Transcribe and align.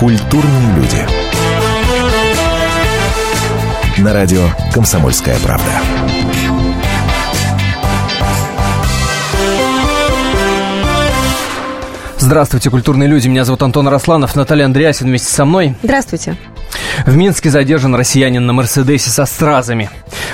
Культурные 0.00 0.76
люди. 0.76 1.06
На 3.98 4.14
радио 4.14 4.40
«Комсомольская 4.72 5.38
правда». 5.40 5.70
Здравствуйте, 12.16 12.70
культурные 12.70 13.10
люди. 13.10 13.28
Меня 13.28 13.44
зовут 13.44 13.60
Антон 13.60 13.88
Росланов, 13.88 14.34
Наталья 14.36 14.64
Андреасин 14.64 15.06
вместе 15.06 15.30
со 15.30 15.44
мной. 15.44 15.74
Здравствуйте. 15.82 16.34
В 17.04 17.14
Минске 17.14 17.50
задержан 17.50 17.94
россиянин 17.94 18.46
на 18.46 18.54
Мерседесе 18.54 19.10
со 19.10 19.26
стразами. 19.26 19.90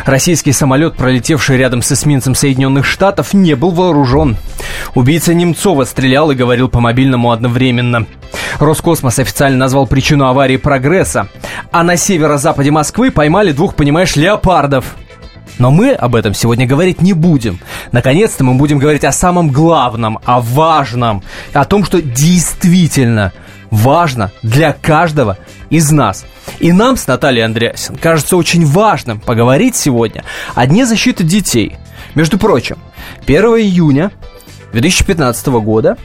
Российский 0.07 0.53
самолет, 0.53 0.95
пролетевший 0.95 1.57
рядом 1.57 1.83
с 1.83 1.91
эсминцем 1.91 2.37
Соединенных 2.37 2.87
Штатов, 2.87 3.35
не 3.35 3.55
был 3.55 3.73
вооружен. 3.73 4.37
Убийца 4.95 5.35
Немцова 5.35 5.85
стрелял 5.85 6.31
и 6.31 6.37
говорил 6.37 6.69
по 6.69 6.79
мобильному 6.79 7.33
одновременно. 7.33 8.07
Роскосмос 8.61 9.19
официально 9.19 9.59
назвал 9.59 9.89
причину 9.89 10.27
аварии 10.27 10.59
прогресса. 10.59 11.29
А 11.73 11.83
на 11.83 11.97
северо-западе 11.97 12.71
Москвы 12.71 13.11
поймали 13.11 13.51
двух, 13.51 13.75
понимаешь, 13.75 14.15
леопардов. 14.15 14.95
Но 15.59 15.73
мы 15.73 15.91
об 15.91 16.15
этом 16.15 16.35
сегодня 16.35 16.69
говорить 16.69 17.03
не 17.03 17.13
будем. 17.13 17.59
Наконец-то 17.91 18.45
мы 18.45 18.55
будем 18.55 18.79
говорить 18.79 19.05
о 19.05 19.13
самом 19.13 19.51
главном, 19.51 20.21
о 20.25 20.41
важном, 20.41 21.25
о 21.53 21.65
том, 21.65 21.85
что 21.85 22.01
действительно 22.01 23.33
важно 23.77 24.33
для 24.43 24.73
каждого 24.73 25.39
из 25.71 25.91
нас. 25.91 26.25
И 26.59 26.73
нам 26.73 26.97
с 26.97 27.07
Натальей 27.07 27.45
Андреасин 27.45 27.97
кажется 27.97 28.37
очень 28.37 28.65
важным 28.65 29.21
поговорить 29.21 29.77
сегодня 29.77 30.25
о 30.55 30.67
Дне 30.67 30.87
защиты 30.87 31.25
детей. 31.25 31.77
Между 32.15 32.39
прочим, 32.39 32.79
1 33.27 33.45
июня 33.45 34.11
2015 34.73 35.47
года 35.47 35.99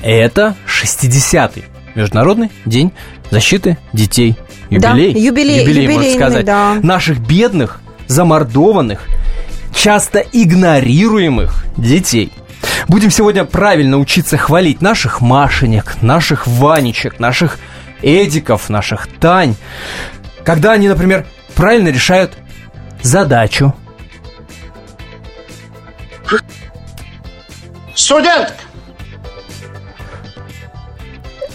это 0.00 0.54
60-й 0.66 1.64
Международный 1.94 2.50
день 2.64 2.92
защиты 3.30 3.78
детей. 3.92 4.36
Юбилей. 4.70 5.12
Да, 5.12 5.18
юбилей, 5.18 5.60
юбилей 5.62 5.88
можно 5.88 6.12
сказать. 6.12 6.44
Да. 6.44 6.74
Наших 6.82 7.18
бедных, 7.18 7.80
замордованных, 8.06 9.00
часто 9.74 10.20
игнорируемых 10.20 11.64
детей. 11.76 12.32
Будем 12.88 13.10
сегодня 13.10 13.44
правильно 13.44 13.98
учиться 13.98 14.36
хвалить 14.36 14.80
наших 14.80 15.20
Машенек, 15.20 16.00
наших 16.02 16.46
Ванечек, 16.46 17.18
наших 17.20 17.58
Эдиков, 18.02 18.68
наших 18.68 19.08
Тань. 19.18 19.56
Когда 20.44 20.72
они, 20.72 20.88
например, 20.88 21.26
правильно 21.54 21.88
решают 21.88 22.38
задачу. 23.02 23.74
Студентка! 27.94 28.67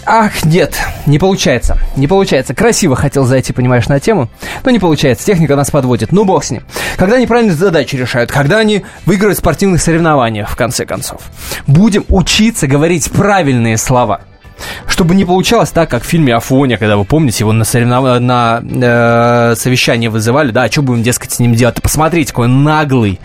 Ах, 0.05 0.43
нет, 0.45 0.75
не 1.05 1.17
получается. 1.17 1.77
Не 1.95 2.07
получается. 2.07 2.53
Красиво 2.53 2.95
хотел 2.95 3.23
зайти, 3.25 3.53
понимаешь, 3.53 3.87
на 3.87 3.99
тему, 3.99 4.29
но 4.63 4.71
не 4.71 4.79
получается. 4.79 5.25
Техника 5.25 5.55
нас 5.55 5.71
подводит. 5.71 6.11
Ну, 6.11 6.25
бог 6.25 6.43
с 6.43 6.51
ним. 6.51 6.63
Когда 6.97 7.15
они 7.15 7.27
правильно 7.27 7.53
задачи 7.53 7.95
решают, 7.95 8.31
когда 8.31 8.57
они 8.57 8.83
выигрывают 9.05 9.37
в 9.37 9.41
спортивных 9.41 9.81
соревнованиях, 9.81 10.49
в 10.49 10.55
конце 10.55 10.85
концов. 10.85 11.21
Будем 11.67 12.05
учиться 12.09 12.67
говорить 12.67 13.09
правильные 13.11 13.77
слова. 13.77 14.21
Чтобы 14.87 15.15
не 15.15 15.25
получалось 15.25 15.71
так, 15.71 15.89
как 15.89 16.03
в 16.03 16.05
фильме 16.05 16.35
Афоня, 16.35 16.77
когда 16.77 16.95
вы 16.97 17.05
помните, 17.05 17.43
его 17.43 17.51
на, 17.51 17.63
соревнов... 17.63 18.19
на 18.21 18.61
э, 18.63 19.55
совещание 19.57 20.09
вызывали, 20.09 20.51
да, 20.51 20.63
а 20.63 20.71
что 20.71 20.81
будем, 20.81 21.03
дескать, 21.03 21.31
с 21.31 21.39
ним 21.39 21.55
делать? 21.55 21.81
Посмотрите, 21.81 22.31
какой 22.31 22.45
он 22.45 22.63
наглый, 22.63 23.19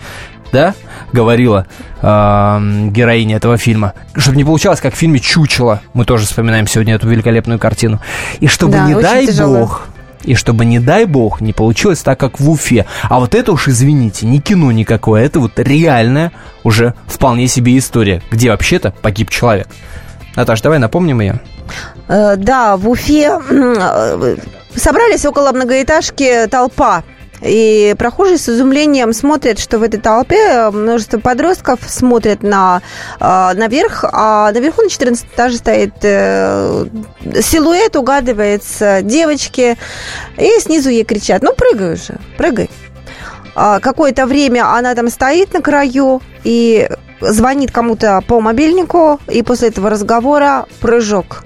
да, 0.51 0.73
говорила 1.13 1.65
э, 2.01 2.87
героиня 2.91 3.37
этого 3.37 3.57
фильма. 3.57 3.93
Чтобы 4.15 4.37
не 4.37 4.43
получалось, 4.43 4.79
как 4.81 4.93
в 4.93 4.97
фильме 4.97 5.19
«Чучело». 5.19 5.81
Мы 5.93 6.05
тоже 6.05 6.25
вспоминаем 6.25 6.67
сегодня 6.67 6.95
эту 6.95 7.07
великолепную 7.07 7.59
картину. 7.59 7.99
И 8.39 8.47
чтобы, 8.47 8.73
Да, 8.73 8.85
не 8.87 8.95
дай 8.95 9.27
тяжело. 9.27 9.59
бог, 9.59 9.87
и 10.23 10.35
чтобы, 10.35 10.65
не 10.65 10.79
дай 10.79 11.05
бог, 11.05 11.41
не 11.41 11.53
получилось 11.53 11.99
так, 12.01 12.19
как 12.19 12.39
в 12.39 12.49
Уфе. 12.49 12.85
А 13.03 13.19
вот 13.19 13.35
это 13.35 13.51
уж, 13.51 13.67
извините, 13.67 14.25
не 14.25 14.39
кино 14.41 14.71
никакое, 14.71 15.23
это 15.25 15.39
вот 15.39 15.53
реальная 15.57 16.31
уже 16.63 16.93
вполне 17.07 17.47
себе 17.47 17.77
история, 17.77 18.21
где 18.31 18.49
вообще-то 18.49 18.91
погиб 19.01 19.29
человек. 19.29 19.67
Наташ, 20.35 20.61
давай 20.61 20.79
напомним 20.79 21.21
ее. 21.21 21.39
Э, 22.07 22.35
Да, 22.37 22.77
в 22.77 22.89
Уфе 22.89 23.39
э, 23.49 24.35
собрались 24.75 25.25
около 25.25 25.51
многоэтажки 25.51 26.47
толпа. 26.49 27.03
И 27.41 27.95
прохожие 27.97 28.37
с 28.37 28.49
изумлением 28.49 29.13
смотрят, 29.13 29.59
что 29.59 29.79
в 29.79 29.83
этой 29.83 29.99
толпе 29.99 30.69
множество 30.71 31.19
подростков 31.19 31.79
смотрят 31.87 32.43
на, 32.43 32.81
э, 33.19 33.51
наверх, 33.55 34.03
а 34.11 34.51
наверху 34.51 34.81
на 34.81 34.89
14 34.89 35.25
этаже 35.25 35.57
стоит 35.57 35.93
э, 36.03 36.85
силуэт, 37.41 37.95
угадывается 37.95 39.01
девочки, 39.01 39.77
и 40.37 40.59
снизу 40.59 40.89
ей 40.89 41.03
кричат, 41.03 41.41
ну 41.41 41.53
прыгай 41.53 41.93
уже, 41.93 42.17
прыгай. 42.37 42.69
А, 43.55 43.79
Какое-то 43.79 44.25
время 44.25 44.73
она 44.73 44.95
там 44.95 45.09
стоит 45.09 45.53
на 45.53 45.61
краю 45.61 46.21
и 46.43 46.89
звонит 47.21 47.71
кому-то 47.71 48.21
по 48.27 48.41
мобильнику, 48.41 49.19
и 49.27 49.41
после 49.43 49.69
этого 49.69 49.89
разговора 49.89 50.65
прыжок. 50.79 51.43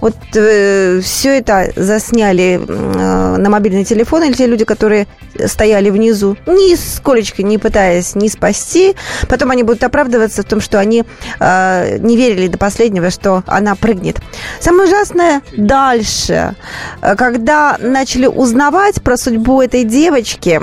Вот 0.00 0.14
все 0.30 1.38
это 1.38 1.72
засняли 1.76 2.60
э, 2.66 3.36
на 3.36 3.50
мобильный 3.50 3.84
телефон, 3.84 4.24
или 4.24 4.32
те 4.32 4.46
люди, 4.46 4.64
которые 4.64 5.06
стояли 5.46 5.90
внизу, 5.90 6.36
нисколечко 6.46 7.42
не 7.42 7.58
пытаясь 7.58 8.14
не 8.14 8.28
спасти. 8.28 8.94
Потом 9.28 9.50
они 9.50 9.62
будут 9.62 9.82
оправдываться 9.84 10.42
в 10.42 10.46
том, 10.46 10.60
что 10.60 10.78
они 10.78 11.04
э, 11.38 11.98
не 11.98 12.16
верили 12.16 12.48
до 12.48 12.58
последнего, 12.58 13.10
что 13.10 13.42
она 13.46 13.74
прыгнет. 13.74 14.16
Самое 14.60 14.88
ужасное 14.88 15.42
дальше, 15.56 16.54
Э, 17.02 17.14
когда 17.16 17.76
начали 17.80 18.26
узнавать 18.26 19.02
про 19.02 19.16
судьбу 19.16 19.60
этой 19.60 19.84
девочки, 19.84 20.60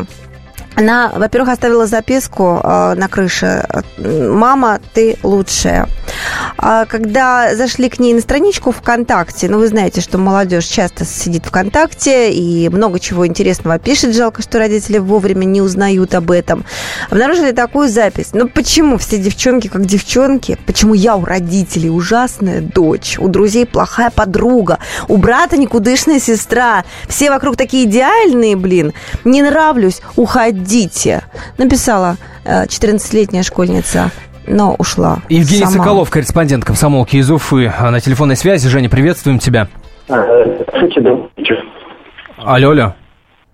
она, 0.78 1.12
во-первых, 1.16 1.54
оставила 1.54 1.88
записку 1.88 2.62
э, 2.64 2.94
на 2.94 3.08
крыше 3.08 3.66
«Мама, 3.98 4.80
ты 4.94 5.18
лучшая». 5.24 5.90
А 6.60 6.86
когда 6.86 7.56
зашли 7.56 7.90
к 7.90 8.00
ней 8.00 8.14
на 8.14 8.22
страничку 8.22 8.72
ВКонтакте, 8.72 9.50
ну, 9.50 9.58
вы 9.58 9.68
знаете, 9.68 10.02
что 10.02 10.20
молодежь 10.20 10.66
часто 10.66 11.04
сидит 11.04 11.46
ВКонтакте 11.46 12.32
и 12.32 12.70
много 12.70 13.00
чего 13.00 13.26
интересного 13.26 13.80
пишет. 13.80 14.16
Жалко, 14.16 14.44
что 14.44 14.60
родители 14.60 15.00
вовремя 15.00 15.46
не 15.46 15.62
узнают 15.62 16.14
об 16.14 16.30
этом. 16.30 16.64
Обнаружили 17.10 17.52
такую 17.54 17.90
запись. 17.90 18.30
Ну, 18.34 18.48
почему 18.48 18.98
все 18.98 19.18
девчонки 19.18 19.68
как 19.70 19.86
девчонки? 19.86 20.60
Почему 20.68 20.94
я 20.94 21.16
у 21.16 21.26
родителей 21.26 21.90
ужасная 21.90 22.62
дочь? 22.62 23.18
У 23.20 23.28
друзей 23.30 23.66
плохая 23.66 24.12
подруга? 24.12 24.78
У 25.08 25.18
брата 25.18 25.58
никудышная 25.58 26.20
сестра? 26.20 26.86
Все 27.08 27.32
вокруг 27.32 27.58
такие 27.58 27.86
идеальные, 27.86 28.56
блин. 28.56 28.94
Не 29.24 29.42
нравлюсь, 29.42 30.02
уходите. 30.68 31.24
Написала 31.58 32.18
э, 32.44 32.66
14-летняя 32.66 33.44
школьница 33.44 34.12
но 34.50 34.76
ушла. 34.76 35.20
Евгений 35.28 35.66
сама. 35.66 35.84
Соколов, 35.84 36.10
корреспондент 36.10 36.64
комсомолки 36.64 37.18
из 37.18 37.30
Уфы, 37.30 37.70
а, 37.78 37.92
на 37.92 38.00
телефонной 38.00 38.38
связи. 38.38 38.70
Женя, 38.70 38.90
приветствуем 38.90 39.40
тебя. 39.40 39.68
Вечер. 40.08 41.66
Алло, 42.38 42.70
алло. 42.70 42.96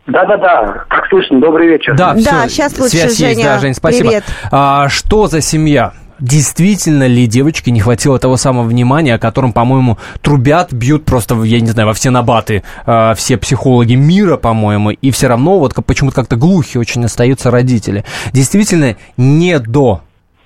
Да-да-да, 0.06 0.85
как 0.90 1.07
слышно, 1.07 1.41
добрый 1.41 1.68
вечер. 1.68 1.96
Да, 1.96 2.13
Да, 2.13 2.46
всё, 2.46 2.50
щас 2.50 2.78
лучше, 2.78 2.91
связь 2.91 3.06
есть, 3.06 3.19
Женя. 3.19 3.44
да, 3.44 3.57
Жень, 3.57 3.74
спасибо. 3.74 4.09
Привет. 4.09 4.24
А, 4.51 4.88
что 4.88 5.25
за 5.25 5.41
семья? 5.41 5.94
Действительно 6.19 7.07
ли 7.07 7.28
девочке 7.28 7.72
не 7.72 7.79
хватило 7.79 8.19
того 8.19 8.38
самого 8.38 8.63
внимания, 8.66 9.16
о 9.16 9.19
котором, 9.19 9.53
по-моему, 9.53 9.97
трубят, 10.22 10.72
бьют 10.74 11.06
просто, 11.06 11.41
я 11.44 11.59
не 11.59 11.68
знаю, 11.68 11.88
во 11.88 11.94
все 11.94 12.09
набаты 12.09 12.63
а, 12.85 13.13
все 13.16 13.38
психологи 13.38 13.96
мира, 13.96 14.38
по-моему, 14.38 14.91
и 14.91 15.12
все 15.12 15.28
равно 15.28 15.59
вот 15.59 15.74
почему-то 15.85 16.16
как-то 16.16 16.35
глухи 16.35 16.78
очень 16.78 17.03
остаются 17.06 17.51
родители. 17.51 18.06
Действительно, 18.31 18.96
не 19.18 19.59
до. 19.59 20.01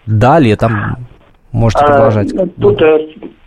Далее 0.06 0.56
там 0.56 0.98
можете 1.52 1.84
А, 1.84 1.88
продолжать. 1.88 2.34
ну, 2.34 2.48
Тут 2.48 2.82
э, 2.82 2.98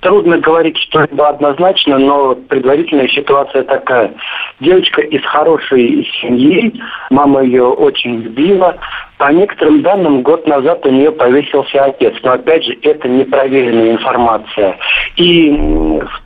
трудно 0.00 0.38
говорить 0.38 0.79
что-либо 0.79 1.29
однозначно, 1.29 1.99
но 1.99 2.35
предварительная 2.35 3.08
ситуация 3.08 3.62
такая. 3.64 4.12
Девочка 4.61 5.02
из 5.02 5.25
хорошей 5.25 6.08
семьи, 6.20 6.73
мама 7.11 7.43
ее 7.43 7.64
очень 7.64 8.20
любила. 8.20 8.76
По 9.19 9.31
некоторым 9.32 9.82
данным, 9.82 10.23
год 10.23 10.47
назад 10.47 10.85
у 10.87 10.91
нее 10.91 11.12
повесился 11.12 11.85
отец. 11.85 12.14
Но 12.23 12.32
опять 12.32 12.64
же, 12.64 12.76
это 12.82 13.06
непроверенная 13.08 13.93
информация. 13.93 14.79
И 15.17 15.50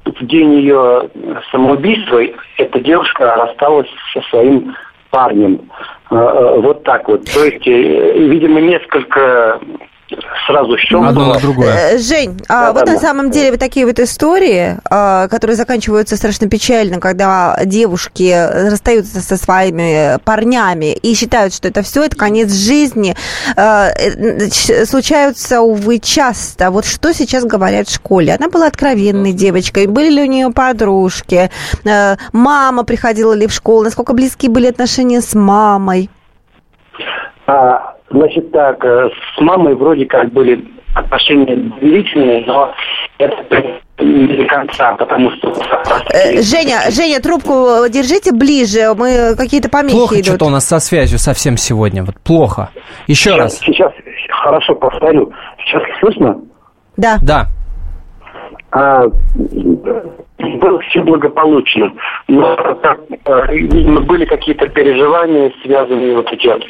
в 0.05 0.27
день 0.27 0.55
ее 0.55 1.09
самоубийства 1.51 2.21
эта 2.57 2.81
девушка 2.81 3.35
рассталась 3.35 3.89
со 4.13 4.21
своим 4.31 4.75
парнем. 5.11 5.61
Э, 6.11 6.17
э, 6.17 6.61
Вот 6.61 6.85
так 6.85 7.09
вот. 7.09 7.25
То 7.25 7.45
есть, 7.45 7.67
э, 7.67 8.19
видимо, 8.19 8.61
несколько 8.61 9.61
сразу 10.47 10.77
счет. 10.77 11.03
Одно 11.03 11.33
на 11.33 11.41
другое. 11.41 11.93
Э, 11.95 11.99
Жень, 11.99 12.39
а 12.49 12.67
Да, 12.67 12.73
вот 12.73 12.85
да, 12.85 12.93
на 12.93 12.99
да. 12.99 13.07
самом 13.07 13.31
деле 13.31 13.53
вот 13.53 13.61
такие 13.61 13.87
вот 13.87 13.99
истории, 13.99 14.77
а, 14.91 15.29
которые 15.29 15.57
заканчиваются 15.57 16.17
страшно 16.17 16.49
печально, 16.49 17.01
когда 17.01 17.59
девушки 17.65 18.35
расстаются 18.71 19.21
со 19.23 19.37
своими 19.37 20.19
парнями 20.25 20.93
и 20.93 21.15
считают, 21.15 21.55
что 21.55 21.69
это 21.69 21.83
все, 21.83 22.05
это 22.05 22.17
конец 22.17 22.53
жизни, 22.53 23.17
а, 23.57 23.89
э, 23.89 24.51
ч- 24.51 24.85
случаются, 24.87 25.63
увы, 25.63 25.99
часто. 25.99 26.71
Вот 26.71 26.85
что 26.85 27.13
сейчас 27.15 27.45
говорят 27.45 27.89
в 27.89 27.95
школе? 27.95 28.35
Она 28.39 28.49
была 28.51 28.67
откровенной 28.67 29.33
девочкой, 29.33 29.87
были 29.87 30.11
ли 30.11 30.23
у 30.23 30.27
нее 30.27 30.51
подружки, 30.51 31.51
Э, 31.85 32.17
мама 32.33 32.85
приходила 32.85 33.33
ли 33.33 33.47
в 33.47 33.53
школу, 33.53 33.83
насколько 33.85 34.13
близкие 34.13 34.51
были 34.51 34.67
отношения 34.69 35.21
с 35.21 35.35
мамой? 35.35 36.11
А, 37.47 37.94
значит 38.11 38.51
так, 38.53 38.85
э, 38.85 39.11
с 39.37 39.41
мамой 39.41 39.75
вроде 39.75 40.07
как 40.07 40.33
были 40.33 40.65
отношения 40.95 41.57
доверительные, 41.57 42.45
но 42.47 42.73
это 43.19 43.83
не 43.99 44.37
до 44.37 44.45
конца, 44.47 44.95
потому 44.95 45.31
что... 45.33 45.53
Э, 46.13 46.41
Женя, 46.43 46.91
Женя, 46.91 47.21
трубку 47.21 47.89
держите 47.89 48.33
ближе, 48.33 48.95
мы 48.97 49.35
какие-то 49.37 49.69
помехи 49.69 49.95
Плохо 49.97 50.15
идут. 50.17 50.27
что-то 50.27 50.45
у 50.47 50.51
нас 50.51 50.65
со 50.67 50.79
связью 50.79 51.19
совсем 51.19 51.57
сегодня. 51.57 52.05
Вот 52.05 52.17
плохо. 52.21 52.71
Еще 53.07 53.31
Сейчас, 53.31 53.39
раз. 53.39 53.59
сейчас 53.61 53.93
хорошо 54.31 54.75
повторю. 54.75 55.33
Сейчас 55.65 55.83
слышно? 56.01 56.41
Да. 56.97 57.19
Да. 57.23 57.47
А, 58.71 59.05
было 60.39 60.81
все 60.91 61.03
благополучно, 61.03 61.93
но 62.27 62.57
так, 62.83 63.01
э, 63.25 63.47
видимо, 63.53 64.01
были 64.01 64.25
какие-то 64.25 64.67
переживания, 64.69 65.53
связанные 65.63 66.17
вот 66.17 66.31
эти 66.33 66.47
вот 66.49 66.63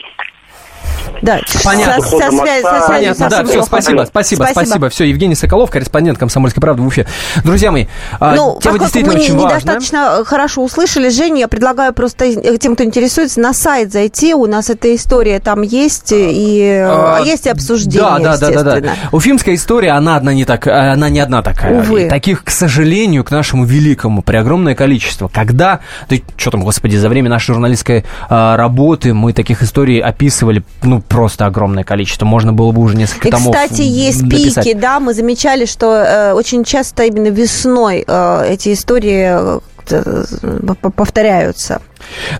Да, 1.22 1.40
Понятно. 1.64 2.02
Со, 2.02 2.08
со 2.10 2.30
связь- 2.30 2.62
со 2.62 2.86
связью 2.86 3.14
Понятно, 3.14 3.28
да, 3.30 3.44
все, 3.44 3.62
спасибо, 3.62 4.04
спасибо, 4.06 4.46
спасибо. 4.50 4.88
Все, 4.88 5.04
Евгений 5.04 5.34
Соколов, 5.34 5.70
корреспондент 5.70 6.18
«Комсомольской 6.18 6.60
правды» 6.60 6.82
в 6.82 6.86
Уфе. 6.86 7.06
Друзья 7.44 7.70
мои, 7.70 7.86
а, 8.20 8.34
Ну, 8.34 8.58
тема 8.60 8.78
поскольку 8.78 8.78
действительно 8.84 9.12
мы 9.14 9.18
не- 9.18 9.24
очень 9.24 9.34
важная. 9.38 9.58
недостаточно 9.60 10.24
хорошо 10.24 10.62
услышали, 10.62 11.08
Женя, 11.08 11.40
я 11.40 11.48
предлагаю 11.48 11.92
просто 11.92 12.24
э, 12.26 12.58
тем, 12.58 12.74
кто 12.74 12.84
интересуется, 12.84 13.40
на 13.40 13.52
сайт 13.52 13.92
зайти. 13.92 14.34
У 14.34 14.46
нас 14.46 14.70
эта 14.70 14.94
история 14.94 15.40
там 15.40 15.62
есть, 15.62 16.12
и 16.12 16.60
э, 16.60 16.84
А, 16.86 17.20
есть 17.24 17.46
и 17.46 17.50
обсуждение, 17.50 18.00
Да, 18.00 18.36
да, 18.36 18.36
да, 18.50 18.62
да, 18.62 18.80
да. 18.80 18.92
Уфимская 19.12 19.54
история, 19.54 19.92
она 19.92 20.16
одна 20.16 20.32
не 20.34 20.44
так, 20.44 20.66
она 20.66 21.08
не 21.08 21.20
одна 21.20 21.42
такая. 21.42 21.80
Увы. 21.80 22.02
И 22.02 22.08
таких, 22.08 22.44
к 22.44 22.50
сожалению, 22.50 23.24
к 23.24 23.30
нашему 23.30 23.64
великому, 23.64 24.22
при 24.22 24.36
огромное 24.36 24.74
количество. 24.74 25.28
Когда, 25.28 25.80
да 26.08 26.16
что 26.36 26.50
там, 26.50 26.62
господи, 26.62 26.96
за 26.96 27.08
время 27.08 27.30
нашей 27.30 27.52
журналистской 27.52 28.04
а, 28.28 28.56
работы 28.56 29.14
мы 29.14 29.32
таких 29.32 29.62
историй 29.62 29.98
описывали, 30.00 30.62
ну, 30.82 31.02
просто 31.08 31.46
огромное 31.46 31.84
количество. 31.84 32.26
Можно 32.26 32.52
было 32.52 32.72
бы 32.72 32.82
уже 32.82 32.96
несколько 32.96 33.28
И, 33.28 33.30
томов 33.30 33.54
кстати, 33.54 33.82
есть 33.82 34.22
написать. 34.22 34.64
пики, 34.64 34.74
да, 34.74 35.00
мы 35.00 35.14
замечали, 35.14 35.64
что 35.66 35.94
э, 35.94 36.32
очень 36.32 36.64
часто 36.64 37.04
именно 37.04 37.28
весной 37.28 38.04
э, 38.06 38.46
эти 38.48 38.72
истории 38.72 39.60
э, 39.88 40.74
п- 40.80 40.90
повторяются. 40.90 41.80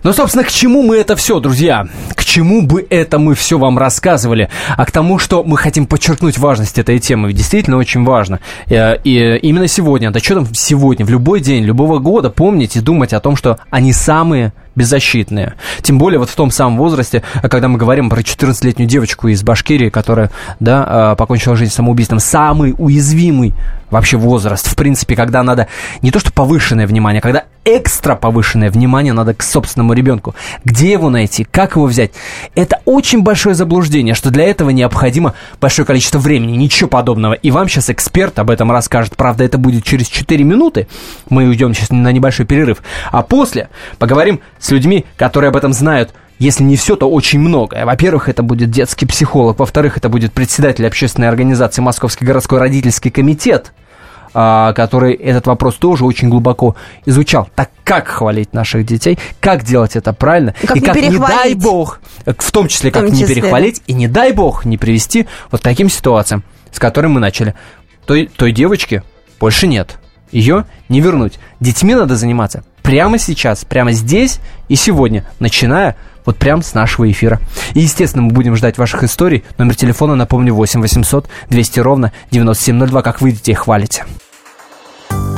Ну, 0.03 0.13
собственно, 0.13 0.43
к 0.43 0.49
чему 0.51 0.83
мы 0.83 0.97
это 0.97 1.15
все, 1.15 1.39
друзья? 1.39 1.87
К 2.15 2.23
чему 2.23 2.61
бы 2.61 2.85
это 2.89 3.17
мы 3.17 3.33
все 3.33 3.57
вам 3.57 3.77
рассказывали? 3.79 4.49
А 4.77 4.85
к 4.85 4.91
тому, 4.91 5.17
что 5.19 5.43
мы 5.43 5.57
хотим 5.57 5.87
подчеркнуть 5.87 6.37
важность 6.37 6.77
этой 6.77 6.99
темы. 6.99 7.33
Действительно 7.33 7.77
очень 7.77 8.03
важно. 8.03 8.39
Э, 8.69 8.95
И 9.03 9.37
именно 9.37 9.67
сегодня, 9.67 10.11
да 10.11 10.19
что 10.19 10.35
там 10.35 10.47
сегодня, 10.53 11.05
в 11.05 11.09
любой 11.09 11.39
день, 11.39 11.63
любого 11.63 11.99
года 11.99 12.29
помнить 12.29 12.75
и 12.75 12.79
думать 12.81 13.13
о 13.13 13.19
том, 13.19 13.35
что 13.35 13.57
они 13.69 13.91
самые 13.93 14.53
беззащитные. 14.75 15.55
Тем 15.81 15.97
более 15.97 16.19
вот 16.19 16.29
в 16.29 16.35
том 16.35 16.51
самом 16.51 16.77
возрасте, 16.77 17.23
когда 17.43 17.67
мы 17.67 17.77
говорим 17.77 18.09
про 18.09 18.21
14-летнюю 18.21 18.87
девочку 18.87 19.27
из 19.27 19.43
Башкирии, 19.43 19.89
которая, 19.89 20.31
да, 20.59 21.13
э, 21.13 21.15
покончила 21.17 21.55
жизнь 21.55 21.73
самоубийством. 21.73 22.19
Самый 22.19 22.75
уязвимый 22.77 23.53
вообще 23.95 24.17
возраст, 24.17 24.67
в 24.67 24.75
принципе, 24.75 25.15
когда 25.15 25.41
надо 25.41 25.67
не 26.01 26.11
то 26.11 26.19
что 26.19 26.31
повышенное 26.31 26.85
внимание, 26.85 27.19
а 27.19 27.21
когда 27.21 27.45
экстра 27.63 28.15
повышенное 28.15 28.69
внимание 28.69 29.13
надо 29.13 29.33
к 29.33 29.41
собственному 29.41 29.93
ребенку. 29.93 30.35
Где 30.65 30.91
его 30.91 31.09
найти, 31.09 31.45
как 31.45 31.77
его 31.77 31.85
взять? 31.85 32.11
Это 32.55 32.81
очень 32.83 33.23
большое 33.23 33.55
заблуждение, 33.55 34.13
что 34.13 34.31
для 34.31 34.43
этого 34.43 34.69
необходимо 34.69 35.33
большое 35.61 35.85
количество 35.85 36.19
времени. 36.19 36.57
Ничего 36.57 36.89
подобного. 36.89 37.33
И 37.33 37.51
вам 37.51 37.69
сейчас 37.69 37.89
эксперт 37.89 38.37
об 38.37 38.51
этом 38.51 38.69
расскажет. 38.69 39.15
Правда, 39.15 39.45
это 39.45 39.57
будет 39.57 39.85
через 39.85 40.07
4 40.07 40.43
минуты. 40.43 40.87
Мы 41.29 41.45
уйдем 41.45 41.73
сейчас 41.73 41.89
на 41.89 42.11
небольшой 42.11 42.45
перерыв. 42.45 42.83
А 43.11 43.23
после 43.23 43.69
поговорим 43.97 44.41
с 44.59 44.71
людьми, 44.71 45.05
которые 45.17 45.49
об 45.49 45.55
этом 45.55 45.71
знают 45.73 46.13
если 46.37 46.63
не 46.63 46.75
все, 46.75 46.95
то 46.95 47.09
очень 47.09 47.39
многое. 47.39 47.85
Во-первых, 47.85 48.27
это 48.27 48.43
будет 48.43 48.69
детский 48.69 49.05
психолог. 49.05 49.59
Во-вторых, 49.59 49.97
это 49.97 50.09
будет 50.09 50.33
председатель 50.33 50.85
общественной 50.85 51.29
организации 51.29 51.81
Московский 51.81 52.25
городской 52.25 52.59
родительский 52.59 53.09
комитет, 53.09 53.71
который 54.35 55.13
этот 55.13 55.47
вопрос 55.47 55.75
тоже 55.75 56.03
очень 56.03 56.29
глубоко 56.29 56.75
изучал. 57.05 57.47
Так 57.55 57.71
как 57.85 58.09
хвалить 58.09 58.53
наших 58.53 58.85
детей, 58.85 59.17
как 59.39 59.63
делать 59.63 59.95
это 59.95 60.11
правильно, 60.11 60.53
Как 60.65 60.75
и 60.75 60.81
не 60.81 60.85
как, 60.85 60.95
не 60.97 61.17
дай 61.17 61.53
бог, 61.53 62.01
в 62.25 62.51
том 62.51 62.67
числе, 62.67 62.91
В 62.91 62.93
том 62.93 63.03
как 63.03 63.11
не 63.13 63.21
числе, 63.21 63.35
перехвалить, 63.35 63.81
и 63.87 63.93
не 63.93 64.09
дай 64.09 64.33
бог 64.33 64.65
не 64.65 64.77
привести 64.77 65.25
вот 65.51 65.61
к 65.61 65.63
таким 65.63 65.89
ситуациям, 65.89 66.43
с 66.71 66.79
которыми 66.79 67.13
мы 67.13 67.19
начали. 67.21 67.55
Той, 68.05 68.27
той 68.27 68.51
девочки 68.51 69.03
больше 69.39 69.67
нет. 69.67 69.99
Ее 70.31 70.65
не 70.89 70.99
вернуть. 70.99 71.39
Детьми 71.61 71.95
надо 71.95 72.17
заниматься 72.17 72.63
прямо 72.85 73.17
сейчас, 73.17 73.65
прямо 73.65 73.91
здесь 73.93 74.39
и 74.67 74.75
сегодня, 74.75 75.25
начиная 75.39 75.95
вот 76.23 76.37
прямо 76.37 76.61
с 76.61 76.73
нашего 76.73 77.09
эфира. 77.09 77.39
И, 77.73 77.81
естественно, 77.81 78.23
мы 78.23 78.31
будем 78.31 78.55
ждать 78.55 78.77
ваших 78.77 79.03
историй. 79.03 79.43
Номер 79.57 79.75
телефона, 79.75 80.15
напомню, 80.15 80.53
8 80.53 80.81
800 80.81 81.27
200 81.49 81.79
ровно 81.79 82.11
9702, 82.31 83.01
как 83.01 83.21
вы 83.21 83.31
детей 83.31 83.53
хвалите. 83.53 84.05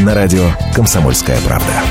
На 0.00 0.14
радио 0.14 0.40
«Комсомольская 0.74 1.38
правда». 1.46 1.82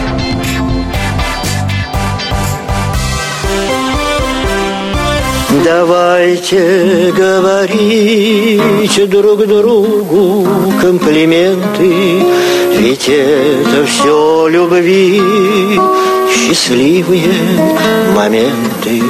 Давайте 5.63 7.11
говорить 7.15 9.09
друг 9.11 9.45
другу 9.45 10.47
комплименты, 10.81 12.23
ведь 12.79 13.07
это 13.07 13.85
все 13.85 14.47
любви, 14.47 15.21
счастливые 16.33 17.31
моменты. 18.15 19.03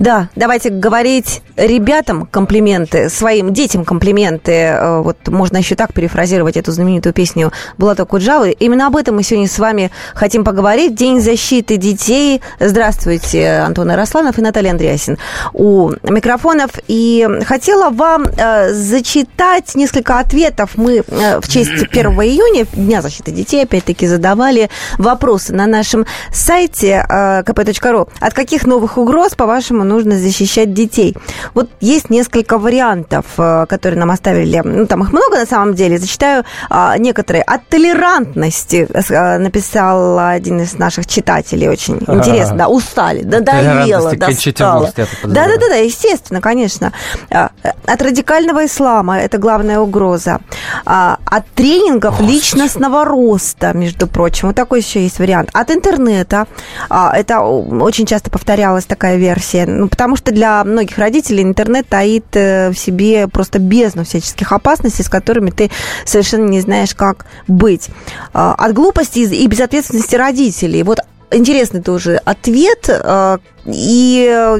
Да, 0.00 0.30
давайте 0.34 0.70
говорить 0.70 1.42
ребятам 1.56 2.24
комплименты, 2.24 3.10
своим 3.10 3.52
детям 3.52 3.84
комплименты. 3.84 4.52
Э, 4.52 5.00
Вот 5.02 5.28
можно 5.28 5.58
еще 5.58 5.74
так 5.74 5.92
перефразировать 5.92 6.56
эту 6.56 6.72
знаменитую 6.72 7.12
песню 7.12 7.52
Булата 7.76 8.06
Куджавы. 8.06 8.52
Именно 8.52 8.86
об 8.86 8.96
этом 8.96 9.16
мы 9.16 9.22
сегодня 9.22 9.46
с 9.46 9.58
вами 9.58 9.90
хотим 10.14 10.42
поговорить. 10.42 10.94
День 10.94 11.20
защиты 11.20 11.76
детей. 11.76 12.40
Здравствуйте, 12.58 13.62
Антон 13.66 13.90
Яросланов 13.90 14.38
и 14.38 14.40
Наталья 14.40 14.70
Андреасин 14.70 15.18
у 15.52 15.90
микрофонов. 16.02 16.70
И 16.88 17.28
хотела 17.44 17.90
вам 17.90 18.24
э, 18.24 18.72
зачитать 18.72 19.74
несколько 19.74 20.18
ответов. 20.18 20.70
Мы 20.76 21.04
э, 21.06 21.40
в 21.40 21.48
честь 21.48 21.72
1 21.92 22.06
июня, 22.06 22.66
Дня 22.72 23.02
защиты 23.02 23.32
детей, 23.32 23.64
опять-таки 23.64 24.06
задавали 24.06 24.70
вопросы 24.96 25.52
на 25.52 25.66
нашем 25.66 26.06
сайте 26.32 27.04
э, 27.06 27.42
kp.ru. 27.42 28.08
От 28.18 28.32
каких 28.32 28.66
новых 28.66 28.96
угроз, 28.96 29.34
по-вашему, 29.34 29.89
нужно 29.90 30.16
защищать 30.16 30.72
детей? 30.72 31.16
Вот 31.54 31.68
есть 31.80 32.10
несколько 32.10 32.58
вариантов, 32.58 33.24
э, 33.38 33.66
которые 33.68 33.98
нам 34.00 34.10
оставили. 34.10 34.62
Ну, 34.64 34.86
там 34.86 35.02
их 35.02 35.12
много 35.12 35.38
на 35.38 35.46
самом 35.46 35.74
деле. 35.74 35.98
Зачитаю 35.98 36.44
а, 36.70 36.96
некоторые. 36.98 37.42
От 37.42 37.66
толерантности 37.68 38.88
э, 38.92 39.38
написал 39.38 40.18
один 40.18 40.60
из 40.60 40.78
наших 40.78 41.06
читателей. 41.06 41.68
Очень 41.68 41.96
интересно. 41.96 42.56
Да, 42.56 42.68
устали, 42.68 43.22
надоело, 43.22 44.10
достало. 44.16 44.80
вовсе, 44.80 44.92
я 44.96 45.06
так 45.06 45.08
Да, 45.22 45.22
подозреваю. 45.22 45.58
да, 45.58 45.66
да, 45.66 45.68
да, 45.68 45.76
естественно, 45.76 46.40
конечно. 46.40 46.92
А, 47.30 47.50
От 47.86 48.02
радикального 48.02 48.64
ислама 48.66 49.18
это 49.18 49.38
главная 49.38 49.80
угроза. 49.80 50.40
А, 50.86 51.18
От 51.24 51.46
тренингов 51.54 52.20
личностного 52.20 53.04
роста, 53.04 53.72
между 53.76 54.06
прочим. 54.06 54.48
Вот 54.48 54.56
такой 54.56 54.80
еще 54.80 55.02
есть 55.02 55.18
вариант. 55.18 55.50
От 55.52 55.70
интернета. 55.70 56.46
Это 56.90 57.40
очень 57.40 58.06
часто 58.06 58.30
повторялась 58.30 58.84
такая 58.84 59.16
версия. 59.16 59.66
Ну, 59.80 59.88
потому 59.88 60.14
что 60.16 60.30
для 60.30 60.62
многих 60.62 60.98
родителей 60.98 61.42
интернет 61.42 61.88
таит 61.88 62.26
э, 62.34 62.68
в 62.70 62.74
себе 62.78 63.28
просто 63.28 63.58
бездну 63.58 64.04
всяческих 64.04 64.52
опасностей, 64.52 65.02
с 65.02 65.08
которыми 65.08 65.50
ты 65.50 65.70
совершенно 66.04 66.46
не 66.48 66.60
знаешь, 66.60 66.94
как 66.94 67.24
быть. 67.48 67.88
А, 68.34 68.52
От 68.54 68.74
глупости 68.74 69.20
и 69.20 69.46
безответственности 69.46 70.16
родителей. 70.16 70.82
Вот 70.82 70.98
интересный 71.30 71.80
тоже 71.80 72.20
ответ. 72.26 72.90
э, 72.90 73.38
И 73.66 74.28
э, 74.30 74.58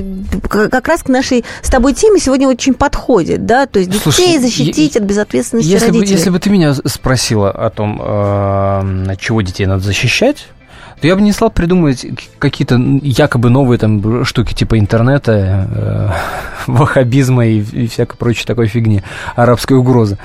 как 0.48 0.88
раз 0.88 1.02
к 1.02 1.08
нашей 1.08 1.44
с 1.62 1.68
тобой 1.68 1.92
теме 1.92 2.18
сегодня 2.18 2.48
очень 2.48 2.72
подходит, 2.72 3.44
да, 3.44 3.66
то 3.66 3.78
есть 3.78 3.90
детей 3.90 4.02
Слушай, 4.02 4.38
защитить 4.38 4.94
е- 4.94 5.00
от 5.00 5.06
безответственности 5.06 5.68
Если 5.70 5.86
бы, 5.90 5.96
родителей. 5.98 6.16
если 6.16 6.30
бы 6.30 6.38
ты 6.38 6.48
меня 6.48 6.74
спросила 6.86 7.50
о 7.50 7.68
том, 7.68 8.00
э, 8.00 9.12
от 9.12 9.20
чего 9.20 9.42
детей 9.42 9.66
надо 9.66 9.82
защищать, 9.84 10.46
то 11.00 11.07
я 11.07 11.16
бы 11.16 11.23
не 11.23 11.33
стал 11.33 11.50
придумывать 11.50 12.07
какие-то 12.38 12.76
якобы 13.02 13.50
новые 13.50 13.78
там 13.78 14.25
штуки 14.25 14.54
типа 14.54 14.78
интернета, 14.78 15.69
э, 15.75 16.09
ваххабизма 16.66 17.47
и, 17.47 17.61
и 17.61 17.87
всякой 17.87 18.16
прочей 18.16 18.45
такой 18.45 18.66
фигни, 18.66 19.02
арабской 19.35 19.75
угрозы. 19.75 20.19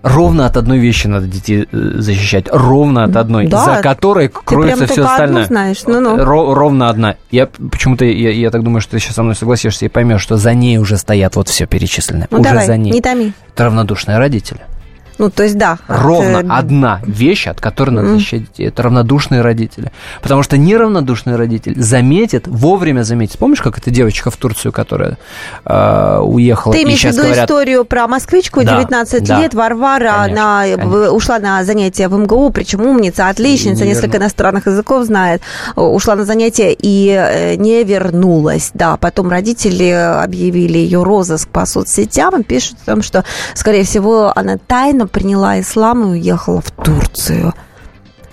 Ровно 0.00 0.46
от 0.46 0.56
одной 0.56 0.78
вещи 0.78 1.08
надо 1.08 1.26
детей 1.26 1.66
э, 1.70 1.90
защищать. 1.96 2.46
Ровно 2.52 3.02
от 3.04 3.16
одной, 3.16 3.48
Да, 3.48 3.64
за 3.64 3.82
которой 3.82 4.28
кроется 4.28 4.86
все 4.86 4.94
только 4.94 5.10
одну 5.14 5.14
остальное. 5.14 5.44
знаешь, 5.46 5.82
ну-ну. 5.86 6.16
Ро- 6.16 6.54
ровно 6.54 6.88
одна. 6.88 7.16
Я 7.32 7.46
почему-то, 7.46 8.04
я, 8.04 8.30
я 8.30 8.50
так 8.50 8.62
думаю, 8.62 8.80
что 8.80 8.92
ты 8.92 9.00
сейчас 9.00 9.16
со 9.16 9.22
мной 9.24 9.34
согласишься 9.34 9.84
и 9.86 9.88
поймешь, 9.88 10.22
что 10.22 10.36
за 10.36 10.54
ней 10.54 10.78
уже 10.78 10.96
стоят 10.98 11.34
вот 11.36 11.48
все 11.48 11.66
перечисленное. 11.66 12.28
Ну 12.30 12.38
уже 12.40 12.48
давай, 12.50 12.66
за 12.66 12.76
ней. 12.76 12.92
не 12.92 13.00
томи. 13.02 13.32
Это 13.54 13.64
равнодушные 13.64 14.18
родители. 14.18 14.60
Ну, 15.18 15.30
то 15.30 15.42
есть, 15.42 15.58
да. 15.58 15.78
Ровно 15.88 16.38
э, 16.38 16.46
одна 16.48 17.00
вещь, 17.04 17.46
от 17.48 17.60
которой 17.60 17.90
надо 17.90 18.08
защищать 18.10 18.42
детей. 18.42 18.68
Это 18.68 18.82
равнодушные 18.84 19.40
родители. 19.42 19.90
Потому 20.22 20.42
что 20.44 20.56
неравнодушный 20.56 21.34
родитель 21.36 21.80
заметит, 21.80 22.46
вовремя 22.46 23.02
заметит. 23.02 23.38
Помнишь, 23.38 23.60
как 23.60 23.78
эта 23.78 23.90
девочка 23.90 24.30
в 24.30 24.36
Турцию, 24.36 24.72
которая 24.72 25.18
э, 25.64 26.18
уехала? 26.22 26.72
Ты 26.72 26.82
имеешь 26.84 27.00
в 27.00 27.04
виду 27.04 27.22
говорят, 27.22 27.44
историю 27.50 27.84
про 27.84 28.06
москвичку, 28.06 28.62
Да, 28.62 28.76
19 28.76 29.24
да. 29.24 29.40
лет, 29.40 29.54
Варвара, 29.54 30.12
Конечно, 30.22 30.22
она 30.24 30.60
конечно. 30.62 30.86
в- 30.88 31.10
ушла 31.14 31.38
на 31.40 31.64
занятия 31.64 32.08
в 32.08 32.16
МГУ, 32.16 32.50
причем 32.50 32.82
умница, 32.82 33.28
отличница, 33.28 33.82
Не 33.82 33.90
несколько 33.90 34.18
верну- 34.18 34.22
иностранных 34.22 34.66
языков 34.66 35.04
знает, 35.04 35.42
э, 35.76 35.80
ушла 35.80 36.14
на 36.14 36.24
занятия 36.24 36.72
и 36.78 37.08
э, 37.10 37.56
не 37.56 37.82
вернулась. 37.82 38.70
Да, 38.74 38.96
потом 38.96 39.30
родители 39.30 39.88
объявили 39.90 40.78
ее 40.78 41.02
розыск 41.02 41.48
по 41.48 41.66
соцсетям 41.66 42.40
и 42.40 42.44
пишут 42.44 42.76
о 42.86 42.92
том, 42.92 43.02
что, 43.02 43.24
скорее 43.54 43.82
всего, 43.82 44.32
она 44.36 44.58
тайно 44.58 45.07
приняла 45.08 45.60
ислам 45.60 46.02
и 46.04 46.10
уехала 46.12 46.60
в 46.60 46.70
Турцию. 46.70 47.54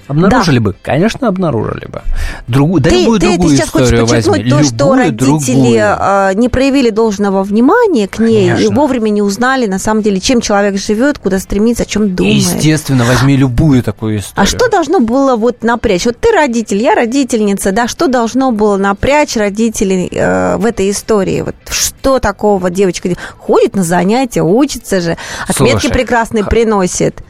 Обнаружили 0.08 0.60
бы? 0.60 0.76
Конечно, 0.82 1.28
обнаружили 1.28 1.88
бы. 1.88 2.02
Другу, 2.48 2.80
да 2.80 2.90
ты, 2.90 2.98
любую 2.98 3.20
ты, 3.20 3.28
ты 3.28 3.34
другую 3.34 3.56
сейчас 3.56 3.70
хочешь 3.70 3.90
подчеркнуть 3.90 4.28
возьми. 4.28 4.50
то, 4.50 4.64
что 4.64 4.96
родители 4.96 6.30
э, 6.30 6.34
не 6.36 6.50
проявили 6.50 6.92
должного 6.92 7.44
внимания 7.44 8.08
к 8.08 8.20
ней 8.20 8.48
и 8.48 8.54
Конечно. 8.54 8.76
вовремя 8.76 9.10
не 9.10 9.22
узнали, 9.22 9.66
на 9.66 9.80
самом 9.80 10.04
деле, 10.04 10.20
чем 10.20 10.42
человек 10.42 10.80
живет, 10.80 11.18
куда 11.18 11.40
стремится, 11.40 11.84
о 11.84 11.86
чем 11.86 12.16
думает. 12.16 12.36
Естественно, 12.36 13.04
возьми 13.04 13.36
любую 13.36 13.82
такую 13.82 14.20
историю. 14.20 14.44
А 14.44 14.46
что 14.46 14.70
должно 14.70 15.00
было 15.00 15.36
вот 15.36 15.64
напрячь? 15.64 16.06
Вот 16.06 16.18
ты 16.20 16.32
родитель, 16.32 16.82
я 16.82 16.94
родительница, 16.94 17.72
да, 17.72 17.88
что 17.88 18.08
должно 18.08 18.52
было 18.52 18.78
напрячь 18.78 19.36
родителей 19.36 20.10
э, 20.12 20.58
в 20.58 20.66
этой 20.66 20.92
истории? 20.92 21.42
Вот 21.42 21.56
что 21.70 22.20
такого 22.20 22.70
девочка 22.70 23.10
ходит 23.40 23.76
на 23.76 23.84
занятия, 23.84 24.44
учится 24.44 25.02
же, 25.02 25.18
отметки 25.48 25.82
Слушай, 25.82 25.94
прекрасные 25.94 26.44
приносит. 26.44 27.24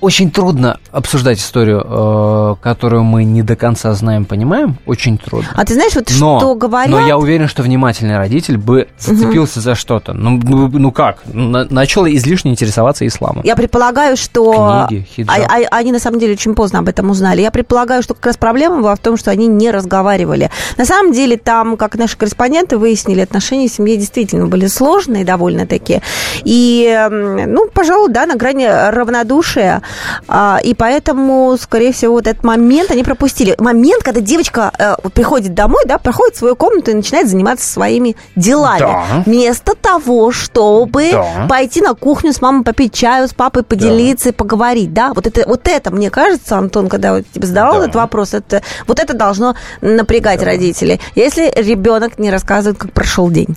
Очень 0.00 0.30
трудно 0.30 0.78
обсуждать 0.92 1.38
историю, 1.38 1.84
э, 1.86 2.54
которую 2.62 3.04
мы 3.04 3.24
не 3.24 3.42
до 3.42 3.54
конца 3.54 3.92
знаем, 3.92 4.24
понимаем. 4.24 4.76
Очень 4.86 5.18
трудно. 5.18 5.48
А 5.54 5.64
ты 5.64 5.74
знаешь, 5.74 5.94
вот 5.94 6.10
Но, 6.18 6.38
что 6.38 6.54
говорят? 6.54 6.90
но 6.90 7.06
я 7.06 7.18
уверен, 7.18 7.48
что 7.48 7.62
внимательный 7.62 8.16
родитель 8.16 8.56
бы 8.56 8.88
зацепился 8.98 9.60
за 9.60 9.74
что-то. 9.74 10.12
Ну, 10.14 10.40
ну, 10.42 10.68
ну 10.68 10.90
как? 10.90 11.18
На- 11.26 11.64
начал 11.64 12.06
излишне 12.06 12.52
интересоваться 12.52 13.06
исламом. 13.06 13.42
Я 13.44 13.56
предполагаю, 13.56 14.16
что 14.16 14.86
Книги, 14.88 15.04
хиджаб. 15.04 15.36
а- 15.38 15.54
а- 15.54 15.76
они 15.76 15.92
на 15.92 15.98
самом 15.98 16.18
деле 16.18 16.32
очень 16.32 16.54
поздно 16.54 16.78
об 16.78 16.88
этом 16.88 17.10
узнали. 17.10 17.42
Я 17.42 17.50
предполагаю, 17.50 18.02
что 18.02 18.14
как 18.14 18.26
раз 18.26 18.36
проблема 18.36 18.80
была 18.80 18.94
в 18.94 19.00
том, 19.00 19.16
что 19.18 19.30
они 19.30 19.46
не 19.48 19.70
разговаривали. 19.70 20.50
На 20.78 20.86
самом 20.86 21.12
деле 21.12 21.36
там, 21.36 21.76
как 21.76 21.96
наши 21.96 22.16
корреспонденты 22.16 22.78
выяснили, 22.78 23.20
отношения 23.20 23.68
в 23.68 23.72
семье 23.72 23.96
действительно 23.96 24.46
были 24.46 24.66
сложные 24.66 25.24
довольно-таки. 25.24 26.00
И, 26.44 27.06
ну, 27.10 27.68
пожалуй, 27.68 28.10
да, 28.10 28.24
на 28.26 28.36
грани 28.36 28.66
равнодушия. 28.66 29.82
А, 30.28 30.58
И 30.62 30.74
поэтому, 30.74 31.56
скорее 31.60 31.92
всего, 31.92 32.14
вот 32.14 32.26
этот 32.26 32.44
момент 32.44 32.90
они 32.90 33.02
пропустили. 33.02 33.54
Момент, 33.58 34.02
когда 34.02 34.20
девочка 34.20 34.72
э, 34.78 34.94
приходит 35.14 35.54
домой, 35.54 35.82
да, 35.86 35.98
проходит 35.98 36.36
свою 36.36 36.56
комнату 36.56 36.90
и 36.90 36.94
начинает 36.94 37.28
заниматься 37.28 37.66
своими 37.70 38.16
делами. 38.36 38.80
Да. 38.80 39.04
Вместо 39.26 39.74
того, 39.74 40.32
чтобы 40.32 41.10
Да. 41.12 41.46
пойти 41.48 41.80
на 41.80 41.94
кухню 41.94 42.32
с 42.32 42.40
мамой 42.40 42.64
попить 42.64 42.92
чаю, 42.94 43.28
с 43.28 43.34
папой 43.34 43.62
поделиться 43.62 44.28
и 44.30 44.32
поговорить, 44.32 44.92
да? 44.92 45.12
Вот 45.14 45.26
это, 45.26 45.48
вот 45.48 45.66
это, 45.68 45.90
мне 45.90 46.10
кажется, 46.10 46.56
Антон, 46.58 46.88
когда 46.88 47.14
вот 47.14 47.24
тебе 47.32 47.46
задавал 47.46 47.74
Да. 47.74 47.80
этот 47.84 47.94
вопрос, 47.96 48.34
это, 48.34 48.62
вот 48.86 48.98
это 49.00 49.14
должно 49.14 49.54
напрягать 49.80 50.42
родителей. 50.42 51.00
Если 51.14 51.50
ребенок 51.56 52.18
не 52.18 52.30
рассказывает, 52.30 52.78
как 52.78 52.92
прошел 52.92 53.30
день. 53.30 53.56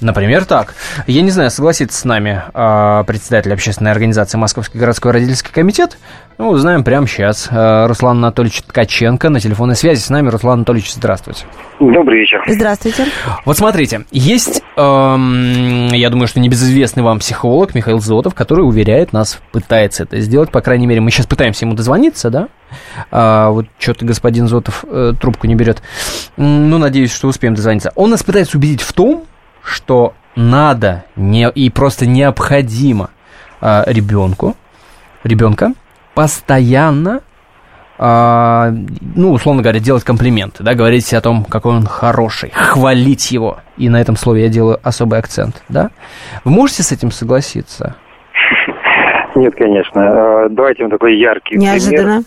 Например, 0.00 0.44
так. 0.44 0.74
Я 1.06 1.22
не 1.22 1.30
знаю, 1.30 1.50
согласится 1.50 1.98
с 1.98 2.04
нами 2.04 2.42
а, 2.54 3.04
председатель 3.04 3.52
общественной 3.52 3.92
организации 3.92 4.38
Московский 4.38 4.78
городской 4.78 5.12
родительский 5.12 5.52
комитет. 5.52 5.98
Ну, 6.38 6.48
узнаем 6.48 6.84
прямо 6.84 7.06
сейчас. 7.06 7.48
А, 7.50 7.86
Руслан 7.86 8.18
Анатольевич 8.18 8.62
Ткаченко 8.62 9.28
на 9.28 9.40
телефонной 9.40 9.76
связи 9.76 10.00
с 10.00 10.08
нами. 10.08 10.28
Руслан 10.28 10.60
Анатольевич, 10.60 10.92
здравствуйте. 10.92 11.44
Добрый 11.78 12.20
вечер. 12.20 12.42
Здравствуйте. 12.46 13.04
Вот 13.44 13.58
смотрите, 13.58 14.06
есть, 14.10 14.62
эм, 14.76 15.88
я 15.88 16.08
думаю, 16.08 16.28
что 16.28 16.40
небезызвестный 16.40 17.02
вам 17.02 17.18
психолог 17.18 17.74
Михаил 17.74 18.00
Зотов, 18.00 18.34
который 18.34 18.62
уверяет 18.62 19.12
нас, 19.12 19.40
пытается 19.52 20.04
это 20.04 20.18
сделать, 20.20 20.50
по 20.50 20.62
крайней 20.62 20.86
мере, 20.86 21.00
мы 21.02 21.10
сейчас 21.10 21.26
пытаемся 21.26 21.66
ему 21.66 21.74
дозвониться, 21.74 22.30
да? 22.30 22.48
А, 23.10 23.50
вот 23.50 23.66
что-то 23.78 24.06
господин 24.06 24.46
Зотов 24.48 24.84
э, 24.88 25.12
трубку 25.20 25.46
не 25.46 25.54
берет. 25.54 25.82
Ну, 26.36 26.78
надеюсь, 26.78 27.12
что 27.12 27.28
успеем 27.28 27.54
дозвониться. 27.54 27.92
Он 27.96 28.10
нас 28.10 28.22
пытается 28.22 28.56
убедить 28.56 28.82
в 28.82 28.92
том, 28.92 29.24
что 29.70 30.14
надо 30.36 31.04
не, 31.16 31.48
и 31.50 31.70
просто 31.70 32.06
необходимо 32.06 33.10
а, 33.60 33.84
ребенку, 33.86 34.56
ребенка 35.24 35.74
постоянно 36.14 37.20
а, 38.02 38.72
ну, 39.14 39.32
условно 39.32 39.60
говоря, 39.60 39.78
делать 39.78 40.04
комплименты, 40.04 40.62
да, 40.62 40.72
говорить 40.72 41.12
о 41.12 41.20
том, 41.20 41.44
какой 41.44 41.76
он 41.76 41.86
хороший, 41.86 42.48
хвалить 42.50 43.30
его. 43.30 43.58
И 43.76 43.90
на 43.90 44.00
этом 44.00 44.16
слове 44.16 44.44
я 44.44 44.48
делаю 44.48 44.80
особый 44.82 45.18
акцент, 45.18 45.62
да. 45.68 45.90
Вы 46.44 46.50
можете 46.50 46.82
с 46.82 46.92
этим 46.92 47.10
согласиться? 47.10 47.96
Нет, 49.34 49.54
конечно. 49.54 50.00
Э, 50.00 50.48
Давайте 50.50 50.82
вам 50.84 50.90
такой 50.90 51.16
яркий 51.16 51.56
пример. 51.56 51.72
Неожиданно. 51.74 52.22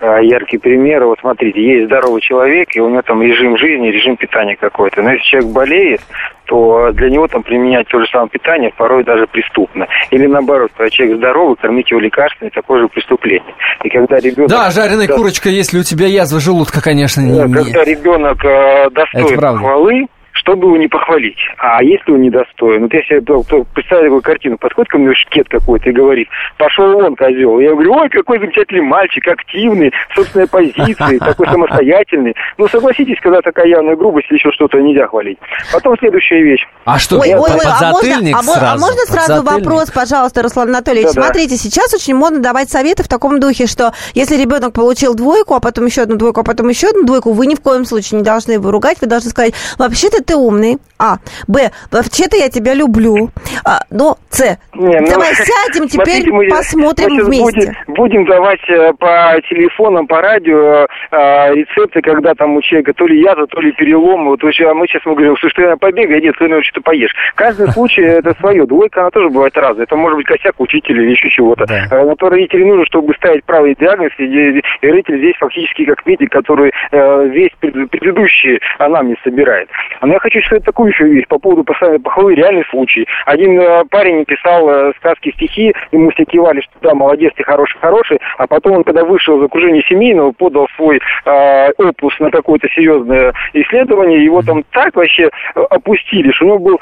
Э, 0.00 0.18
Яркий 0.22 0.58
пример. 0.58 1.04
Вот 1.04 1.18
смотрите, 1.20 1.62
есть 1.62 1.86
здоровый 1.86 2.20
человек, 2.20 2.68
и 2.74 2.80
у 2.80 2.88
него 2.90 3.02
там 3.02 3.22
режим 3.22 3.56
жизни, 3.56 3.88
режим 3.88 4.16
питания 4.16 4.56
какой-то. 4.56 5.02
Но 5.02 5.12
если 5.12 5.24
человек 5.24 5.50
болеет, 5.52 6.00
то 6.46 6.90
для 6.92 7.08
него 7.08 7.26
там 7.28 7.42
применять 7.42 7.86
то 7.88 7.98
же 8.00 8.06
самое 8.10 8.28
питание 8.28 8.70
порой 8.76 9.04
даже 9.04 9.26
преступно. 9.26 9.86
Или 10.10 10.26
наоборот, 10.26 10.70
когда 10.76 10.90
человек 10.90 11.16
здоровый, 11.18 11.56
кормить 11.56 11.90
его 11.90 12.00
лекарствами, 12.00 12.50
такое 12.50 12.82
же 12.82 12.88
преступление. 12.88 13.54
И 13.84 13.88
когда 13.88 14.18
ребенок... 14.18 14.50
Да, 14.50 14.70
жареная 14.70 15.08
Да. 15.08 15.16
курочка, 15.16 15.48
если 15.48 15.78
у 15.78 15.82
тебя 15.82 16.06
язва 16.06 16.40
желудка, 16.40 16.82
конечно, 16.82 17.20
не... 17.22 17.32
Да, 17.38 17.46
не- 17.46 17.54
Когда 17.54 17.84
ребенок 17.84 18.44
э, 18.44 18.48
Это 18.48 18.90
достоин 18.90 19.38
правда. 19.38 19.58
хвалы, 19.60 20.06
чтобы 20.32 20.66
его 20.68 20.76
не 20.76 20.88
похвалить. 20.88 21.38
А 21.58 21.82
если 21.82 22.10
он 22.12 22.22
недостоин? 22.22 22.82
Вот 22.82 22.94
я 22.94 23.02
себе 23.02 23.20
представляю 23.20 24.10
такую 24.10 24.22
картину, 24.22 24.58
подходит 24.58 24.90
ко 24.90 24.98
мне 24.98 25.14
шкет 25.14 25.48
какой-то 25.48 25.90
и 25.90 25.92
говорит, 25.92 26.28
пошел 26.58 26.92
вон, 26.92 27.16
козел. 27.16 27.60
Я 27.60 27.70
говорю, 27.70 27.94
ой, 27.94 28.08
какой 28.08 28.38
замечательный 28.38 28.82
мальчик, 28.82 29.26
активный, 29.28 29.92
собственной 30.14 30.48
позиции, 30.48 31.18
такой 31.18 31.46
самостоятельный. 31.46 32.34
Ну, 32.58 32.68
согласитесь, 32.68 33.18
когда 33.22 33.40
такая 33.40 33.66
явная 33.66 33.96
грубость 33.96 34.26
или 34.30 34.38
еще 34.38 34.50
что-то 34.52 34.80
нельзя 34.80 35.06
хвалить. 35.06 35.38
Потом 35.72 35.96
следующая 35.98 36.42
вещь. 36.42 36.66
А 36.84 36.98
что, 36.98 37.18
Ой, 37.18 37.34
ой, 37.34 37.34
а 37.34 37.38
можно, 37.38 37.70
подзатыльник 37.70 38.36
а, 38.36 38.42
мо- 38.42 38.52
а 38.52 38.56
сразу? 38.56 38.80
можно 38.80 39.00
сразу 39.06 39.42
вопрос, 39.42 39.90
пожалуйста, 39.90 40.42
Руслан 40.42 40.68
Анатольевич? 40.68 41.10
Смотрите, 41.10 41.56
сейчас 41.56 41.94
очень 41.94 42.14
модно 42.14 42.40
давать 42.40 42.70
советы 42.70 43.02
в 43.02 43.08
таком 43.08 43.38
духе, 43.38 43.66
что 43.66 43.92
если 44.14 44.36
ребенок 44.36 44.72
получил 44.72 45.14
двойку, 45.14 45.54
а 45.54 45.60
потом 45.60 45.86
еще 45.86 46.02
одну 46.02 46.16
двойку, 46.16 46.40
а 46.40 46.44
потом 46.44 46.68
еще 46.68 46.88
одну 46.88 47.04
двойку, 47.04 47.32
вы 47.32 47.46
ни 47.46 47.54
в 47.54 47.60
коем 47.60 47.84
случае 47.84 48.18
не 48.18 48.24
должны 48.24 48.52
его 48.52 48.70
ругать, 48.70 48.98
вы 49.00 49.06
должны 49.06 49.30
сказать, 49.30 49.54
вообще-то 49.78 50.21
ты 50.22 50.34
умный. 50.36 50.78
А. 50.98 51.16
Б. 51.48 51.70
Вообще-то 51.90 52.36
я 52.36 52.48
тебя 52.48 52.74
люблю. 52.74 53.30
А, 53.64 53.80
ну, 53.90 54.14
С. 54.30 54.40
Не, 54.74 55.00
ну, 55.00 55.06
Давай 55.08 55.34
сядем 55.34 55.88
теперь, 55.88 56.22
смотрите, 56.22 56.30
мы- 56.30 56.48
посмотрим 56.48 57.14
мы 57.14 57.24
вместе. 57.24 57.74
Будем, 57.88 57.94
будем 57.94 58.24
давать 58.26 58.60
э, 58.68 58.92
по 58.98 59.34
телефонам, 59.50 60.06
по 60.06 60.20
радио 60.22 60.86
э, 61.10 61.54
рецепты, 61.54 62.00
когда 62.02 62.34
там 62.34 62.56
у 62.56 62.62
человека 62.62 62.92
то 62.94 63.06
ли 63.06 63.20
язва, 63.20 63.46
то 63.48 63.60
ли 63.60 63.72
перелом. 63.72 64.26
Вот 64.26 64.42
вообще, 64.42 64.70
а 64.70 64.74
мы 64.74 64.86
сейчас 64.86 65.02
мы 65.04 65.14
говорим, 65.14 65.36
слушай, 65.38 65.54
ты 65.54 65.76
побегай, 65.76 66.20
нет, 66.20 66.34
ты, 66.38 66.44
наверное, 66.44 66.62
что-то 66.62 66.82
поешь. 66.82 67.14
Каждый 67.34 67.68
случай 67.72 68.02
это 68.02 68.34
свое. 68.38 68.64
Двойка, 68.66 69.00
она 69.00 69.10
тоже 69.10 69.28
бывает 69.28 69.56
разная. 69.56 69.84
Это 69.84 69.96
может 69.96 70.16
быть 70.18 70.26
косяк 70.26 70.54
учителя 70.58 71.02
или 71.02 71.10
еще 71.10 71.28
чего-то. 71.30 71.66
Да. 71.66 71.86
Э, 71.90 72.04
На 72.04 72.14
то 72.14 72.28
родителю 72.28 72.66
нужно, 72.68 72.86
чтобы 72.86 73.12
ставить 73.14 73.44
правильный 73.44 73.76
диагноз. 73.78 74.12
И, 74.18 74.24
и- 74.24 74.62
и 74.82 74.86
родитель 74.88 75.18
здесь 75.18 75.34
фактически 75.38 75.84
как 75.84 76.06
медик, 76.06 76.30
который 76.30 76.72
э, 76.92 77.26
весь 77.28 77.50
пред- 77.58 77.90
предыдущий 77.90 78.60
анамнез 78.78 79.16
собирает. 79.24 79.68
Я 80.12 80.18
хочу 80.18 80.42
сказать 80.42 80.62
такую 80.64 80.90
еще 80.90 81.06
вещь 81.06 81.26
по 81.26 81.38
поводу 81.38 81.64
похвалы, 81.64 82.34
реальный 82.34 82.66
случай. 82.68 83.08
Один 83.24 83.58
э, 83.58 83.82
парень 83.90 84.26
писал 84.26 84.68
э, 84.68 84.92
сказки, 84.98 85.32
стихи, 85.32 85.72
ему 85.90 86.10
все 86.10 86.26
кивали, 86.26 86.60
что 86.60 86.72
да, 86.82 86.94
молодец, 86.94 87.32
ты 87.34 87.42
хороший, 87.44 87.78
хороший, 87.78 88.20
а 88.36 88.46
потом 88.46 88.72
он, 88.72 88.84
когда 88.84 89.06
вышел 89.06 89.40
из 89.40 89.44
окружения 89.46 89.82
семейного, 89.88 90.32
подал 90.32 90.68
свой 90.76 91.00
э, 91.24 91.70
опус 91.78 92.12
на 92.20 92.30
какое-то 92.30 92.68
серьезное 92.68 93.32
исследование, 93.54 94.22
его 94.22 94.42
там 94.42 94.64
так 94.64 94.94
вообще 94.96 95.30
э, 95.54 95.60
опустили, 95.70 96.30
что 96.32 96.44
у 96.44 96.48
него 96.48 96.58
был 96.58 96.80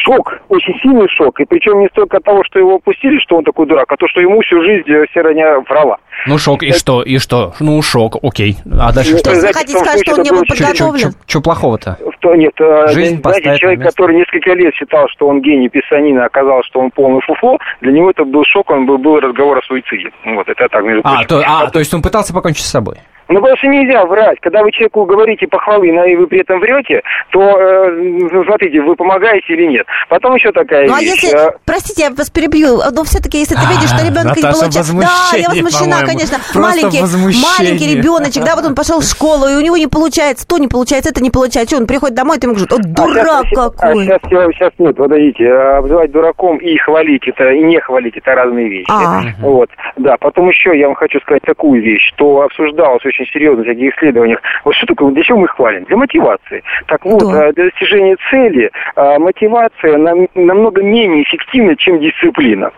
шок, 0.00 0.32
очень 0.48 0.74
сильный 0.82 1.08
шок. 1.08 1.40
И 1.40 1.44
причем 1.44 1.80
не 1.80 1.88
столько 1.88 2.18
от 2.18 2.24
того, 2.24 2.42
что 2.44 2.58
его 2.58 2.76
опустили, 2.76 3.18
что 3.18 3.36
он 3.36 3.44
такой 3.44 3.66
дурак, 3.66 3.90
а 3.92 3.96
то, 3.96 4.06
что 4.08 4.20
ему 4.20 4.40
всю 4.42 4.62
жизнь 4.62 4.90
э, 4.90 5.06
вся 5.10 5.22
родня 5.22 5.60
врала. 5.60 5.98
Ну, 6.26 6.38
шок, 6.38 6.62
и 6.62 6.72
что, 6.72 7.02
и 7.02 7.18
что? 7.18 7.54
Ну, 7.60 7.80
шок, 7.82 8.16
окей. 8.22 8.56
А 8.78 8.92
дальше 8.92 9.12
Ну, 9.12 9.18
что? 9.18 9.30
Вы 9.30 9.52
хотите 9.52 9.78
сказать, 9.78 10.00
что 10.02 10.14
он 10.16 10.22
не 10.22 10.30
был 10.30 10.42
подготовлен? 10.46 11.12
Что 11.26 11.40
плохого-то? 11.40 11.98
Что 12.18 12.34
нет, 12.34 12.52
э, 12.60 12.88
Жизнь 12.88 13.20
знаете, 13.22 13.56
человек, 13.58 13.82
который 13.82 14.16
несколько 14.16 14.52
лет 14.52 14.74
считал, 14.74 15.08
что 15.08 15.28
он 15.28 15.40
гений 15.40 15.68
писанина, 15.68 16.24
оказалось, 16.26 16.66
что 16.66 16.80
он 16.80 16.90
полный 16.90 17.20
фуфло, 17.22 17.58
для 17.80 17.92
него 17.92 18.10
это 18.10 18.24
был 18.24 18.44
шок, 18.44 18.70
он 18.70 18.86
был, 18.86 18.98
был 18.98 19.20
разговор 19.20 19.58
о 19.58 19.62
суициде. 19.62 20.10
Вот, 20.24 20.48
это 20.48 20.68
так, 20.68 20.84
между 20.84 21.00
А, 21.04 21.12
прочим. 21.24 21.28
то, 21.28 21.44
а, 21.46 21.70
то 21.70 21.78
есть 21.78 21.94
он 21.94 22.02
пытался 22.02 22.34
покончить 22.34 22.64
с 22.64 22.70
собой? 22.70 22.96
Ну, 23.30 23.40
потому 23.40 23.56
что 23.56 23.68
нельзя 23.68 24.04
врать. 24.04 24.38
Когда 24.40 24.62
вы 24.62 24.72
человеку 24.72 25.04
говорите 25.04 25.46
похвалы, 25.46 25.92
но 25.92 26.04
и 26.04 26.16
вы 26.16 26.26
при 26.26 26.40
этом 26.40 26.58
врете, 26.58 27.02
то, 27.30 27.40
э, 27.40 27.90
ну, 28.30 28.44
смотрите, 28.44 28.82
вы 28.82 28.96
помогаете 28.96 29.54
или 29.54 29.66
нет. 29.66 29.86
Потом 30.08 30.34
еще 30.34 30.50
такая 30.50 30.88
Ну, 30.88 30.94
а 30.94 31.00
вещь. 31.00 31.22
если, 31.22 31.48
э, 31.48 31.52
простите, 31.64 32.02
я 32.02 32.10
вас 32.10 32.28
перебью, 32.28 32.80
но 32.92 33.04
все-таки, 33.04 33.38
если 33.38 33.54
ты 33.54 33.62
видишь, 33.70 33.88
что 33.88 34.02
А, 34.02 34.04
ребенок 34.04 34.36
не 34.36 34.42
Наташа, 34.42 34.60
получает... 34.60 34.86
Да, 35.00 35.36
я 35.38 35.48
возмущена, 35.48 36.00
конечно. 36.04 36.38
Маленький, 36.54 37.00
маленький 37.00 37.94
ребеночек, 37.94 38.44
да, 38.44 38.56
вот 38.56 38.64
он 38.66 38.74
пошел 38.74 39.00
в 39.00 39.04
школу, 39.04 39.46
и 39.46 39.54
у 39.54 39.60
него 39.60 39.76
не 39.76 39.86
получается, 39.86 40.46
то 40.46 40.58
не 40.58 40.66
получается, 40.66 41.10
это 41.10 41.22
не 41.22 41.30
получается. 41.30 41.76
Он 41.76 41.86
приходит 41.86 42.16
домой, 42.16 42.36
и 42.36 42.40
ты 42.40 42.48
ему 42.48 42.54
говоришь, 42.56 42.70
вот 42.70 42.92
дурак 42.92 43.26
а 43.28 43.44
сейчас, 43.46 43.72
какой. 43.76 44.08
А 44.08 44.18
сейчас, 44.18 44.54
сейчас 44.54 44.72
нет, 44.78 44.96
подождите. 44.96 45.52
а 45.52 45.78
Обзывать 45.78 46.10
дураком 46.10 46.56
и 46.58 46.76
хвалить 46.78 47.26
это, 47.28 47.50
и 47.52 47.62
не 47.62 47.78
хвалить 47.78 48.16
это 48.16 48.34
разные 48.34 48.68
вещи. 48.68 48.90
А. 48.90 49.22
Вот, 49.40 49.70
да. 49.96 50.16
Потом 50.18 50.48
еще 50.48 50.76
я 50.76 50.86
вам 50.86 50.96
хочу 50.96 51.20
сказать 51.20 51.42
такую 51.42 51.80
вещь, 51.80 52.08
что 52.14 52.42
обсуждалось 52.42 53.04
очень 53.04 53.19
серьезно 53.26 53.62
в 53.62 53.66
таких 53.66 53.96
исследованиях. 53.96 54.40
Вот 54.64 54.74
что 54.74 54.86
такое, 54.86 55.12
для 55.12 55.22
чего 55.22 55.38
мы 55.38 55.44
их 55.44 55.50
хвалим? 55.52 55.84
Для 55.84 55.96
мотивации. 55.96 56.62
Так 56.86 57.04
вот, 57.04 57.20
Да. 57.20 57.48
а, 57.48 57.52
для 57.52 57.64
достижения 57.64 58.16
цели 58.30 58.70
а, 58.96 59.18
мотивация 59.18 59.96
нам- 59.98 60.28
намного 60.34 60.82
менее 60.82 61.22
эффективна, 61.22 61.76
чем 61.76 62.00
дисциплина. 62.00 62.70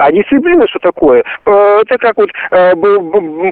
А 0.00 0.10
дисциплина 0.10 0.66
что 0.68 0.78
такое? 0.78 1.22
Э, 1.44 1.80
Это 1.82 1.98
как 1.98 2.16
вот, 2.16 2.30
э, 2.50 2.72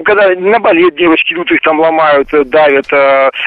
когда 0.03 0.29
на 0.35 0.59
балет 0.59 0.95
девочки 0.95 1.33
идут, 1.33 1.51
их 1.51 1.61
там 1.61 1.79
ломают, 1.79 2.33
э, 2.33 2.43
давят, 2.43 2.87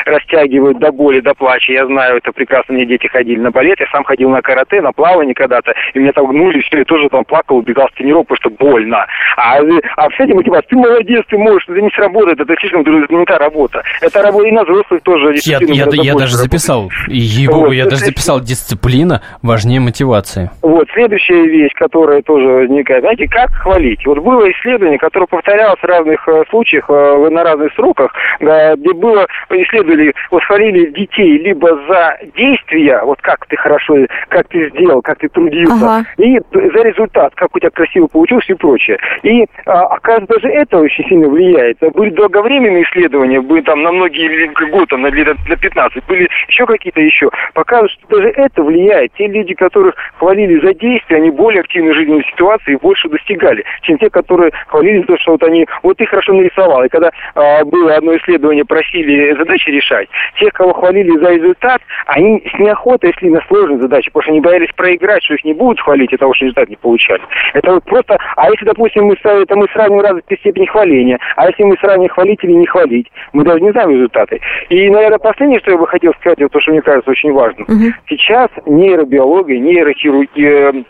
растягивают 0.06 0.78
до 0.78 0.92
боли, 0.92 1.18
до 1.18 1.34
плача. 1.34 1.72
Я 1.72 1.86
знаю, 1.86 2.18
это 2.18 2.30
прекрасно, 2.30 2.74
мне 2.74 2.86
дети 2.86 3.08
ходили 3.08 3.40
на 3.40 3.50
балет, 3.50 3.80
я 3.80 3.86
сам 3.90 4.04
ходил 4.04 4.30
на 4.30 4.40
карате, 4.40 4.80
на 4.80 4.92
плавание 4.92 5.34
когда-то, 5.34 5.72
и 5.94 5.98
меня 5.98 6.12
там 6.12 6.28
гнули, 6.28 6.60
все, 6.60 6.78
я 6.78 6.84
тоже 6.84 7.08
там 7.08 7.24
плакал, 7.24 7.56
убегал 7.56 7.88
с 7.88 7.94
тренировок, 7.94 8.28
потому 8.28 8.54
что 8.56 8.64
больно. 8.64 9.04
А, 9.36 9.58
а 9.96 10.10
с 10.10 10.20
этим 10.20 10.36
мотивация, 10.36 10.68
ты 10.68 10.76
молодец, 10.76 11.24
ты 11.28 11.38
можешь, 11.38 11.68
это 11.68 11.80
не 11.80 11.90
сработает, 11.90 12.38
это 12.38 12.54
слишком 12.60 12.84
не 12.84 13.24
та 13.24 13.38
работа. 13.38 13.82
Это 14.00 14.22
работа 14.22 14.46
и 14.46 14.52
на 14.52 14.62
взрослых 14.62 15.02
тоже. 15.02 15.34
Я, 15.44 15.58
я, 15.60 15.86
я 15.90 16.14
даже 16.14 16.36
записал, 16.36 16.90
ей-богу, 17.08 17.66
Вот, 17.66 17.72
я 17.72 17.84
даже 17.84 18.04
записал, 18.04 18.40
дисциплина 18.40 19.22
важнее 19.42 19.80
мотивации. 19.80 20.50
Вот, 20.62 20.86
следующая 20.94 21.46
вещь, 21.48 21.72
которая 21.74 22.22
тоже 22.22 22.68
возникает. 22.92 23.02
Знаете, 23.02 23.28
как 23.28 23.50
хвалить? 23.52 24.06
Вот 24.06 24.18
было 24.18 24.50
исследование, 24.50 24.98
которое 24.98 25.26
повторялось 25.26 25.80
в 25.80 25.84
разных 25.84 26.26
э, 26.28 26.44
случаях, 26.50 26.84
э, 26.88 27.28
на 27.30 27.44
разных 27.44 27.72
сроках, 27.74 28.12
где 28.40 28.92
было, 28.94 29.26
исследовали, 29.50 30.14
вот 30.30 30.42
хвалили 30.44 30.90
детей 30.90 31.38
либо 31.38 31.68
за 31.88 32.18
действия, 32.36 33.00
вот 33.04 33.20
как 33.20 33.46
ты 33.46 33.56
хорошо, 33.56 33.96
как 34.28 34.48
ты 34.48 34.70
сделал, 34.70 35.02
как 35.02 35.18
ты 35.18 35.28
трудился, 35.28 35.74
Ага. 35.74 36.06
и 36.18 36.38
за 36.52 36.82
результат, 36.82 37.34
как 37.34 37.54
у 37.54 37.58
тебя 37.58 37.70
красиво 37.70 38.06
получилось 38.06 38.48
и 38.48 38.54
прочее. 38.54 38.98
И, 39.22 39.46
а, 39.66 39.82
оказывается, 39.82 40.40
даже 40.40 40.48
это 40.48 40.78
очень 40.78 41.04
сильно 41.08 41.28
влияет. 41.28 41.78
Были 41.94 42.10
долговременные 42.10 42.84
исследования, 42.84 43.40
были 43.40 43.62
там 43.62 43.82
на 43.82 43.92
многие 43.92 44.46
годы, 44.70 44.86
там, 44.86 45.02
на 45.02 45.10
на 45.10 45.56
15, 45.56 46.04
были 46.06 46.28
еще 46.48 46.66
какие-то 46.66 47.00
еще. 47.00 47.30
Показывают, 47.54 47.92
что 47.92 48.16
даже 48.16 48.28
это 48.30 48.62
влияет. 48.62 49.12
Те 49.14 49.26
люди, 49.26 49.54
которых 49.54 49.94
хвалили 50.18 50.60
за 50.60 50.74
действия, 50.74 51.16
они 51.16 51.30
более 51.30 51.60
активны 51.60 51.92
в 51.92 51.96
жизненной 51.96 52.24
ситуации 52.24 52.78
больше 52.82 53.08
достигали, 53.08 53.64
чем 53.82 53.98
те, 53.98 54.10
которые 54.10 54.52
хвалили 54.66 55.00
за 55.00 55.06
то, 55.06 55.18
что 55.18 55.32
вот 55.32 55.42
они, 55.44 55.66
вот 55.82 55.96
ты 55.96 56.04
хорошо 56.06 56.34
нарисовал. 56.34 56.84
И 56.84 56.88
когда 56.88 57.10
а, 57.34 57.64
было 57.64 57.94
одно 57.94 58.16
исследование, 58.16 58.64
просили 58.64 59.34
задачи 59.38 59.70
решать, 59.70 60.08
тех, 60.38 60.52
кого 60.52 60.74
хвалили 60.74 61.16
за 61.18 61.34
результат, 61.34 61.80
они 62.06 62.42
с 62.54 62.58
неохотой 62.58 63.12
шли 63.18 63.30
на 63.30 63.40
сложные 63.48 63.80
задачи, 63.80 64.10
потому 64.10 64.22
что 64.22 64.32
они 64.32 64.40
боялись 64.40 64.70
проиграть, 64.76 65.22
что 65.24 65.34
их 65.34 65.44
не 65.44 65.54
будут 65.54 65.80
хвалить, 65.80 66.12
и 66.12 66.16
того, 66.16 66.34
что 66.34 66.44
результат 66.44 66.68
не 66.68 66.76
получали. 66.76 67.22
Это 67.54 67.72
вот 67.72 67.84
просто, 67.84 68.18
а 68.36 68.50
если, 68.50 68.66
допустим, 68.66 69.04
мы, 69.04 69.16
это 69.22 69.56
мы 69.56 69.66
сравниваем 69.72 70.04
разные 70.04 70.38
степени 70.38 70.66
хваления, 70.66 71.18
а 71.36 71.46
если 71.46 71.62
мы 71.62 71.76
сравниваем 71.78 72.10
хвалить 72.10 72.42
или 72.42 72.52
не 72.52 72.66
хвалить, 72.66 73.10
мы 73.32 73.44
даже 73.44 73.60
не 73.60 73.70
знаем 73.70 73.90
результаты. 73.90 74.40
И, 74.68 74.90
наверное, 74.90 75.18
последнее, 75.18 75.60
что 75.60 75.70
я 75.70 75.78
бы 75.78 75.86
хотел 75.86 76.12
сказать, 76.14 76.38
это 76.38 76.48
то, 76.48 76.60
что 76.60 76.72
мне 76.72 76.82
кажется 76.82 77.10
очень 77.10 77.32
важным. 77.32 77.66
Сейчас 78.08 78.48
нейробиология, 78.66 79.58
нейрохирургия, 79.58 80.84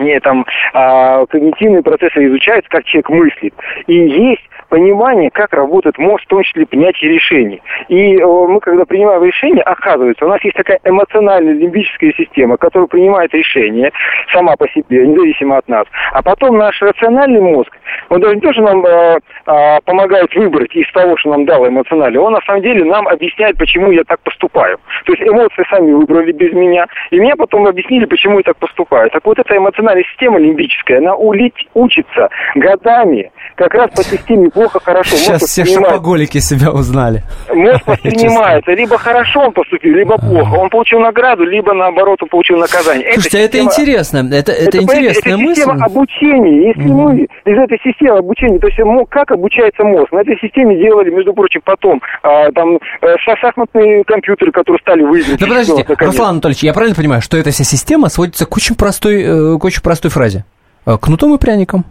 не 0.00 0.18
там 0.20 0.46
а, 0.72 1.26
когнитивные 1.26 1.82
процессы 1.82 2.26
изучаются, 2.26 2.70
как 2.70 2.84
человек 2.84 3.10
мыслит. 3.10 3.54
И 3.86 3.94
есть 3.94 4.42
понимание, 4.68 5.30
как 5.30 5.52
работает 5.52 5.98
мозг, 5.98 6.24
в 6.24 6.28
том 6.28 6.42
числе 6.42 6.66
принятие 6.66 7.12
решений. 7.12 7.62
И 7.88 8.16
э, 8.16 8.24
мы, 8.24 8.60
когда 8.60 8.84
принимаем 8.84 9.22
решение, 9.22 9.62
оказывается, 9.62 10.24
у 10.24 10.28
нас 10.28 10.42
есть 10.42 10.56
такая 10.56 10.80
эмоциональная 10.84 11.54
лимбическая 11.54 12.12
система, 12.12 12.56
которая 12.56 12.88
принимает 12.88 13.32
решение 13.34 13.92
сама 14.32 14.56
по 14.56 14.68
себе, 14.68 15.06
независимо 15.06 15.58
от 15.58 15.68
нас. 15.68 15.86
А 16.12 16.22
потом 16.22 16.58
наш 16.58 16.80
рациональный 16.82 17.40
мозг, 17.40 17.70
он 18.08 18.20
даже 18.20 18.36
не 18.36 18.40
то, 18.40 18.52
нам 18.60 18.84
э, 18.84 19.18
э, 19.46 19.80
помогает 19.84 20.34
выбрать 20.34 20.74
из 20.74 20.90
того, 20.92 21.16
что 21.16 21.30
нам 21.30 21.44
дало 21.44 21.68
эмоционально, 21.68 22.20
он 22.20 22.32
на 22.32 22.40
самом 22.42 22.62
деле 22.62 22.84
нам 22.84 23.06
объясняет, 23.08 23.58
почему 23.58 23.90
я 23.90 24.04
так 24.04 24.20
поступаю. 24.20 24.78
То 25.04 25.12
есть 25.12 25.22
эмоции 25.22 25.64
сами 25.70 25.92
выбрали 25.92 26.32
без 26.32 26.52
меня, 26.52 26.86
и 27.10 27.20
мне 27.20 27.36
потом 27.36 27.66
объяснили, 27.66 28.04
почему 28.04 28.38
я 28.38 28.44
так 28.44 28.56
поступаю. 28.56 29.10
Так 29.10 29.24
вот 29.24 29.38
эта 29.38 29.56
эмоциональная 29.56 29.85
система 30.10 30.38
лимбическая, 30.38 30.98
она 30.98 31.14
улить, 31.14 31.54
учится 31.74 32.28
годами 32.54 33.30
как 33.56 33.74
раз 33.74 33.90
по 33.90 34.02
системе 34.02 34.50
плохо-хорошо. 34.50 35.16
Сейчас 35.16 35.42
все 35.42 35.64
шопоголики 35.64 36.38
себя 36.38 36.70
узнали. 36.70 37.22
Мозг 37.52 37.82
воспринимается, 37.86 38.72
либо 38.72 38.98
хорошо 38.98 39.40
он 39.40 39.52
поступил, 39.52 39.94
либо 39.94 40.18
плохо. 40.18 40.54
Он 40.54 40.68
получил 40.68 41.00
награду, 41.00 41.44
либо 41.44 41.72
наоборот 41.72 42.22
он 42.22 42.28
получил 42.28 42.58
наказание. 42.58 43.12
Слушайте, 43.14 43.38
это 43.40 43.58
система- 43.58 43.64
интересно, 43.72 44.18
это, 44.32 44.52
это 44.52 44.78
понимаете, 44.78 44.98
интересная 45.00 45.34
это 45.34 45.42
мысль. 45.42 45.60
система 45.62 45.84
обучения. 45.84 46.68
Если 46.68 46.82
мы 46.90 47.20
из 47.22 47.58
этой 47.58 47.78
системы 47.82 48.18
обучения, 48.18 48.58
то 48.58 48.66
есть 48.66 48.78
как 49.10 49.30
обучается 49.30 49.84
мозг? 49.84 50.12
На 50.12 50.20
этой 50.20 50.38
системе 50.38 50.76
делали, 50.78 51.10
между 51.10 51.32
прочим, 51.32 51.60
потом 51.64 52.00
а, 52.22 52.50
там 52.52 52.76
э, 52.76 53.16
ша- 53.18 53.36
шахматные 53.36 54.04
компьютеры, 54.04 54.52
которые 54.52 54.80
стали 54.80 55.02
выиграть. 55.02 55.38
Да 55.40 55.46
подождите, 55.46 55.84
Руслан 55.98 56.30
Анатольевич, 56.30 56.62
я 56.62 56.72
правильно 56.72 56.94
понимаю, 56.96 57.22
что 57.22 57.36
эта 57.36 57.50
вся 57.50 57.64
система 57.64 58.08
сводится 58.08 58.46
к 58.46 58.56
очень 58.56 58.74
простой, 58.76 59.22
э, 59.22 59.58
к 59.58 59.64
очень 59.64 59.75
простой 59.82 60.10
фразе? 60.10 60.44
Э, 60.86 60.96
Кнутом 61.00 61.34
и 61.34 61.38
пряником. 61.38 61.84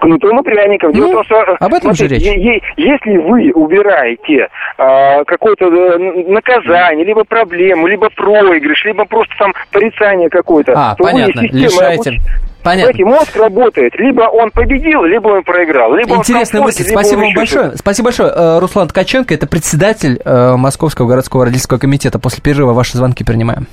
Кнутом 0.00 0.40
и 0.40 0.42
пряником. 0.42 0.92
Дело 0.92 1.06
Ну, 1.08 1.12
том, 1.14 1.24
что, 1.24 1.56
об 1.60 1.74
этом 1.74 1.92
же 1.94 1.98
смотрите, 2.08 2.32
речь. 2.32 2.36
е- 2.36 2.54
е- 2.54 2.62
если 2.76 3.16
вы 3.18 3.52
убираете 3.52 4.48
а, 4.78 5.24
какое-то 5.24 5.66
э, 5.66 5.98
наказание, 6.28 7.04
либо 7.04 7.24
проблему, 7.24 7.86
либо 7.86 8.08
проигрыш, 8.10 8.84
либо 8.84 9.04
просто 9.04 9.34
там 9.38 9.52
порицание 9.72 10.30
какое-то, 10.30 10.72
А, 10.74 10.94
то 10.94 11.04
вы 11.04 11.10
понятно, 11.10 11.42
системой 11.42 11.62
лишаете. 11.64 12.20
Понятно. 12.68 12.92
Знаете, 12.92 13.04
мозг 13.06 13.36
работает. 13.36 13.94
Либо 13.96 14.22
он 14.30 14.50
победил, 14.50 15.02
либо 15.04 15.28
он 15.28 15.42
проиграл. 15.42 15.94
Либо 15.94 16.16
Интересная 16.16 16.60
мысль. 16.60 16.84
Спасибо 16.86 17.20
вам 17.20 17.32
большое. 17.34 17.72
Спасибо 17.76 18.06
большое. 18.08 18.30
Э, 18.30 18.58
Руслан 18.58 18.88
Ткаченко, 18.88 19.32
это 19.32 19.46
председатель 19.46 20.20
э, 20.22 20.56
Московского 20.56 21.08
городского 21.08 21.46
родительского 21.46 21.78
комитета. 21.78 22.18
После 22.18 22.42
перерыва 22.42 22.74
ваши 22.74 22.98
звонки 22.98 23.24
принимаем. 23.24 23.66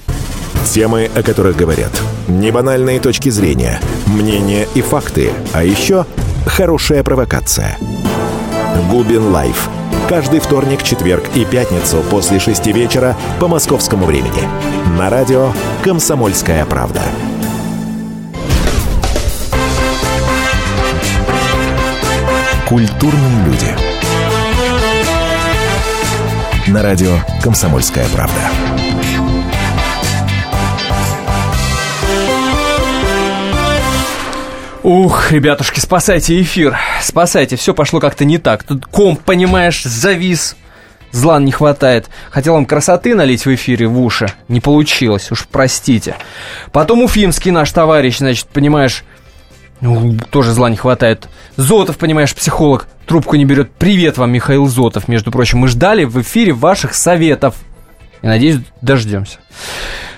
Темы, 0.63 1.09
о 1.13 1.23
которых 1.23 1.57
говорят. 1.57 1.91
Небанальные 2.29 3.01
точки 3.01 3.27
зрения, 3.27 3.81
мнения 4.07 4.65
и 4.75 4.81
факты. 4.81 5.31
А 5.53 5.61
еще 5.61 6.05
хорошая 6.45 7.03
провокация. 7.03 7.77
Губин 8.89 9.27
Лайф. 9.27 9.69
Каждый 10.07 10.39
вторник, 10.39 10.83
четверг 10.83 11.23
и 11.35 11.43
пятницу 11.43 11.97
после 12.09 12.39
шести 12.39 12.71
вечера 12.71 13.17
по 13.41 13.49
московскому 13.49 14.05
времени. 14.05 14.47
На 14.97 15.09
радио 15.09 15.49
«Комсомольская 15.83 16.63
правда». 16.63 17.01
Культурные 22.67 23.45
люди. 23.45 23.67
На 26.67 26.81
радио 26.81 27.19
«Комсомольская 27.43 28.07
правда». 28.09 28.41
Ух, 34.81 35.31
ребятушки, 35.31 35.79
спасайте 35.79 36.41
эфир. 36.41 36.75
Спасайте, 37.03 37.55
все 37.55 37.75
пошло 37.75 37.99
как-то 37.99 38.25
не 38.25 38.39
так. 38.39 38.63
Тут 38.63 38.87
комп, 38.87 39.21
понимаешь, 39.21 39.83
завис. 39.83 40.55
Зла 41.11 41.39
не 41.39 41.51
хватает. 41.51 42.09
Хотел 42.31 42.55
вам 42.55 42.65
красоты 42.65 43.13
налить 43.13 43.45
в 43.45 43.53
эфире 43.53 43.85
в 43.85 43.99
уши. 44.01 44.33
Не 44.47 44.59
получилось, 44.59 45.31
уж 45.31 45.47
простите. 45.51 46.15
Потом 46.71 47.03
Уфимский 47.03 47.51
наш 47.51 47.71
товарищ, 47.71 48.17
значит, 48.17 48.47
понимаешь, 48.47 49.03
ну, 49.85 50.17
тоже 50.31 50.51
зла 50.51 50.69
не 50.69 50.77
хватает. 50.77 51.29
Зотов, 51.57 51.97
понимаешь, 51.97 52.33
психолог, 52.33 52.87
трубку 53.05 53.35
не 53.35 53.45
берет. 53.45 53.71
Привет 53.71 54.17
вам, 54.17 54.31
Михаил 54.31 54.67
Зотов. 54.67 55.07
Между 55.07 55.31
прочим, 55.31 55.59
мы 55.59 55.67
ждали 55.67 56.05
в 56.05 56.19
эфире 56.21 56.53
ваших 56.53 56.95
советов. 56.95 57.55
И 58.23 58.27
надеюсь, 58.27 58.57
дождемся. 58.81 59.37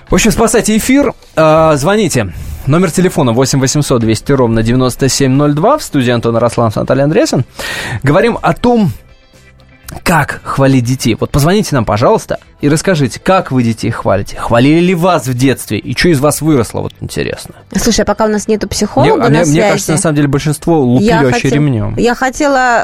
В 0.08 0.14
общем, 0.14 0.30
спасайте 0.30 0.76
эфир. 0.76 1.12
А, 1.36 1.76
звоните. 1.76 2.32
Номер 2.66 2.90
телефона 2.90 3.32
8 3.32 3.60
800 3.60 4.00
200 4.00 4.32
ровно 4.32 4.62
9702. 4.62 5.78
В 5.78 5.82
студии 5.82 6.10
Антона 6.10 6.40
Росланов, 6.40 6.76
Наталья 6.76 7.04
Андреасен. 7.04 7.44
Говорим 8.02 8.38
о 8.40 8.54
том, 8.54 8.92
как 10.02 10.40
хвалить 10.44 10.84
детей. 10.84 11.16
Вот 11.18 11.30
позвоните 11.30 11.74
нам, 11.74 11.84
пожалуйста, 11.84 12.38
и 12.60 12.68
расскажите, 12.68 13.20
как 13.20 13.52
вы 13.52 13.62
детей 13.62 13.90
хвалите. 13.90 14.36
Хвалили 14.36 14.80
ли 14.80 14.94
вас 14.94 15.26
в 15.26 15.34
детстве? 15.34 15.78
И 15.78 15.96
что 15.96 16.08
из 16.08 16.18
вас 16.20 16.40
выросло? 16.40 16.80
Вот 16.80 16.92
интересно. 17.00 17.54
Слушай, 17.76 18.00
а 18.00 18.04
пока 18.04 18.24
у 18.24 18.28
нас 18.28 18.48
нету 18.48 18.68
психолога 18.68 19.14
Мне, 19.14 19.20
на 19.22 19.26
а 19.26 19.30
мне, 19.30 19.44
связи... 19.44 19.58
мне 19.60 19.70
кажется, 19.70 19.92
на 19.92 19.98
самом 19.98 20.16
деле 20.16 20.28
большинство 20.28 20.80
лупили 20.80 21.08
я 21.08 21.22
вообще 21.22 21.42
хотел- 21.42 21.52
ремнем. 21.54 21.94
Я 21.96 22.14
хотела 22.14 22.80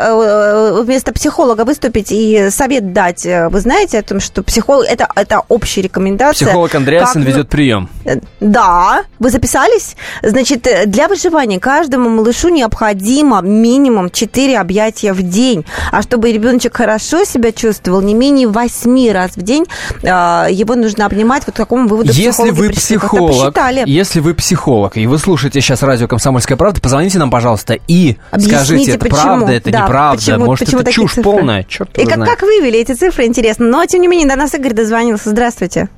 э, 0.78 0.82
вместо 0.82 1.12
психолога 1.12 1.64
выступить 1.64 2.12
и 2.12 2.50
совет 2.50 2.92
дать. 2.92 3.26
Э, 3.26 3.48
Вы 3.48 3.60
знаете 3.60 3.98
о 3.98 4.02
том, 4.02 4.20
что 4.20 4.42
психолог 4.42 4.86
это, 4.88 5.08
это 5.16 5.40
общая 5.48 5.82
рекомендация. 5.82 6.46
Психолог 6.46 6.74
Андреасен 6.74 7.24
Как 7.24 7.32
ведет 7.32 7.48
прием. 7.48 7.88
Э, 8.04 8.20
Да, 8.40 9.02
вы 9.18 9.30
записались? 9.30 9.96
Значит, 10.22 10.68
для 10.86 11.08
выживания 11.08 11.58
каждому 11.58 12.08
малышу 12.10 12.48
необходимо 12.48 13.40
минимум 13.42 14.08
4 14.10 14.56
объятия 14.58 15.12
в 15.12 15.22
день. 15.22 15.64
А 15.90 16.00
чтобы 16.00 16.30
ребеночек 16.30 16.76
хорошо 16.76 16.93
себя 16.98 17.52
чувствовал, 17.52 18.00
не 18.02 18.14
менее 18.14 18.48
8 18.48 19.12
раз 19.12 19.32
в 19.36 19.42
день 19.42 19.64
э, 20.02 20.06
его 20.50 20.74
нужно 20.74 21.06
обнимать. 21.06 21.44
Вот 21.46 21.54
к 21.54 21.56
такому 21.58 21.88
выводу 21.88 22.08
Если 22.08 22.30
психологи 22.30 22.50
вы 22.52 22.66
пришли. 22.68 22.80
Психолог, 22.98 23.56
если 23.86 24.20
вы 24.20 24.34
психолог, 24.34 24.96
и 24.96 25.06
вы 25.06 25.18
слушаете 25.18 25.60
сейчас 25.60 25.82
радио 25.82 26.06
«Комсомольская 26.08 26.56
правда», 26.56 26.80
позвоните 26.80 27.18
нам, 27.18 27.30
пожалуйста, 27.30 27.74
и 27.88 28.16
Объясните, 28.30 28.56
скажите, 28.56 28.90
это 28.92 29.00
почему. 29.00 29.20
правда, 29.22 29.52
это 29.52 29.70
Да, 29.70 29.82
неправда, 29.82 30.16
почему- 30.18 30.44
может, 30.46 30.64
почему 30.66 30.80
это 30.82 30.92
чушь 30.92 31.10
цифры? 31.12 31.22
полная, 31.24 31.62
черт 31.64 31.98
И 31.98 32.04
как, 32.04 32.14
знает. 32.16 32.30
как 32.30 32.42
вывели 32.42 32.78
эти 32.78 32.92
цифры, 32.92 33.24
интересно. 33.26 33.66
Но, 33.66 33.84
тем 33.86 34.00
не 34.00 34.08
менее, 34.08 34.28
до 34.28 34.36
нас 34.36 34.54
Игорь 34.54 34.72
дозвонился. 34.72 35.30
Здравствуйте. 35.30 35.88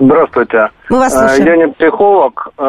Здравствуйте. 0.00 0.68
Мы 0.90 0.98
вас 0.98 1.14
Э, 1.14 1.18
слушаем. 1.28 1.46
Я 1.46 1.56
не 1.66 1.72
психолог, 1.72 2.48
э, 2.58 2.62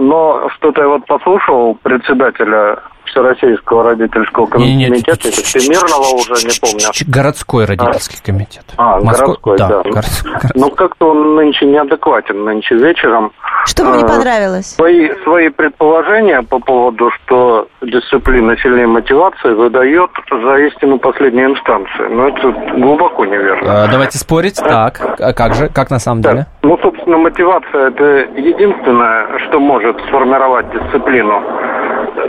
но 0.00 0.48
что-то 0.56 0.82
я 0.82 0.88
вот 0.88 1.06
послушал 1.06 1.76
председателя 1.82 2.78
Всероссийского 3.06 3.84
родительского 3.84 4.48
Не-не-не, 4.58 4.86
комитета, 4.88 5.30
ч- 5.32 5.42
Всемирного 5.42 6.14
уже, 6.14 6.34
не 6.46 6.58
помню. 6.60 6.86
Городской 7.06 7.64
родительский 7.64 8.20
комитет. 8.24 8.64
А, 8.76 9.00
Моско- 9.00 9.24
городской, 9.24 9.58
да. 9.58 9.68
городской- 9.68 9.92
городской. 9.92 10.32
Ну, 10.54 10.70
как-то 10.70 11.10
он 11.10 11.36
нынче 11.36 11.66
неадекватен, 11.66 12.44
нынче 12.44 12.74
вечером. 12.76 13.32
Что 13.66 13.84
вам 13.84 13.96
не 13.98 14.04
Э, 14.04 14.06
понравилось? 14.06 14.74
Свои, 14.74 15.10
свои 15.22 15.48
предположения 15.48 16.42
по 16.42 16.58
поводу, 16.58 17.10
что 17.10 17.68
дисциплина 17.82 18.56
сильнее 18.58 18.86
мотивации, 18.86 19.54
выдает 19.54 20.10
за 20.30 20.56
истину 20.66 20.98
последней 20.98 21.44
инстанции. 21.44 22.08
Но 22.10 22.28
это 22.28 22.50
глубоко 22.76 23.24
неверно. 23.24 23.86
Э, 23.86 23.88
Давайте 23.90 24.18
спорить. 24.18 24.56
Так, 24.56 25.00
а 25.20 25.32
как 25.32 25.54
же? 25.54 25.68
Как 25.68 25.90
на 25.90 25.98
самом 25.98 26.20
Да. 26.20 26.30
деле? 26.32 26.46
Ну, 26.62 26.78
собственно, 26.82 27.16
мотивация– 27.18 27.88
это 27.88 28.04
единственное, 28.36 29.38
что 29.48 29.60
может 29.60 29.96
сформировать 30.08 30.66
дисциплину. 30.72 31.42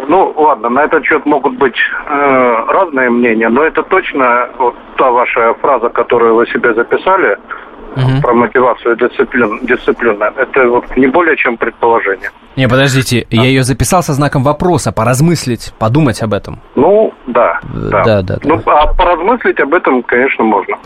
Ну, 0.07 0.33
ладно, 0.35 0.69
на 0.69 0.83
этот 0.83 1.05
счет 1.05 1.25
могут 1.25 1.57
быть 1.57 1.77
э, 2.07 2.65
разные 2.67 3.09
мнения, 3.09 3.49
но 3.49 3.63
это 3.63 3.83
точно 3.83 4.49
вот 4.57 4.75
та 4.97 5.11
ваша 5.11 5.53
фраза, 5.55 5.89
которую 5.89 6.35
вы 6.35 6.47
себе 6.47 6.73
записали 6.73 7.37
Мгм. 7.95 8.21
про 8.21 8.33
мотивацию 8.33 8.95
и 8.95 8.99
дисциплину, 8.99 9.59
дисциплина, 9.61 10.31
это 10.37 10.67
вот 10.69 10.85
не 10.97 11.07
более 11.07 11.37
чем 11.37 11.57
предположение. 11.57 12.29
Не, 12.55 12.67
подождите, 12.69 13.27
я 13.29 13.43
ее 13.43 13.63
записал 13.63 14.01
со 14.03 14.13
знаком 14.13 14.43
вопроса, 14.43 14.91
поразмыслить, 14.91 15.73
подумать 15.77 16.21
об 16.21 16.33
этом. 16.33 16.59
Ну, 16.75 17.13
да. 17.27 17.59
Да, 17.73 18.03
да, 18.03 18.21
да. 18.21 18.37
Ну, 18.43 18.61
а 18.65 18.93
поразмыслить 18.93 19.59
об 19.59 19.73
этом, 19.73 20.01
конечно, 20.03 20.43
можно. 20.45 20.77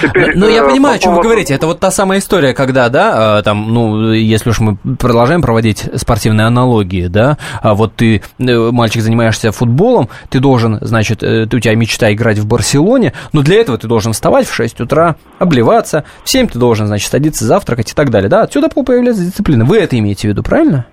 Теперь, 0.00 0.32
Ну, 0.34 0.48
я 0.48 0.62
э, 0.62 0.68
понимаю, 0.68 0.94
по 0.94 0.96
о 0.96 0.98
чем 0.98 1.10
вы 1.12 1.16
поводу- 1.16 1.28
говорите. 1.28 1.54
Это 1.54 1.66
вот 1.66 1.78
та 1.80 1.90
самая 1.90 2.20
история, 2.20 2.54
когда, 2.54 2.88
да, 2.88 3.38
э, 3.40 3.42
там, 3.42 3.72
ну, 3.72 4.12
если 4.12 4.48
уж 4.50 4.60
мы 4.60 4.76
продолжаем 4.98 5.42
проводить 5.42 5.88
спортивные 5.96 6.46
аналогии, 6.46 7.06
да, 7.08 7.36
а 7.62 7.74
вот 7.74 7.94
ты, 7.96 8.22
э, 8.38 8.70
мальчик, 8.72 9.02
занимаешься 9.02 9.52
футболом, 9.52 10.08
ты 10.30 10.40
должен, 10.40 10.78
значит, 10.80 11.22
у 11.22 11.46
тебя 11.58 11.74
мечта 11.74 12.10
играть 12.14 12.38
в 12.38 12.46
Барселоне, 12.46 13.12
но 13.34 13.42
для 13.42 13.60
этого 13.60 13.76
ты 13.76 13.86
должен 13.88 14.12
вставать 14.14 14.46
в 14.46 14.54
6 14.54 14.80
утра, 14.80 15.16
обливаться, 15.38 16.04
в 16.24 16.30
7 16.30 16.46
ты 16.50 16.58
должен, 16.58 16.86
значит, 16.86 17.10
садиться 17.10 17.44
завтракать 17.44 17.92
и 17.92 17.94
так 17.94 18.10
далее, 18.10 18.28
да, 18.28 18.42
отсюда 18.42 18.68
появляется 18.68 19.24
дисциплина. 19.24 19.64
Вы 19.64 19.78
это 19.78 19.98
имеете 19.98 20.28
в 20.28 20.30
виду, 20.30 20.42
правильно? 20.42 20.86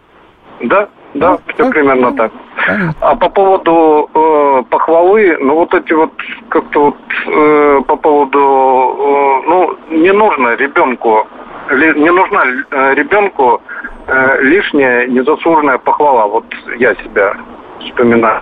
Да, 0.61 0.87
да, 1.13 1.37
все 1.53 1.65
ну, 1.65 1.71
примерно 1.71 2.11
так. 2.15 2.31
Правильно. 2.65 2.93
А 2.99 3.15
по 3.15 3.29
поводу 3.29 4.09
э, 4.13 4.63
похвалы, 4.69 5.37
ну 5.39 5.55
вот 5.55 5.73
эти 5.73 5.93
вот 5.93 6.11
как-то 6.49 6.85
вот 6.85 6.95
э, 7.27 7.81
по 7.87 7.95
поводу, 7.95 8.39
э, 8.39 9.49
ну 9.49 9.77
не 9.91 10.11
нужно 10.11 10.55
ребенку, 10.55 11.27
ли- 11.69 11.99
не 11.99 12.11
нужна 12.11 12.43
э, 12.71 12.93
ребенку 12.95 13.61
э, 14.07 14.41
лишняя 14.41 15.07
незаслуженная 15.07 15.77
похвала. 15.77 16.25
Вот 16.27 16.45
я 16.79 16.95
себя 16.95 17.35
вспоминаю, 17.79 18.41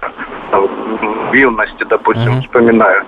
в 1.29 1.33
юности, 1.33 1.83
допустим, 1.89 2.31
Мгм. 2.33 2.41
вспоминаю. 2.43 3.03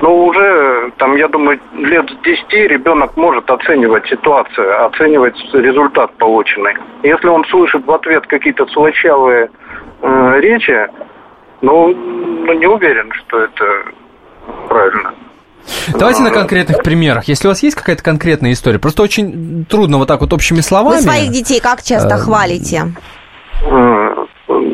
Ну, 0.00 0.26
уже, 0.26 0.92
там, 0.98 1.16
я 1.16 1.26
думаю, 1.28 1.58
лет 1.74 2.08
с 2.08 2.24
10 2.24 2.52
ребенок 2.70 3.16
может 3.16 3.50
оценивать 3.50 4.06
ситуацию, 4.06 4.86
оценивать 4.86 5.36
результат 5.52 6.12
полученный. 6.18 6.74
Если 7.02 7.26
он 7.26 7.44
слышит 7.46 7.84
в 7.84 7.90
ответ 7.90 8.26
какие-то 8.26 8.66
слащавые 8.66 9.50
э, 10.02 10.40
речи, 10.40 10.86
ну, 11.62 11.88
ну, 11.94 12.52
не 12.52 12.66
уверен, 12.66 13.10
что 13.12 13.40
это 13.40 13.64
правильно. 14.68 15.14
Давайте 15.98 16.22
на 16.22 16.30
конкретных 16.30 16.82
примерах. 16.82 17.24
Если 17.24 17.48
у 17.48 17.50
вас 17.50 17.62
есть 17.62 17.76
какая-то 17.76 18.02
конкретная 18.02 18.52
история, 18.52 18.78
просто 18.78 19.02
очень 19.02 19.66
трудно 19.68 19.98
вот 19.98 20.08
так 20.08 20.20
вот 20.20 20.32
общими 20.32 20.60
словами. 20.60 20.96
Вы 20.96 21.02
своих 21.02 21.30
детей 21.30 21.60
как 21.60 21.82
часто 21.82 22.14
Э, 22.14 22.18
хвалите? 22.18 22.84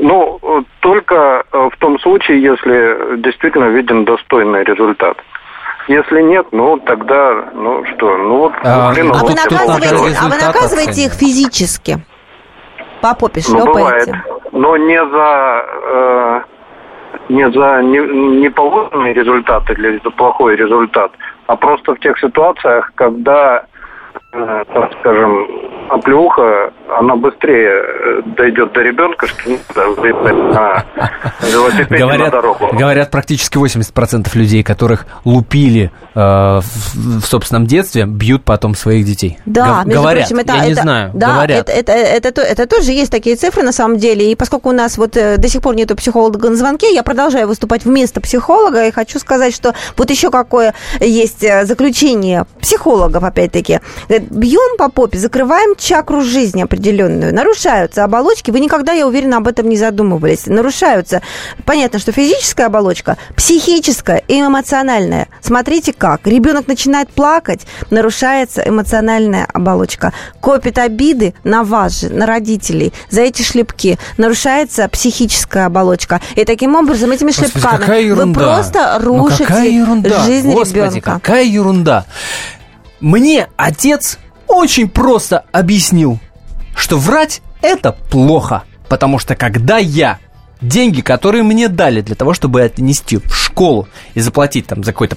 Ну, 0.04 0.38
только 0.80 1.44
э, 1.50 1.68
в 1.72 1.76
том 1.78 1.98
случае, 2.00 2.42
если 2.42 3.16
действительно 3.22 3.70
виден 3.70 4.04
достойный 4.04 4.62
результат. 4.62 5.16
Если 5.88 6.20
нет, 6.20 6.46
ну 6.52 6.78
тогда, 6.78 7.46
ну 7.54 7.82
что, 7.86 8.14
ну 8.18 8.36
вот 8.36 8.52
А, 8.62 8.92
хреново 8.92 9.18
А 9.20 9.22
вы 9.22 9.28
всё 9.28 9.36
надо 9.36 9.54
наказываете, 9.54 10.18
а 10.20 10.28
вы 10.28 10.46
наказываете 10.46 11.04
их 11.06 11.12
физически? 11.14 11.96
По 13.00 13.14
попе 13.14 13.40
Ну, 13.48 13.64
бывает. 13.64 14.04
шлепаете? 14.04 14.22
Но 14.52 14.76
не 14.76 15.02
за 15.06 15.64
э, 15.94 16.40
не 17.30 17.50
за 17.50 17.80
не- 17.82 18.40
неположенный 18.42 19.14
результат 19.14 19.70
или 19.70 19.98
за 20.04 20.10
плохой 20.10 20.56
результат, 20.56 21.12
а 21.46 21.56
просто 21.56 21.94
в 21.94 22.00
тех 22.00 22.18
ситуациях, 22.18 22.92
когда, 22.94 23.64
так 24.34 24.90
скажем, 25.00 25.46
оплеуха, 25.90 26.72
она 26.98 27.14
быстрее 27.16 27.70
э, 27.70 28.22
дойдет 28.36 28.72
до 28.72 28.80
ребенка, 28.80 29.26
что 29.26 29.48
не 29.50 29.58
выехать 29.96 30.54
на 30.54 30.84
велосипеде 31.42 32.04
на 32.04 32.12
Говорят, 32.12 32.30
дорогу. 32.32 32.68
говорят, 32.72 33.10
практически 33.10 33.58
80% 33.58 34.26
людей, 34.34 34.62
которых 34.64 35.06
лупили 35.24 35.90
э, 36.14 36.18
в, 36.20 37.20
в 37.20 37.24
собственном 37.26 37.66
детстве, 37.66 38.06
бьют 38.06 38.44
потом 38.44 38.74
своих 38.74 39.04
детей. 39.04 39.38
Да, 39.46 39.66
Гов- 39.78 39.86
между 39.86 40.02
говорят, 40.02 40.28
прочим, 40.28 40.38
это, 40.42 40.52
я 40.54 40.64
не 40.66 40.72
это- 40.72 40.82
знаю, 40.82 41.10
да, 41.14 41.32
говорят. 41.34 41.68
Это, 41.68 41.72
это, 41.72 41.92
это, 41.92 42.32
то- 42.32 42.42
это 42.42 42.66
тоже 42.66 42.92
есть 42.92 43.10
такие 43.12 43.36
цифры 43.36 43.62
на 43.62 43.72
самом 43.72 43.98
деле. 43.98 44.32
И 44.32 44.34
поскольку 44.34 44.70
у 44.70 44.72
нас 44.72 44.98
вот 44.98 45.16
э, 45.16 45.36
до 45.36 45.48
сих 45.48 45.62
пор 45.62 45.74
нету 45.76 45.94
психолога 45.96 46.48
на 46.50 46.56
звонке, 46.56 46.92
я 46.94 47.02
продолжаю 47.02 47.46
выступать 47.46 47.84
вместо 47.84 48.20
психолога 48.20 48.86
и 48.86 48.90
хочу 48.90 49.18
сказать, 49.18 49.54
что 49.54 49.74
вот 49.96 50.10
еще 50.10 50.30
какое 50.30 50.74
есть 51.00 51.44
э, 51.44 51.64
заключение 51.66 52.46
психологов, 52.60 53.22
опять-таки. 53.22 53.80
Бьем 54.30 54.76
по 54.78 54.88
попе, 54.90 55.18
закрываем 55.18 55.74
чакру 55.76 56.20
жизни 56.22 56.62
определенную. 56.62 57.34
Нарушаются 57.34 58.04
оболочки. 58.04 58.50
Вы 58.50 58.60
никогда, 58.60 58.92
я 58.92 59.06
уверена, 59.06 59.38
об 59.38 59.46
этом 59.48 59.68
не 59.68 59.76
задумывались. 59.76 60.46
Нарушаются. 60.46 61.22
Понятно, 61.64 61.98
что 61.98 62.12
физическая 62.12 62.66
оболочка, 62.66 63.16
психическая 63.36 64.22
и 64.28 64.40
эмоциональная. 64.40 65.28
Смотрите 65.40 65.92
как. 65.92 66.26
Ребенок 66.26 66.66
начинает 66.66 67.08
плакать, 67.10 67.66
нарушается 67.90 68.62
эмоциональная 68.66 69.46
оболочка. 69.52 70.12
Копит 70.40 70.78
обиды 70.78 71.34
на 71.44 71.64
вас 71.64 72.00
же, 72.00 72.08
на 72.10 72.26
родителей. 72.26 72.92
За 73.10 73.22
эти 73.22 73.42
шлепки 73.42 73.98
нарушается 74.16 74.88
психическая 74.88 75.66
оболочка. 75.66 76.20
И 76.36 76.44
таким 76.44 76.74
образом 76.76 77.10
этими 77.10 77.28
Господи, 77.28 77.50
шлепками 77.50 78.10
вы 78.10 78.32
просто 78.32 78.98
Ну, 79.02 79.24
рушите 79.28 79.74
ерунда. 79.74 80.20
жизнь 80.24 80.50
Господи, 80.52 80.78
ребенка. 80.78 81.12
какая 81.14 81.44
ерунда. 81.44 82.04
Мне 83.00 83.48
отец 83.56 84.18
очень 84.46 84.88
просто 84.88 85.44
объяснил, 85.52 86.18
что 86.74 86.98
врать 86.98 87.42
это 87.62 87.92
плохо. 87.92 88.64
Потому 88.88 89.18
что 89.18 89.34
когда 89.34 89.78
я 89.78 90.18
деньги, 90.60 91.00
которые 91.00 91.42
мне 91.42 91.68
дали 91.68 92.00
для 92.00 92.14
того, 92.14 92.34
чтобы 92.34 92.62
отнести 92.62 93.18
в 93.18 93.34
школу 93.34 93.88
и 94.14 94.20
заплатить 94.20 94.66
там 94.66 94.84
за 94.84 94.92
какой-то, 94.92 95.16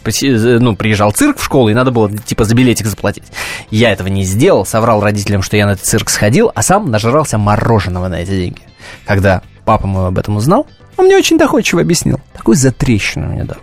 ну, 0.59 0.75
приезжал 0.75 1.11
цирк 1.11 1.37
в 1.37 1.43
школу, 1.43 1.69
и 1.69 1.73
надо 1.73 1.91
было 1.91 2.11
типа 2.11 2.43
за 2.43 2.55
билетик 2.55 2.87
заплатить. 2.87 3.23
Я 3.71 3.91
этого 3.91 4.07
не 4.07 4.23
сделал, 4.23 4.65
соврал 4.65 5.01
родителям, 5.01 5.41
что 5.41 5.57
я 5.57 5.65
на 5.65 5.71
этот 5.71 5.85
цирк 5.85 6.09
сходил, 6.09 6.51
а 6.53 6.61
сам 6.63 6.91
нажрался 6.91 7.37
мороженого 7.37 8.07
на 8.07 8.15
эти 8.15 8.31
деньги. 8.31 8.61
Когда 9.05 9.41
папа 9.65 9.87
мой 9.87 10.07
об 10.07 10.17
этом 10.17 10.37
узнал, 10.37 10.67
он 10.97 11.05
мне 11.05 11.15
очень 11.15 11.37
доходчиво 11.37 11.81
объяснил. 11.81 12.19
Такую 12.33 12.55
затрещину 12.55 13.27
мне 13.27 13.43
дал. 13.43 13.57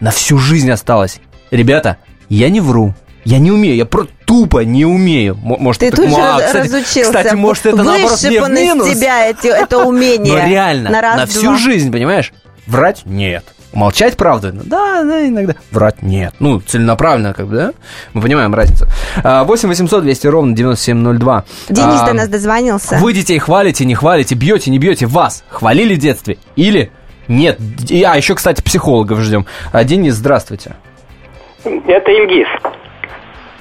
На 0.00 0.10
всю 0.10 0.38
жизнь 0.38 0.70
осталось. 0.70 1.20
Ребята, 1.50 1.98
я 2.28 2.48
не 2.48 2.60
вру. 2.60 2.94
Я 3.24 3.38
не 3.38 3.50
умею, 3.52 3.76
я 3.76 3.84
про 3.86 4.06
тупо 4.24 4.64
не 4.64 4.84
умею. 4.84 5.36
Может, 5.36 5.80
Ты 5.80 5.86
это- 5.88 5.96
тут 5.98 6.06
а, 6.18 6.40
кстати, 6.40 6.66
разучился. 6.66 7.02
Кстати, 7.02 7.34
может, 7.34 7.66
это 7.66 7.76
наоборот 7.76 8.18
мне 8.24 8.42
в 8.42 8.50
минус. 8.50 8.90
тебя 8.90 9.28
эти- 9.30 9.46
это 9.46 9.78
умение. 9.84 10.32
Но 10.36 10.46
реально, 10.48 10.90
на, 10.90 11.00
раз, 11.00 11.16
на 11.16 11.26
всю 11.26 11.42
два. 11.42 11.56
жизнь, 11.56 11.92
понимаешь? 11.92 12.32
Врать 12.66 13.02
нет. 13.04 13.44
Молчать 13.72 14.16
правду? 14.16 14.50
Ну, 14.52 14.62
Да, 14.64 15.02
да, 15.02 15.26
иногда. 15.26 15.54
Врать 15.70 16.02
нет. 16.02 16.34
Ну, 16.40 16.60
целенаправленно, 16.60 17.32
как 17.32 17.46
бы, 17.46 17.54
да? 17.56 17.72
Мы 18.12 18.20
понимаем 18.20 18.54
разницу. 18.54 18.86
А, 19.24 19.44
8 19.44 19.68
800 19.68 20.02
200 20.02 20.26
ровно 20.26 20.54
9702. 20.54 21.44
Денис 21.70 22.00
А, 22.02 22.06
до 22.06 22.12
нас 22.12 22.28
дозвонился. 22.28 22.96
Вы 22.96 23.12
детей 23.14 23.38
хвалите, 23.38 23.84
не 23.86 23.94
хвалите, 23.94 24.34
бьете, 24.34 24.70
не 24.70 24.78
бьете. 24.78 25.06
Вас 25.06 25.44
хвалили 25.48 25.94
в 25.94 25.98
детстве? 25.98 26.36
Или 26.54 26.90
нет? 27.28 27.58
А, 28.04 28.16
еще, 28.16 28.34
кстати, 28.34 28.60
психологов 28.60 29.20
ждем. 29.20 29.46
А, 29.72 29.84
Денис, 29.84 30.14
здравствуйте. 30.14 30.74
Это 31.64 32.10
Ильгиз. 32.10 32.48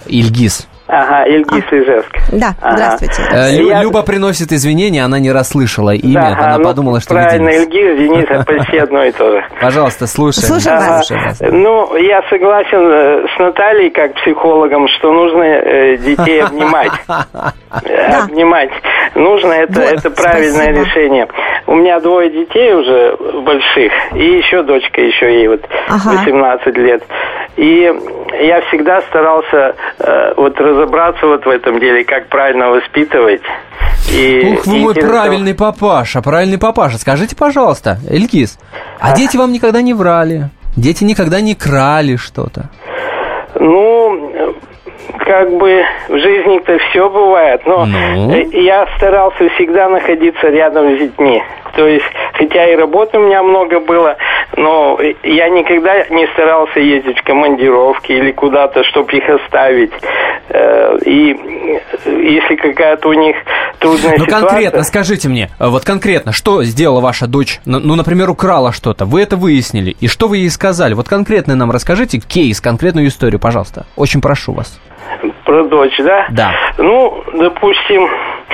Ильгиз. 0.08 0.68
Ага, 0.88 1.24
Ильгиз 1.26 1.64
Ижевск. 1.72 2.18
Да, 2.34 2.54
Ага. 2.62 2.76
здравствуйте. 2.76 3.22
Э, 3.32 3.56
Лю- 3.58 3.70
Я- 3.70 3.82
Люба 3.84 4.02
приносит 4.02 4.52
извинения, 4.52 5.06
она 5.06 5.20
не 5.20 5.32
расслышала 5.32 5.92
имя, 5.96 6.36
Да, 6.38 6.46
она 6.48 6.58
ну, 6.58 6.64
подумала, 6.66 7.00
что 7.00 7.14
Правильно. 7.14 7.48
Ильгиз, 7.50 7.98
Денис, 7.98 8.26
это 8.30 8.44
почти 8.44 8.78
одно 8.78 9.04
и 9.06 9.12
то 9.14 9.32
же. 9.32 9.46
Пожалуйста, 9.62 10.06
слушаем. 10.08 10.48
Слушаем 10.48 10.78
вас. 10.80 11.08
Слушаем 11.08 11.30
вас. 11.30 11.40
Ну, 11.40 11.96
я 11.96 12.22
согласен 12.30 12.80
э, 12.92 13.26
с 13.34 13.40
Натальей, 13.40 13.90
как 13.92 14.16
психологом, 14.16 14.88
что 14.98 15.14
нужно 15.14 15.44
э, 15.44 15.98
детей 15.98 16.42
обнимать. 16.44 16.92
Э, 17.84 18.24
Обнимать. 18.24 18.72
Нужно, 19.16 19.54
это, 19.54 19.80
Вот, 19.82 19.94
это 19.94 20.12
правильное 20.12 20.74
спасибо. 20.74 20.80
решение. 20.86 21.28
У 21.68 21.76
меня 21.76 22.00
двое 22.00 22.30
детей 22.30 22.74
уже 22.74 23.16
больших, 23.42 23.92
и 24.14 24.38
еще 24.38 24.64
дочка, 24.64 25.02
еще 25.02 25.26
ей 25.34 25.48
вот 25.48 25.62
Ага. 25.88 26.18
18 26.18 26.78
лет. 26.78 27.04
И 27.58 27.92
я 28.42 28.62
всегда 28.68 29.02
старался 29.02 29.76
э, 30.00 30.34
вот 30.36 30.60
разобраться 30.60 31.28
вот 31.28 31.46
в 31.46 31.50
этом 31.50 31.80
деле, 31.80 32.04
как 32.04 32.28
правильно 32.28 32.70
воспитывать. 32.70 33.42
И, 34.12 34.56
Ух, 34.58 34.66
вы 34.66 34.76
и 34.78 34.80
мой 34.82 34.92
интересно- 34.94 35.10
правильный 35.12 35.56
папаша, 35.56 36.22
правильный 36.22 36.58
папаша. 36.58 36.98
Скажите, 36.98 37.36
пожалуйста, 37.36 37.98
Элькис, 38.10 38.58
а 39.00 39.16
дети 39.16 39.38
вам 39.38 39.52
никогда 39.54 39.82
не 39.82 39.94
врали? 39.94 40.50
Дети 40.76 41.04
никогда 41.04 41.40
не 41.42 41.56
крали 41.56 42.16
что-то? 42.16 42.70
Ну, 43.56 44.56
как 45.32 45.50
бы 45.54 45.86
в 46.10 46.18
жизни-то 46.18 46.78
все 46.90 47.10
бывает, 47.10 47.62
но 47.66 47.86
Ну? 47.86 48.50
я 48.52 48.86
старался 48.98 49.48
всегда 49.56 49.88
находиться 49.88 50.50
рядом 50.50 50.94
с 50.98 51.00
детьми. 51.00 51.42
То 51.74 51.88
есть, 51.88 52.04
хотя 52.34 52.68
и 52.68 52.76
работы 52.76 53.18
у 53.18 53.22
меня 53.22 53.42
много 53.42 53.80
было, 53.80 54.18
но 54.58 55.00
я 55.24 55.48
никогда 55.48 56.04
не 56.10 56.28
старался 56.34 56.82
ездить 56.82 57.18
в 57.20 57.24
командировки 57.24 58.12
или 58.12 58.32
куда-то, 58.34 58.84
чтобы 58.84 59.14
их 59.14 59.30
оставить. 59.30 59.94
Э, 60.50 60.98
И 61.06 61.38
если 62.06 62.56
какая-то 62.56 63.08
у 63.08 63.14
них 63.14 63.38
трудная 63.82 64.18
Ну, 64.18 64.26
ситуация... 64.26 64.40
конкретно, 64.48 64.84
скажите 64.84 65.28
мне, 65.28 65.50
э, 65.60 65.68
вот 65.68 65.84
конкретно, 65.84 66.32
что 66.32 66.64
сделала 66.64 67.02
ваша 67.02 67.28
дочь? 67.28 67.60
Ну, 67.66 67.80
ну, 67.80 67.96
например, 67.96 68.30
украла 68.30 68.72
что-то, 68.72 69.06
вы 69.06 69.22
это 69.22 69.36
выяснили, 69.36 69.96
и 70.00 70.08
что 70.08 70.28
вы 70.28 70.38
ей 70.38 70.50
сказали? 70.50 70.94
Вот 70.94 71.10
конкретно 71.10 71.56
нам 71.56 71.72
расскажите 71.72 72.20
кейс, 72.20 72.62
конкретную 72.62 73.08
историю, 73.08 73.40
пожалуйста. 73.40 73.86
Очень 73.98 74.22
прошу 74.22 74.54
вас. 74.54 74.80
Про 75.46 75.66
дочь, 75.66 75.98
да? 76.00 76.28
Да. 76.32 76.52
Ну, 76.78 77.24
допустим, 77.34 78.08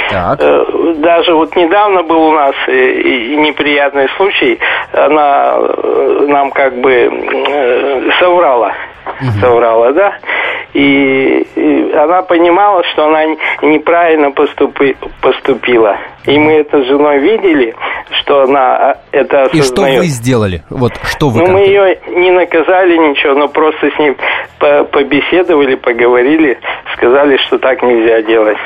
Так. 0.10 0.40
Э, 0.42 0.94
Даже 1.00 1.34
вот 1.34 1.56
недавно 1.56 2.02
был 2.04 2.22
у 2.30 2.32
нас 2.32 2.56
э, 2.68 2.72
неприятный 3.36 4.08
случай. 4.16 4.58
Она 4.94 5.58
нам 6.28 6.52
как 6.52 6.80
бы 6.82 6.92
э, 6.92 8.10
соврала. 9.20 9.42
Соврала, 9.42 9.94
да? 9.94 10.14
И, 10.74 11.48
и 11.56 11.92
она 11.94 12.22
понимала, 12.22 12.84
что 12.92 13.08
она 13.08 13.24
неправильно 13.62 14.28
поступи- 14.28 14.96
поступила. 15.22 15.98
И 16.26 16.38
мы 16.38 16.54
это 16.54 16.84
с 16.84 16.88
женой 16.88 17.20
видели, 17.20 17.74
что 18.20 18.44
она 18.44 18.76
а, 18.92 18.98
это 19.12 19.46
И 19.54 19.62
что 19.62 19.74
осознает. 19.74 20.00
вы 20.02 20.06
сделали? 20.08 20.64
Вот 20.70 20.94
что 21.04 21.30
вы 21.30 21.40
Ну, 21.42 21.54
мы 21.54 21.60
ее 21.62 22.00
не 22.10 22.32
наказали 22.32 22.98
ничего, 22.98 23.34
но 23.34 23.48
просто 23.48 23.90
с 23.90 23.98
ней 24.00 24.16
по- 24.60 24.84
побеседовали, 24.84 25.76
поговорили, 25.76 26.60
сказали, 26.96 27.38
что 27.48 27.58
так 27.58 27.82
нельзя 27.82 28.22
делать. 28.24 28.58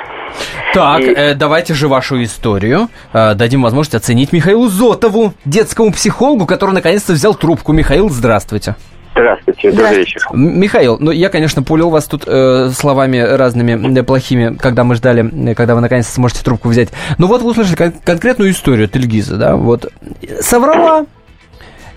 Так, 0.74 1.02
И- 1.02 1.14
э, 1.14 1.34
давайте 1.36 1.74
же 1.76 1.88
вашу 1.88 2.22
историю. 2.24 2.88
Э, 3.14 3.36
дадим 3.36 3.62
возможность 3.62 3.96
оценить 3.96 4.34
Михаилу 4.34 4.68
Зотову, 4.68 5.34
детскому 5.46 5.92
психологу, 5.92 6.46
который 6.48 6.72
наконец-то 6.72 7.14
взял 7.14 7.36
трубку. 7.36 7.74
Михаил, 7.74 8.10
здравствуйте. 8.10 8.76
Здравствуйте, 9.14 9.72
добрый 9.72 9.98
вечер. 9.98 10.22
Михаил, 10.32 10.98
ну 11.00 11.12
я, 11.12 11.30
конечно, 11.30 11.64
пулил 11.64 11.90
вас 11.90 12.06
тут 12.06 12.24
э, 12.26 12.70
словами 12.74 13.18
разными 13.18 14.00
э, 14.00 14.04
плохими, 14.04 14.56
когда 14.56 14.84
мы 14.86 14.96
ждали, 14.96 15.50
э, 15.52 15.54
когда 15.54 15.76
вы 15.76 15.82
наконец-то 15.82 16.14
сможете 16.14 16.44
трубку 16.44 16.70
взять. 16.70 16.90
Ну 17.18 17.28
вот 17.28 17.42
вы 17.42 17.52
услышали 17.52 17.76
кон- 17.76 17.94
конкретную 18.04 18.52
историю 18.52 18.86
от 18.86 18.96
Ильгиза, 18.96 19.36
да? 19.36 19.56
Вот 19.58 19.92
соврала, 20.40 21.06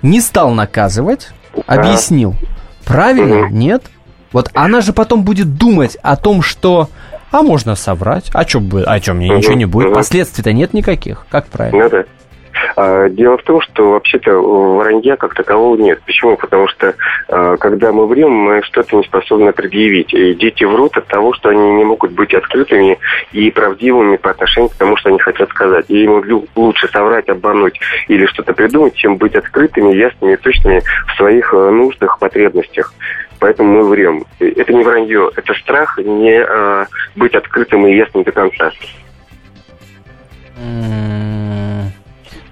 не 0.03 0.21
стал 0.21 0.51
наказывать, 0.51 1.31
объяснил. 1.67 2.35
Правильно? 2.85 3.47
Мгм. 3.47 3.59
Нет? 3.59 3.85
Вот 4.33 4.51
она 4.53 4.81
же 4.81 4.93
потом 4.93 5.23
будет 5.23 5.55
думать 5.55 5.97
о 6.03 6.17
том, 6.17 6.43
что 6.43 6.91
а 7.31 7.43
можно 7.43 7.77
соврать, 7.77 8.31
а 8.33 8.47
что 8.47 8.61
о 8.87 9.01
чем 9.01 9.17
мне 9.19 9.29
ничего 9.29 9.55
не 9.55 9.65
будет, 9.65 9.95
последствий-то 9.95 10.53
нет 10.53 10.75
никаких. 10.75 11.27
Как 11.31 11.47
правильно? 11.47 11.85
Ну 11.85 11.91
да. 11.91 12.05
А, 12.77 13.09
Дело 13.09 13.39
в 13.39 13.43
том, 13.43 13.61
что 13.61 13.93
вообще-то 13.93 14.33
вранья 14.77 15.17
как 15.17 15.35
такового 15.35 15.77
нет. 15.77 16.01
Почему? 16.05 16.37
Потому 16.37 16.69
что 16.69 16.95
а, 17.29 17.57
когда 17.57 17.93
мы 17.93 18.07
врем, 18.07 18.31
мы 18.31 18.63
что-то 18.63 18.97
не 18.97 19.05
способны 19.05 19.53
предъявить. 19.53 20.13
И 20.13 20.35
дети 20.35 20.65
врут 20.65 20.97
от 20.97 21.07
того, 21.07 21.33
что 21.35 21.51
они 21.51 21.73
не 21.73 21.85
могут 21.85 22.13
быть 22.13 22.35
открытыми 22.35 22.99
и 23.33 23.51
правдивыми 23.51 24.17
по 24.17 24.31
отношению 24.31 24.71
к 24.71 24.75
тому, 24.75 24.97
что 24.97 25.11
они 25.11 25.19
хотят 25.19 25.51
сказать. 25.51 25.87
И 25.89 26.05
им 26.05 26.23
лучше 26.57 26.89
соврать, 26.89 27.29
обмануть 27.29 27.79
или 28.09 28.27
что-то 28.27 28.53
придумать, 28.53 28.95
чем 28.95 29.17
быть 29.17 29.35
открытыми, 29.35 29.95
ясными, 29.95 30.37
точными 30.37 30.83
в 31.09 31.17
своих 31.17 31.53
э, 31.53 31.71
нуждах, 31.71 32.19
потребностях. 32.19 32.93
Поэтому 33.39 33.83
мы 33.83 33.89
врем. 33.89 34.25
И 34.41 34.47
Это 34.47 34.73
не 34.73 34.83
вранье, 34.83 35.31
это 35.37 35.53
страх 35.55 35.99
не 35.99 36.41
а, 36.41 36.87
быть 37.15 37.35
открытым 37.35 37.87
и 37.87 37.95
ясным 37.95 38.23
до 38.23 38.33
конца. 38.33 38.73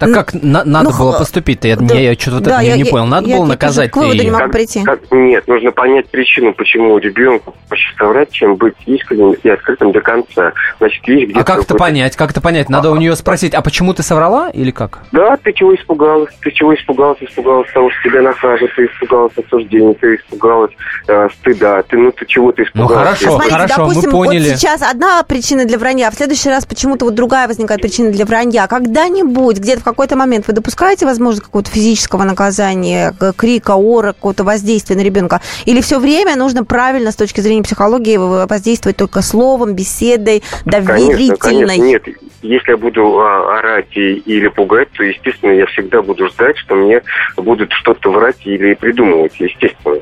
Так 0.02 0.08
Ну, 0.08 0.14
как 0.16 0.34
на- 0.42 0.64
надо 0.64 0.90
ну, 0.90 0.98
было 0.98 1.12
поступить-то? 1.18 1.68
Я, 1.68 1.76
да, 1.76 1.94
не, 1.94 2.04
я 2.04 2.14
что-то 2.14 2.36
вот 2.36 2.42
да, 2.44 2.50
это 2.54 2.62
не, 2.62 2.68
я- 2.70 2.76
не 2.76 2.82
я- 2.82 2.90
понял. 2.90 3.06
Надо 3.06 3.28
я 3.28 3.36
было 3.36 3.44
тоже 3.46 3.52
наказать 3.52 3.94
выводу 3.94 4.14
не 4.14 4.24
ее. 4.24 4.32
могу 4.32 4.50
прийти. 4.50 4.82
Как- 4.82 5.00
нет, 5.12 5.46
нужно 5.46 5.70
понять 5.70 6.08
причину, 6.08 6.52
почему 6.54 6.98
ребенку 6.98 7.54
соврать, 7.98 8.30
чем 8.32 8.56
быть 8.56 8.74
искренним 8.86 9.32
и 9.32 9.48
открытым 9.48 9.92
до 9.92 10.00
конца. 10.00 10.52
Значит, 10.78 11.06
есть 11.06 11.24
где-то... 11.26 11.40
А 11.40 11.44
как 11.44 11.62
это 11.62 11.74
понять? 11.76 12.16
Как 12.16 12.30
это 12.32 12.40
понять? 12.40 12.68
Надо 12.68 12.90
у 12.90 12.96
нее 12.96 13.14
спросить, 13.16 13.54
а 13.54 13.62
почему 13.62 13.94
ты 13.94 14.02
соврала 14.02 14.50
или 14.50 14.70
как? 14.72 15.00
Да, 15.12 15.36
ты 15.36 15.52
чего 15.52 15.74
испугалась? 15.74 16.32
Ты 16.40 16.50
чего 16.50 16.74
испугалась? 16.74 17.18
Испугалась 17.20 17.70
того, 17.72 17.90
что 17.90 18.08
тебя 18.10 18.22
накажут, 18.22 18.70
ты 18.74 18.86
испугалась 18.86 19.32
осуждения, 19.38 19.94
ты 19.94 20.16
испугалась 20.16 20.72
э, 21.06 21.28
стыда, 21.40 21.82
ты, 21.84 21.96
ну 21.96 22.10
ты 22.12 22.26
чего 22.26 22.50
ты 22.52 22.62
Ну, 22.74 22.84
испугалась? 22.86 23.04
хорошо. 23.18 23.30
Смотрите, 23.30 23.54
хорошо, 23.54 23.82
мы 23.82 23.88
допустим, 23.88 24.10
поняли. 24.10 24.48
вот 24.50 24.58
сейчас 24.58 24.82
одна 24.82 25.22
причина 25.22 25.64
для 25.64 25.78
вранья, 25.78 26.08
а 26.08 26.10
в 26.10 26.14
следующий 26.14 26.48
раз 26.48 26.66
почему-то 26.66 27.04
вот 27.04 27.14
другая 27.14 27.46
возникает 27.46 27.80
причина 27.80 28.10
для 28.10 28.24
вранья. 28.24 28.66
Когда-нибудь, 28.66 29.58
где-то 29.58 29.80
в 29.80 29.84
какой-то 29.92 30.16
момент 30.16 30.46
вы 30.48 30.52
допускаете 30.55 31.07
возможность 31.07 31.44
какого-то 31.44 31.70
физического 31.70 32.24
наказания, 32.24 33.14
крика, 33.37 33.72
ора, 33.76 34.09
какого-то 34.12 34.44
воздействия 34.44 34.96
на 34.96 35.02
ребенка? 35.02 35.40
Или 35.66 35.81
все 35.81 35.98
время 35.98 36.37
нужно 36.37 36.64
правильно 36.64 37.12
с 37.12 37.16
точки 37.16 37.40
зрения 37.40 37.62
психологии 37.62 38.16
воздействовать 38.16 38.96
только 38.96 39.22
словом, 39.22 39.74
беседой, 39.74 40.42
Конечно, 40.64 40.96
доверительной? 40.96 41.37
конечно, 41.38 41.83
нет. 41.83 42.02
Если 42.42 42.70
я 42.72 42.76
буду 42.76 43.20
а, 43.20 43.59
орать 43.59 43.96
и- 43.96 44.14
или 44.26 44.48
пугать, 44.48 44.88
то, 44.96 45.05
естественно, 45.05 45.52
я 45.52 45.66
всегда 45.66 46.02
буду 46.02 46.26
ждать, 46.28 46.57
что 46.59 46.74
мне 46.74 47.02
будут 47.37 47.70
что-то 47.72 48.11
врать 48.11 48.38
или 48.44 48.74
придумывать, 48.74 49.35
естественно. 49.38 49.98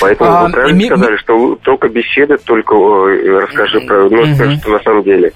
Поэтому 0.00 0.30
А, 0.30 0.44
вы 0.46 0.52
правильно 0.52 0.78
ми- 0.78 0.86
сказали, 0.86 1.16
что 1.16 1.58
только 1.62 1.88
беседа, 1.88 2.38
только 2.38 2.74
э, 2.76 3.40
расскажи 3.40 3.80
про 3.80 4.08
ну, 4.08 4.24
Мгм. 4.26 4.58
что 4.60 4.70
на 4.70 4.78
самом 4.80 5.02
деле. 5.02 5.32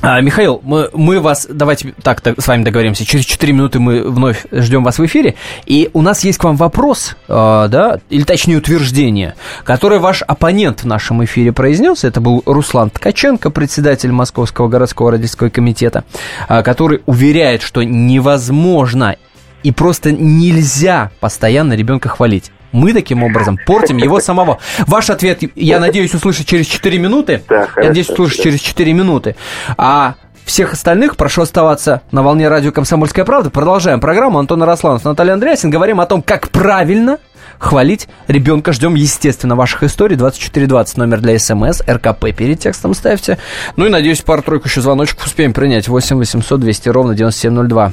А, 0.00 0.20
Михаил, 0.20 0.60
мы, 0.62 0.90
мы 0.92 1.18
вас, 1.18 1.46
давайте 1.50 1.92
так, 2.02 2.20
так 2.20 2.40
с 2.40 2.46
вами 2.46 2.62
договоримся. 2.62 3.04
Через 3.04 3.24
4 3.24 3.52
минуты 3.52 3.80
мы 3.80 4.02
вновь 4.02 4.46
ждем 4.52 4.84
вас 4.84 4.98
в 4.98 5.04
эфире. 5.06 5.34
И 5.66 5.90
у 5.92 6.02
нас 6.02 6.22
есть 6.22 6.38
к 6.38 6.44
вам 6.44 6.56
вопрос, 6.56 7.16
э, 7.26 7.32
да, 7.68 7.98
или 8.08 8.22
точнее 8.22 8.58
утверждение, 8.58 9.34
которое 9.64 9.98
ваш 9.98 10.22
оппонент 10.22 10.82
в 10.82 10.86
нашем 10.86 11.24
эфире 11.24 11.52
произнес. 11.52 12.04
Это 12.04 12.20
был 12.20 12.44
Руслан 12.46 12.90
Ткаченко, 12.90 13.50
председатель 13.50 14.12
Московского 14.12 14.68
городского 14.68 15.10
родительского 15.10 15.48
комитета, 15.48 16.04
а, 16.46 16.62
который 16.62 17.02
уверяет, 17.06 17.62
что 17.62 17.82
невозможно 17.82 19.16
и 19.64 19.72
просто 19.72 20.12
нельзя 20.12 21.10
постоянно 21.18 21.72
ребенка 21.72 22.08
хвалить. 22.08 22.52
Мы 22.72 22.92
таким 22.92 23.22
образом 23.22 23.58
портим 23.66 23.96
его 23.96 24.20
самого. 24.20 24.58
Ваш 24.86 25.10
ответ, 25.10 25.40
я 25.54 25.80
надеюсь, 25.80 26.14
услышать 26.14 26.46
через 26.46 26.66
4 26.66 26.98
минуты. 26.98 27.42
Да, 27.48 27.60
Я 27.60 27.66
хорошо, 27.66 27.88
надеюсь, 27.88 28.10
услышать 28.10 28.38
да. 28.38 28.42
через 28.44 28.60
4 28.60 28.92
минуты. 28.92 29.36
А 29.76 30.14
всех 30.44 30.72
остальных 30.72 31.16
прошу 31.16 31.42
оставаться 31.42 32.02
на 32.10 32.22
волне 32.22 32.48
радио 32.48 32.72
«Комсомольская 32.72 33.24
правда». 33.24 33.50
Продолжаем 33.50 34.00
программу. 34.00 34.38
Антон 34.38 34.62
Росланов, 34.62 35.04
Наталья 35.04 35.34
Андреасин. 35.34 35.70
Говорим 35.70 36.00
о 36.00 36.06
том, 36.06 36.22
как 36.22 36.50
правильно 36.50 37.18
хвалить 37.58 38.08
ребенка. 38.28 38.72
Ждем, 38.72 38.94
естественно, 38.94 39.56
ваших 39.56 39.82
историй. 39.82 40.16
2420 40.16 40.96
номер 40.96 41.20
для 41.20 41.38
СМС. 41.38 41.82
РКП 41.86 42.34
перед 42.36 42.60
текстом 42.60 42.94
ставьте. 42.94 43.38
Ну 43.76 43.86
и, 43.86 43.88
надеюсь, 43.88 44.20
пару-тройку 44.20 44.68
еще 44.68 44.80
звоночков 44.80 45.26
успеем 45.26 45.52
принять. 45.52 45.88
8 45.88 46.16
800 46.16 46.60
200 46.60 46.88
ровно 46.88 47.14
9702. 47.14 47.92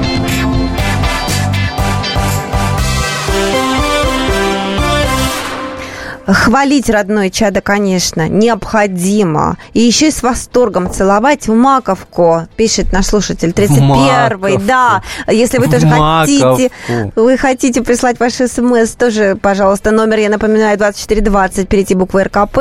Хвалить 6.33 6.89
родное 6.89 7.29
чадо, 7.29 7.61
конечно, 7.61 8.27
необходимо. 8.27 9.57
И 9.73 9.81
еще 9.81 10.07
и 10.07 10.11
с 10.11 10.23
восторгом 10.23 10.91
целовать 10.91 11.47
в 11.47 11.53
маковку, 11.53 12.47
пишет 12.55 12.91
наш 12.91 13.07
слушатель 13.07 13.49
31-й. 13.49 13.81
маковку. 13.81 14.61
Да, 14.65 15.01
если 15.27 15.57
вы 15.57 15.67
В 15.67 15.71
тоже 15.71 15.87
хотите, 15.87 16.71
вы 17.15 17.37
хотите 17.37 17.81
прислать 17.81 18.19
ваш 18.19 18.33
смс, 18.33 18.91
тоже, 18.91 19.37
пожалуйста, 19.41 19.91
номер, 19.91 20.19
я 20.19 20.29
напоминаю, 20.29 20.77
2420, 20.77 21.67
перейти 21.67 21.95
буквы 21.95 22.23
РКП. 22.23 22.59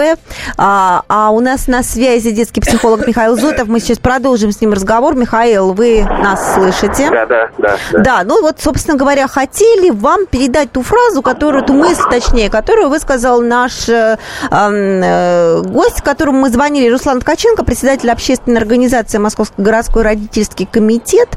А, 0.56 1.02
а 1.09 1.30
у 1.30 1.40
нас 1.40 1.66
на 1.66 1.83
связи 1.83 2.30
детский 2.30 2.61
психолог 2.61 3.06
Михаил 3.06 3.37
Зотов. 3.37 3.68
Мы 3.68 3.80
сейчас 3.80 3.98
продолжим 3.98 4.52
с 4.52 4.61
ним 4.61 4.72
разговор. 4.72 5.14
Михаил, 5.14 5.72
вы 5.72 6.04
нас 6.04 6.54
слышите? 6.54 7.11
Да, 7.11 7.26
да, 7.26 7.50
да. 7.59 7.76
да. 7.92 7.98
Да, 8.02 8.22
ну 8.24 8.42
вот, 8.42 8.61
собственно 8.61 8.96
говоря, 8.96 9.28
хотели 9.28 9.90
вам 9.90 10.26
передать 10.26 10.72
ту 10.72 10.83
фразу, 10.83 11.22
которую, 11.22 11.64
ту 11.64 11.74
мысль, 11.74 12.02
точнее, 12.11 12.50
которую 12.50 12.88
высказал 12.88 13.40
наш 13.62 13.88
э, 13.88 14.16
э, 14.51 15.62
гость, 15.62 16.01
которому 16.03 16.40
мы 16.40 16.51
звонили, 16.51 16.90
Руслан 16.90 17.20
Ткаченко, 17.20 17.64
председатель 17.64 18.11
общественной 18.11 18.59
организации 18.59 19.18
Московский 19.18 19.62
городской 19.62 20.03
родительский 20.03 20.66
комитет. 20.66 21.29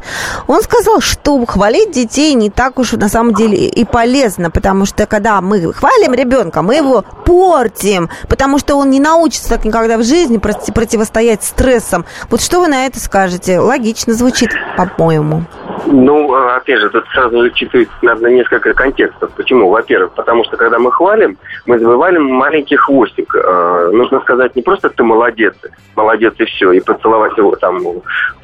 Он 0.47 0.61
сказал, 0.61 1.01
что 1.01 1.43
хвалить 1.45 1.91
детей 1.91 2.33
не 2.33 2.49
так 2.49 2.79
уж 2.79 2.93
на 2.93 3.09
самом 3.09 3.33
деле 3.33 3.67
и 3.67 3.85
полезно, 3.85 4.49
потому 4.49 4.85
что 4.85 5.05
когда 5.05 5.41
мы 5.41 5.73
хвалим 5.73 6.13
ребенка, 6.13 6.61
мы 6.61 6.75
его 6.75 7.03
портим, 7.25 8.09
потому 8.29 8.59
что 8.59 8.75
он 8.75 8.89
не 8.89 8.99
научится 8.99 9.49
так 9.49 9.65
никогда 9.65 9.97
в 9.97 10.03
жизни 10.03 10.37
проти- 10.37 10.71
противостоять 10.71 11.43
стрессам. 11.43 12.05
Вот 12.29 12.41
что 12.41 12.59
вы 12.61 12.67
на 12.67 12.85
это 12.85 12.99
скажете? 12.99 13.59
Логично 13.59 14.13
звучит, 14.13 14.49
по-моему. 14.77 15.45
Ну, 15.85 16.33
а, 16.33 16.57
опять 16.57 16.79
же, 16.79 16.89
тут 16.89 17.05
сразу 17.09 17.37
учитывать 17.39 17.89
надо 18.01 18.29
несколько 18.29 18.73
контекстов. 18.73 19.31
Почему? 19.35 19.69
Во-первых, 19.69 20.13
потому 20.13 20.43
что 20.43 20.57
когда 20.57 20.79
мы 20.79 20.91
хвалим, 20.91 21.37
мы 21.65 21.79
забываем 21.79 22.23
маленький 22.25 22.75
хвостик. 22.75 23.35
Э, 23.35 23.89
нужно 23.91 24.21
сказать 24.21 24.55
не 24.55 24.61
просто 24.61 24.89
ты 24.89 25.03
молодец, 25.03 25.55
молодец 25.95 26.33
и 26.37 26.45
все, 26.45 26.71
и 26.71 26.79
поцеловать 26.79 27.37
его 27.37 27.55
там, 27.55 27.81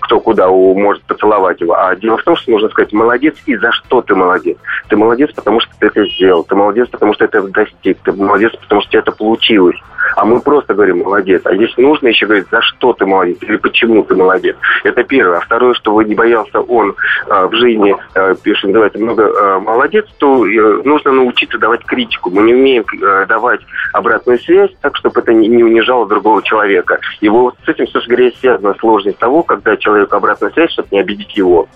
кто 0.09 0.19
куда 0.19 0.47
может 0.47 1.03
поцеловать 1.03 1.61
его. 1.61 1.75
А 1.75 1.95
дело 1.95 2.17
в 2.17 2.23
том, 2.23 2.35
что 2.35 2.49
нужно 2.49 2.69
сказать 2.69 2.91
молодец 2.93 3.35
и 3.45 3.55
за 3.55 3.71
что 3.71 4.01
ты 4.01 4.15
молодец. 4.15 4.57
Ты 4.87 4.97
молодец, 4.97 5.31
потому 5.35 5.59
что 5.59 5.71
ты 5.79 5.85
это 5.85 6.03
сделал. 6.05 6.43
Ты 6.43 6.55
молодец, 6.55 6.89
потому 6.89 7.13
что 7.13 7.25
это 7.25 7.43
достиг. 7.43 7.99
Ты 8.03 8.11
молодец, 8.11 8.51
потому 8.59 8.81
что 8.81 8.97
это 8.97 9.11
получилось. 9.11 9.77
А 10.15 10.25
мы 10.25 10.41
просто 10.41 10.73
говорим 10.73 11.03
молодец. 11.03 11.41
А 11.45 11.55
здесь 11.55 11.75
нужно 11.77 12.07
еще 12.07 12.25
говорить, 12.25 12.47
за 12.51 12.61
что 12.61 12.93
ты 12.93 13.05
молодец 13.05 13.37
или 13.41 13.57
почему 13.57 14.03
ты 14.03 14.15
молодец. 14.15 14.55
Это 14.83 15.03
первое. 15.03 15.37
А 15.37 15.41
второе, 15.41 15.73
чтобы 15.75 16.03
не 16.03 16.15
боялся 16.15 16.59
он 16.59 16.95
э, 17.27 17.45
в 17.45 17.53
жизни, 17.55 17.95
э, 18.15 18.35
что 18.55 18.67
называется, 18.67 18.99
много 18.99 19.23
э, 19.23 19.59
молодец, 19.59 20.05
то 20.17 20.45
э, 20.45 20.81
нужно 20.83 21.11
научиться 21.11 21.57
давать 21.57 21.85
критику. 21.85 22.31
Мы 22.31 22.41
не 22.43 22.53
умеем 22.53 22.85
э, 23.01 23.25
давать 23.27 23.61
обратную 23.93 24.39
связь 24.39 24.71
так, 24.81 24.97
чтобы 24.97 25.19
это 25.21 25.33
не, 25.33 25.47
не 25.47 25.63
унижало 25.63 26.07
другого 26.07 26.41
человека. 26.41 26.99
И 27.21 27.29
вот 27.29 27.55
с 27.65 27.69
этим, 27.69 27.87
собственно 27.87 28.17
говоря, 28.17 28.35
связана 28.39 28.75
сложность 28.79 29.19
того, 29.19 29.43
когда 29.43 29.75
человеку 29.99 30.15
обратную 30.15 30.53
связь, 30.53 30.71
чтобы 30.71 30.87
не 30.91 30.99
обидеть 30.99 31.35
его. 31.35 31.67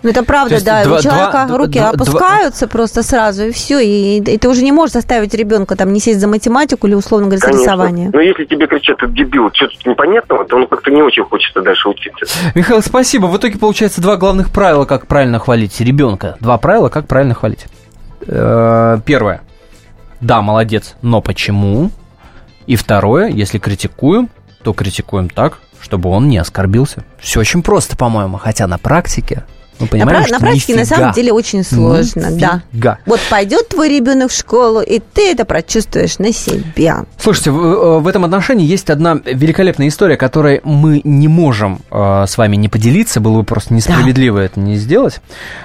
Ну, 0.00 0.10
это 0.10 0.22
правда, 0.24 0.54
есть 0.54 0.64
да. 0.66 0.84
два- 0.84 0.98
у 0.98 1.02
человека 1.02 1.44
два- 1.48 1.58
руки 1.58 1.78
два- 1.80 1.90
опускаются 1.90 2.68
просто 2.68 3.02
сразу, 3.02 3.46
и 3.46 3.50
все. 3.50 3.80
И, 3.80 4.18
и 4.20 4.38
ты 4.38 4.48
уже 4.48 4.62
не 4.62 4.70
можешь 4.70 4.92
заставить 4.92 5.34
ребенка 5.34 5.74
там 5.74 5.92
не 5.92 5.98
сесть 5.98 6.20
за 6.20 6.28
математику 6.28 6.86
или, 6.86 6.94
условно 6.94 7.26
говоря, 7.26 7.40
за 7.44 7.50
рисование. 7.58 8.10
Но 8.12 8.20
если 8.20 8.44
тебе 8.44 8.68
кричат, 8.68 8.98
ты 8.98 9.08
дебил, 9.08 9.50
что-то 9.52 9.90
непонятного, 9.90 10.44
то 10.44 10.56
ну, 10.56 10.68
как-то 10.68 10.92
не 10.92 11.02
очень 11.02 11.24
хочется 11.24 11.62
дальше 11.62 11.88
учиться. 11.88 12.26
Михаил, 12.54 12.80
спасибо. 12.80 13.26
В 13.26 13.36
итоге 13.38 13.58
получается 13.58 14.00
два 14.00 14.16
главных 14.16 14.52
правила, 14.52 14.84
как 14.84 15.08
правильно 15.08 15.40
хвалить 15.40 15.80
ребенка. 15.80 16.36
Два 16.38 16.58
правила, 16.58 16.90
как 16.90 17.08
правильно 17.08 17.34
хвалить. 17.34 17.66
Э, 18.26 18.98
Первое. 19.04 19.40
Да, 20.20 20.42
молодец, 20.42 20.94
но 21.02 21.20
почему? 21.20 21.90
И 22.66 22.76
второе, 22.76 23.28
если 23.28 23.58
критикуем, 23.58 24.28
то 24.68 24.74
критикуем 24.74 25.30
так, 25.30 25.60
чтобы 25.80 26.10
он 26.10 26.28
не 26.28 26.36
оскорбился. 26.36 27.02
Все 27.18 27.40
очень 27.40 27.62
просто, 27.62 27.96
по-моему, 27.96 28.36
хотя 28.36 28.66
на 28.66 28.76
практике 28.76 29.44
мы 29.80 29.84
На, 29.86 29.90
понимаем, 29.90 30.18
пра- 30.18 30.26
что 30.26 30.34
на 30.34 30.40
практике 30.40 30.74
на 30.74 30.80
нифига. 30.80 30.96
самом 30.96 31.12
деле 31.14 31.32
очень 31.32 31.64
сложно, 31.64 32.30
да. 32.32 32.62
Нифига. 32.72 32.98
Вот 33.06 33.20
пойдет 33.30 33.68
твой 33.68 33.88
ребенок 33.88 34.30
в 34.30 34.36
школу, 34.36 34.80
и 34.80 34.98
ты 34.98 35.30
это 35.30 35.44
прочувствуешь 35.46 36.18
на 36.18 36.32
себя. 36.32 37.06
Слушайте, 37.16 37.52
в, 37.52 37.58
э, 37.64 37.98
в 38.00 38.06
этом 38.08 38.24
отношении 38.26 38.66
есть 38.66 38.90
одна 38.90 39.14
великолепная 39.24 39.88
история, 39.88 40.16
которой 40.18 40.60
мы 40.64 41.00
не 41.04 41.28
можем 41.28 41.80
э, 41.90 42.24
с 42.28 42.36
вами 42.36 42.56
не 42.56 42.68
поделиться, 42.68 43.20
было 43.20 43.38
бы 43.38 43.44
просто 43.44 43.72
несправедливо 43.72 44.38
это 44.40 44.60
не 44.60 44.76
сделать. 44.76 45.20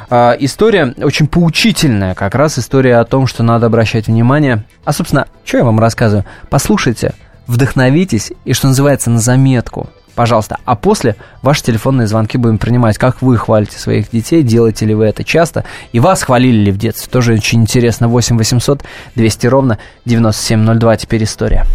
А, 0.10 0.34
история 0.40 0.94
очень 1.02 1.28
поучительная, 1.28 2.14
как 2.14 2.36
раз 2.36 2.58
история 2.60 2.98
о 3.00 3.06
том, 3.06 3.28
что 3.28 3.44
надо 3.44 3.66
обращать 3.66 4.08
внимание. 4.08 4.64
А, 4.86 4.94
собственно, 4.94 5.26
что 5.44 5.58
я 5.58 5.64
вам 5.66 5.80
рассказываю? 5.80 6.24
Послушайте, 6.52 7.14
вдохновитесь 7.48 8.32
и, 8.46 8.54
что 8.54 8.68
называется, 8.68 9.10
на 9.10 9.20
заметку. 9.20 9.90
Пожалуйста. 10.16 10.60
А 10.66 10.76
после 10.76 11.16
ваши 11.42 11.64
телефонные 11.64 12.08
звонки 12.08 12.38
будем 12.38 12.60
принимать. 12.60 12.98
Как 12.98 13.22
вы 13.22 13.38
хвалите 13.38 13.80
своих 13.80 14.12
детей? 14.12 14.44
Делаете 14.44 14.86
ли 14.86 14.94
вы 14.94 15.06
это 15.06 15.24
часто? 15.24 15.66
И 15.92 16.00
вас 16.00 16.22
хвалили 16.24 16.66
ли 16.66 16.72
в 16.72 16.78
детстве? 16.78 17.12
Тоже 17.12 17.34
очень 17.34 17.62
интересно. 17.62 18.08
8 18.08 18.38
800 18.38 18.84
200 19.16 19.48
ровно 19.48 19.80
9702. 20.06 20.98
Теперь 20.98 21.24
история. 21.24 21.66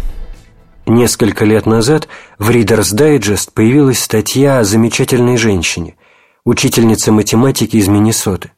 Несколько 0.85 1.45
лет 1.45 1.65
назад 1.65 2.07
в 2.39 2.49
Reader's 2.49 2.95
Digest 2.95 3.51
появилась 3.53 3.99
статья 3.99 4.59
о 4.59 4.63
замечательной 4.63 5.37
женщине, 5.37 5.95
учительнице 6.45 7.11
математики 7.11 7.75
из 7.75 7.87
Миннесоты. 7.87 8.51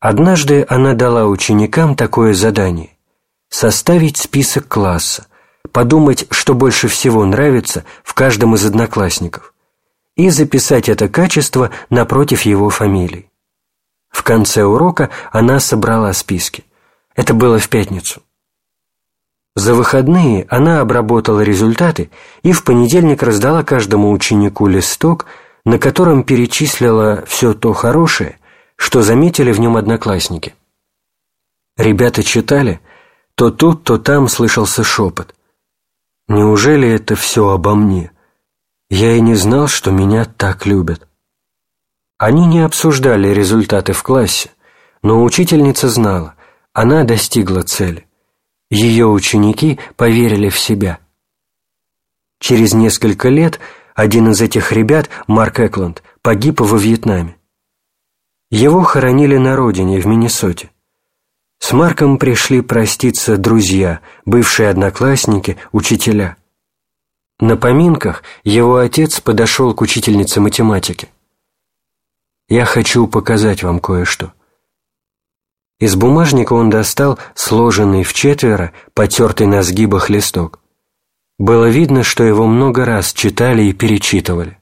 Однажды 0.00 0.66
она 0.68 0.94
дала 0.94 1.26
ученикам 1.26 1.94
такое 1.94 2.34
задание– 2.34 2.90
составить 3.50 4.16
список 4.16 4.66
класса, 4.66 5.26
подумать, 5.76 6.24
что 6.30 6.54
больше 6.54 6.88
всего 6.88 7.26
нравится 7.26 7.84
в 8.02 8.14
каждом 8.14 8.54
из 8.54 8.64
одноклассников, 8.64 9.52
и 10.14 10.30
записать 10.30 10.88
это 10.88 11.06
качество 11.06 11.70
напротив 11.90 12.46
его 12.46 12.70
фамилии. 12.70 13.30
В 14.08 14.22
конце 14.22 14.64
урока 14.64 15.10
она 15.32 15.60
собрала 15.60 16.14
списки. 16.14 16.64
Это 17.14 17.34
было 17.34 17.58
в 17.58 17.68
пятницу. 17.68 18.22
За 19.54 19.74
выходные 19.74 20.46
она 20.48 20.80
обработала 20.80 21.42
результаты 21.42 22.08
и 22.42 22.52
в 22.52 22.64
понедельник 22.64 23.22
раздала 23.22 23.62
каждому 23.62 24.12
ученику 24.12 24.68
листок, 24.68 25.26
на 25.66 25.78
котором 25.78 26.24
перечислила 26.24 27.22
все 27.26 27.52
то 27.52 27.74
хорошее, 27.74 28.38
что 28.76 29.02
заметили 29.02 29.52
в 29.52 29.60
нем 29.60 29.76
одноклассники. 29.76 30.54
Ребята 31.76 32.22
читали, 32.22 32.80
то 33.34 33.50
тут, 33.50 33.84
то 33.84 33.98
там 33.98 34.28
слышался 34.28 34.82
шепот. 34.82 35.35
«Неужели 36.28 36.88
это 36.88 37.14
все 37.14 37.50
обо 37.50 37.74
мне? 37.74 38.10
Я 38.90 39.14
и 39.16 39.20
не 39.20 39.34
знал, 39.34 39.68
что 39.68 39.90
меня 39.90 40.24
так 40.24 40.66
любят». 40.66 41.06
Они 42.18 42.46
не 42.46 42.60
обсуждали 42.60 43.28
результаты 43.28 43.92
в 43.92 44.02
классе, 44.02 44.50
но 45.02 45.22
учительница 45.22 45.88
знала, 45.88 46.34
она 46.72 47.04
достигла 47.04 47.62
цели. 47.62 48.06
Ее 48.70 49.06
ученики 49.06 49.78
поверили 49.96 50.48
в 50.48 50.58
себя. 50.58 50.98
Через 52.38 52.74
несколько 52.74 53.28
лет 53.28 53.60
один 53.94 54.30
из 54.30 54.40
этих 54.40 54.72
ребят, 54.72 55.08
Марк 55.26 55.60
Экланд, 55.60 56.02
погиб 56.22 56.60
во 56.60 56.76
Вьетнаме. 56.76 57.36
Его 58.50 58.82
хоронили 58.82 59.36
на 59.36 59.56
родине, 59.56 60.00
в 60.00 60.06
Миннесоте. 60.06 60.70
С 61.58 61.72
Марком 61.72 62.18
пришли 62.18 62.60
проститься 62.60 63.36
друзья, 63.36 64.00
бывшие 64.24 64.68
одноклассники, 64.68 65.56
учителя. 65.72 66.36
На 67.38 67.56
поминках 67.56 68.22
его 68.44 68.78
отец 68.78 69.20
подошел 69.20 69.74
к 69.74 69.80
учительнице 69.80 70.40
математики. 70.40 71.08
«Я 72.48 72.64
хочу 72.64 73.06
показать 73.08 73.62
вам 73.62 73.80
кое-что». 73.80 74.32
Из 75.78 75.94
бумажника 75.94 76.54
он 76.54 76.70
достал 76.70 77.18
сложенный 77.34 78.04
в 78.04 78.14
четверо, 78.14 78.72
потертый 78.94 79.46
на 79.46 79.62
сгибах 79.62 80.08
листок. 80.08 80.60
Было 81.38 81.68
видно, 81.68 82.02
что 82.02 82.24
его 82.24 82.46
много 82.46 82.86
раз 82.86 83.12
читали 83.12 83.64
и 83.64 83.74
перечитывали. 83.74 84.58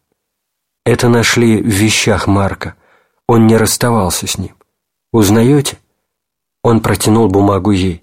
Это 0.85 1.09
нашли 1.09 1.63
в 1.63 1.67
вещах 1.67 2.27
Марка. 2.27 2.75
Он 3.29 3.47
не 3.47 3.57
расставался 3.57 4.27
с 4.27 4.39
ним. 4.39 4.57
Узнаете? 5.13 5.79
Он 6.65 6.81
протянул 6.81 7.29
бумагу 7.29 7.73
ей. 7.73 8.03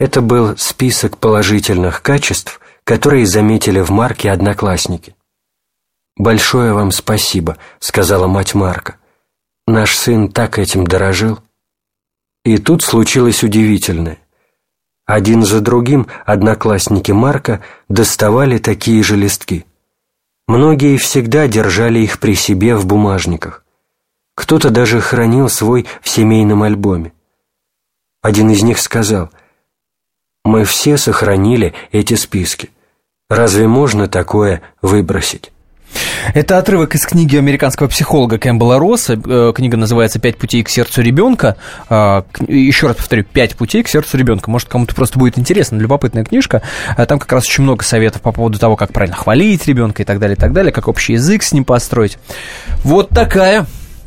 Это 0.00 0.20
был 0.20 0.56
список 0.56 1.18
положительных 1.18 2.02
качеств, 2.02 2.60
которые 2.82 3.26
заметили 3.26 3.80
в 3.80 3.90
Марке 3.90 4.32
одноклассники. 4.32 5.14
«Большое 6.16 6.72
вам 6.72 6.90
спасибо»,— 6.90 7.56
сказала 7.78 8.26
мать 8.26 8.54
Марка. 8.54 8.96
«Наш 9.68 9.96
сын 9.96 10.32
так 10.32 10.58
этим 10.58 10.84
дорожил». 10.84 11.38
И 12.44 12.58
тут 12.58 12.82
случилось 12.82 13.44
удивительное. 13.44 14.18
Один 15.06 15.44
за 15.44 15.60
другим 15.60 16.08
одноклассники 16.26 17.12
Марка 17.12 17.62
доставали 17.88 18.58
такие 18.58 19.00
же 19.04 19.14
листки. 19.14 19.64
Многие 20.48 20.96
всегда 20.96 21.46
держали 21.46 22.00
их 22.00 22.18
при 22.18 22.34
себе 22.34 22.74
в 22.74 22.84
бумажниках. 22.84 23.64
Кто-то 24.34 24.70
даже 24.70 25.00
хранил 25.00 25.48
свой 25.48 25.86
в 26.02 26.08
семейном 26.08 26.64
альбоме. 26.64 27.13
Один 28.24 28.48
из 28.48 28.62
них 28.62 28.78
сказал, 28.78 29.28
«Мы 30.46 30.64
все 30.64 30.96
сохранили 30.96 31.74
эти 31.92 32.14
списки. 32.14 32.70
Разве 33.28 33.68
можно 33.68 34.08
такое 34.08 34.62
выбросить?» 34.80 35.52
Это 36.32 36.56
отрывок 36.56 36.94
из 36.94 37.04
книги 37.04 37.36
американского 37.36 37.86
психолога 37.86 38.38
Кэмпбелла 38.38 38.78
Росса. 38.78 39.20
Э, 39.22 39.52
книга 39.54 39.76
называется 39.76 40.20
«Пять 40.20 40.38
путей 40.38 40.62
к 40.62 40.70
сердцу 40.70 41.02
ребенка». 41.02 41.58
А, 41.90 42.24
еще 42.48 42.86
раз 42.86 42.96
повторю, 42.96 43.24
«Пять 43.24 43.56
путей 43.56 43.82
к 43.82 43.88
сердцу 43.88 44.16
ребенка». 44.16 44.50
Может, 44.50 44.70
кому-то 44.70 44.94
просто 44.94 45.18
будет 45.18 45.38
интересно, 45.38 45.76
любопытная 45.76 46.24
книжка. 46.24 46.62
А 46.96 47.04
там 47.04 47.18
как 47.18 47.30
раз 47.30 47.44
очень 47.44 47.64
много 47.64 47.84
советов 47.84 48.22
по 48.22 48.32
поводу 48.32 48.58
того, 48.58 48.76
как 48.76 48.90
правильно 48.94 49.16
хвалить 49.16 49.66
ребенка 49.66 50.02
и 50.02 50.06
так 50.06 50.18
далее, 50.18 50.34
и 50.34 50.40
так 50.40 50.54
далее, 50.54 50.72
как 50.72 50.88
общий 50.88 51.12
язык 51.12 51.42
с 51.42 51.52
ним 51.52 51.66
построить. 51.66 52.16
Вот 52.84 53.10
такая 53.10 53.66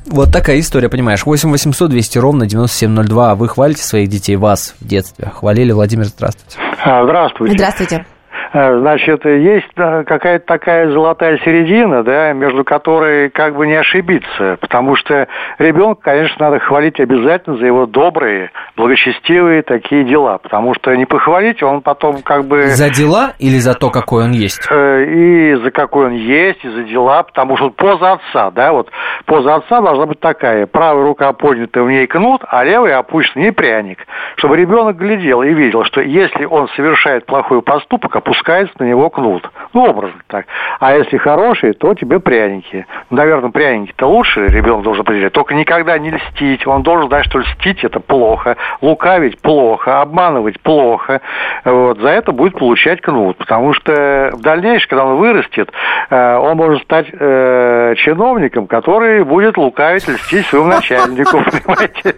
вот 0.10 0.32
такая 0.32 0.60
история, 0.60 0.90
понимаешь. 0.90 1.26
8 1.26 1.52
800 1.52 1.90
200 1.90 2.18
ровно 2.18 2.46
9702. 2.46 3.32
А 3.32 3.36
вы 3.36 3.48
хвалите 3.48 3.84
своих 3.84 4.10
детей, 4.10 4.36
вас 4.36 4.76
в 4.80 4.88
детстве? 4.88 5.32
Хвалили, 5.34 5.72
Владимир, 5.72 6.06
здравствуйте. 6.06 6.58
А, 6.84 7.04
здравствуйте. 7.04 7.56
Здравствуйте. 7.56 8.06
Э, 8.54 8.80
значит, 8.80 9.26
есть 9.26 9.68
какая-то 9.76 10.46
такая 10.46 10.90
золотая 10.92 11.38
середина, 11.40 12.04
да, 12.04 12.34
между 12.34 12.64
которой 12.64 13.30
как 13.30 13.56
бы 13.56 13.68
не 13.68 13.76
ошибиться, 13.76 14.58
потому 14.62 14.96
что 14.96 15.28
ребенка, 15.60 16.02
конечно, 16.02 16.46
надо 16.46 16.60
хвалить 16.60 17.00
обязательно 17.00 17.58
за 17.58 17.66
его 17.66 17.86
добрые, 17.86 18.52
благочестивые 18.76 19.64
такие 19.64 20.04
дела, 20.04 20.38
потому 20.38 20.74
что 20.76 20.96
не 20.96 21.06
похвалить, 21.06 21.62
он 21.62 21.82
потом 21.82 22.22
как 22.22 22.46
бы... 22.46 22.68
За 22.68 22.90
дела 22.90 23.34
или 23.40 23.58
за 23.58 23.74
то, 23.74 23.90
какой 23.90 24.26
он 24.26 24.32
есть? 24.32 24.68
Э, 24.70 25.04
и 25.04 25.56
за 25.56 25.72
какой 25.72 26.08
он 26.08 26.14
есть, 26.14 26.64
и 26.64 26.70
за 26.70 26.84
дела, 26.84 27.24
потому 27.24 27.58
что 27.58 27.70
поза 27.70 28.14
отца, 28.14 28.52
да, 28.52 28.72
вот 28.72 28.90
поза 29.26 29.56
отца 29.56 29.82
должна 29.82 30.06
быть 30.06 30.20
такая, 30.20 30.68
правая 30.68 31.04
рука 31.04 31.34
поднята, 31.34 31.84
в 31.84 31.90
ней 31.90 32.08
кнут, 32.08 32.42
а 32.48 32.64
левая 32.64 33.00
опущена, 33.00 33.44
не 33.44 33.52
пряник, 33.52 34.00
чтобы 34.38 34.58
ребенок 34.58 34.98
глядел 34.98 35.42
и 35.42 35.54
видел, 35.54 35.84
что 35.84 36.02
если 36.02 36.46
он 36.46 36.70
совершает 36.70 37.26
плохой 37.26 37.62
поступок, 37.62 38.16
опускается 38.16 38.37
опускается 38.38 38.74
на 38.80 38.86
него 38.86 39.10
кнут. 39.10 39.50
Ну, 39.74 39.86
образно 39.86 40.20
так. 40.28 40.46
А 40.80 40.96
если 40.96 41.18
хороший, 41.18 41.74
то 41.74 41.94
тебе 41.94 42.20
пряники. 42.20 42.86
Наверное, 43.10 43.50
пряники-то 43.50 44.08
лучше 44.08 44.48
ребенок 44.48 44.84
должен 44.84 45.02
определять. 45.02 45.34
Только 45.34 45.56
никогда 45.56 45.98
не 45.98 46.12
льстить. 46.12 46.66
Он 46.68 46.84
должен 46.84 47.08
знать, 47.08 47.26
что 47.26 47.40
льстить 47.40 47.84
это 47.84 48.00
плохо, 48.00 48.58
лукавить 48.82 49.40
плохо, 49.40 50.02
обманывать 50.02 50.60
плохо. 50.62 51.22
Вот. 51.66 52.00
За 52.00 52.10
это 52.10 52.32
будет 52.32 52.58
получать 52.58 53.02
кнут. 53.02 53.38
Потому 53.38 53.74
что 53.74 54.32
в 54.34 54.42
дальнейшем, 54.42 54.90
когда 54.90 55.06
он 55.06 55.18
вырастет, 55.18 55.72
э, 56.10 56.36
он 56.38 56.58
может 56.58 56.84
стать 56.84 57.08
э, 57.12 57.96
чиновником, 57.98 58.68
который 58.68 59.24
будет 59.24 59.58
лукавить, 59.58 60.08
льстить 60.08 60.46
своему 60.48 60.68
начальнику. 60.68 61.44
Понимаете? 61.66 62.16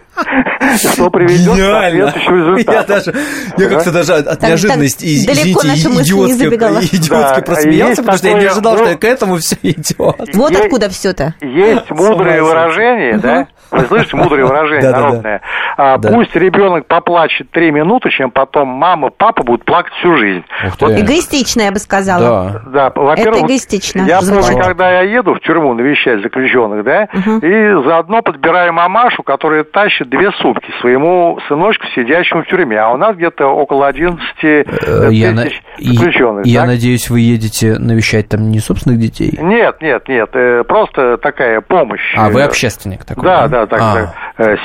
Что 0.76 1.10
приведет 1.10 1.54
к 1.54 1.56
соответствующему 1.56 2.36
результату. 2.56 3.12
Я 3.56 3.68
как-то 3.68 3.92
даже 3.92 4.14
от 4.14 4.42
неожиданности, 4.42 5.04
извините, 5.04 6.09
идиотски, 6.10 6.96
идиотски 6.96 7.10
да, 7.10 7.42
просмеялся, 7.42 8.02
потому 8.02 8.18
что 8.18 8.28
я 8.28 8.34
не 8.34 8.46
ожидал, 8.46 8.76
ну, 8.76 8.86
что 8.86 8.98
к 8.98 9.04
этому 9.04 9.36
все 9.36 9.56
идет. 9.62 10.34
Вот 10.34 10.50
есть, 10.50 10.64
откуда 10.64 10.88
все-то. 10.88 11.34
Есть 11.40 11.90
мудрые 11.90 12.42
выражения, 12.42 13.18
да? 13.18 13.48
Вы 13.70 13.84
слышите, 13.86 14.16
мудрое 14.16 14.44
выражение 14.44 14.90
народное. 14.90 15.40
А, 15.76 15.98
пусть 15.98 16.34
ребенок 16.34 16.86
поплачет 16.86 17.50
три 17.50 17.70
минуты, 17.70 18.10
чем 18.10 18.30
потом 18.30 18.68
мама, 18.68 19.10
папа 19.10 19.42
будут 19.44 19.64
плакать 19.64 19.92
всю 19.94 20.16
жизнь. 20.16 20.44
Вот. 20.80 20.90
Эгоистично, 20.90 21.62
я 21.62 21.72
бы 21.72 21.78
сказала. 21.78 22.62
Да, 22.66 22.90
да 22.90 23.14
Это 23.14 23.40
эгоистично. 23.40 24.02
Я 24.02 24.20
помню, 24.20 24.62
когда 24.62 24.90
я 24.90 25.02
еду 25.02 25.34
в 25.34 25.40
тюрьму 25.40 25.74
навещать 25.74 26.22
заключенных, 26.22 26.84
да, 26.84 27.04
и 27.04 27.84
заодно 27.84 28.22
подбираю 28.22 28.72
мамашу, 28.72 29.22
которая 29.22 29.64
тащит 29.64 30.08
две 30.08 30.32
сумки 30.32 30.70
своему 30.80 31.38
сыночку, 31.48 31.86
сидящему 31.94 32.42
в 32.42 32.46
тюрьме. 32.46 32.78
А 32.80 32.90
у 32.90 32.96
нас 32.96 33.16
где-то 33.16 33.46
около 33.46 33.86
11 33.86 34.20
э, 34.42 34.64
тысяч 34.64 35.62
заключенных. 36.00 36.46
Я 36.46 36.66
надеюсь, 36.66 37.08
вы 37.10 37.20
едете 37.20 37.78
навещать 37.78 38.28
там 38.28 38.50
не 38.50 38.58
собственных 38.58 38.98
детей? 39.00 39.38
Нет, 39.40 39.80
нет, 39.80 40.08
нет. 40.08 40.30
Э, 40.34 40.64
просто 40.66 41.16
такая 41.18 41.60
помощь. 41.60 42.14
А 42.16 42.28
вы 42.30 42.42
общественник 42.42 43.04
такой? 43.04 43.24
Да, 43.24 43.48
да, 43.48 43.66
так, 43.66 43.80
а, 43.80 43.98
э, 43.98 44.06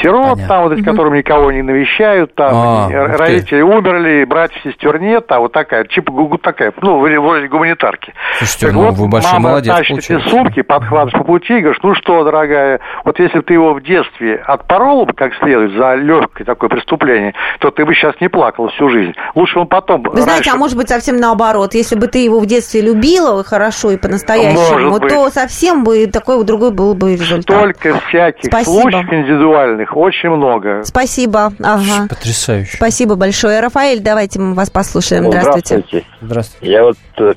сирот, 0.01 0.33
понятно. 0.33 0.47
там 0.47 0.63
вот 0.63 0.73
эти, 0.73 0.83
которым 0.83 1.13
никого 1.13 1.51
не 1.51 1.61
навещают, 1.61 2.33
там 2.35 2.53
а, 2.53 2.89
родители 3.17 3.61
умерли, 3.61 4.23
братьев, 4.25 4.61
сестер 4.63 4.99
нет, 4.99 5.25
а 5.29 5.39
вот 5.39 5.51
такая, 5.51 5.85
типа 5.85 6.11
такая, 6.41 6.73
ну, 6.81 6.99
вроде 6.99 7.47
гуманитарки. 7.47 8.13
Слушайте, 8.37 8.65
так 8.67 8.75
ну, 8.75 8.85
вот, 8.85 8.95
вы 8.95 9.07
большой 9.07 9.33
мама 9.33 9.49
молодец, 9.49 9.75
тащит 9.75 9.97
эти 9.97 10.19
сумки, 10.29 10.61
подхватываешь 10.61 11.13
по 11.13 11.23
пути 11.23 11.57
и 11.57 11.61
говоришь, 11.61 11.81
ну 11.83 11.93
что, 11.95 12.23
дорогая, 12.23 12.79
вот 13.03 13.19
если 13.19 13.41
ты 13.41 13.53
его 13.53 13.73
в 13.73 13.81
детстве 13.81 14.35
отпорол 14.35 15.05
бы 15.05 15.13
как 15.13 15.33
следует 15.35 15.73
за 15.73 15.95
легкое 15.95 16.45
такое 16.45 16.69
преступление, 16.69 17.33
то 17.59 17.71
ты 17.71 17.85
бы 17.85 17.93
сейчас 17.93 18.15
не 18.21 18.29
плакал 18.29 18.69
всю 18.69 18.89
жизнь. 18.89 19.13
Лучше 19.33 19.59
он 19.59 19.67
потом... 19.67 20.03
Вы 20.03 20.09
раньше... 20.09 20.23
знаете, 20.23 20.51
а 20.53 20.55
может 20.55 20.77
быть 20.77 20.89
совсем 20.89 21.17
наоборот, 21.17 21.73
если 21.73 21.95
бы 21.95 22.07
ты 22.07 22.19
его 22.19 22.39
в 22.39 22.45
детстве 22.45 22.81
любила 22.81 23.43
хорошо 23.43 23.91
и 23.91 23.97
по-настоящему, 23.97 24.99
то 24.99 25.29
совсем 25.29 25.83
бы 25.83 26.07
такой 26.07 26.43
другой 26.43 26.71
был 26.71 26.93
бы 26.93 27.13
результат. 27.13 27.57
Столько 27.57 27.99
всяких 28.07 28.45
Спасибо. 28.45 28.81
случаев 28.81 29.13
индивидуальных, 29.13 29.64
очень 29.93 30.29
много. 30.29 30.83
Спасибо. 30.83 31.53
Ага. 31.61 32.07
Потрясающе. 32.09 32.77
Спасибо 32.77 33.15
большое. 33.15 33.59
Рафаэль, 33.59 33.99
давайте 33.99 34.39
мы 34.39 34.53
вас 34.53 34.69
послушаем. 34.69 35.25
Здравствуйте. 35.27 35.77
Здравствуйте. 35.77 36.07
Здравствуйте. 36.21 36.71
Я 36.71 36.83
вот 36.83 36.97
э, 37.17 37.33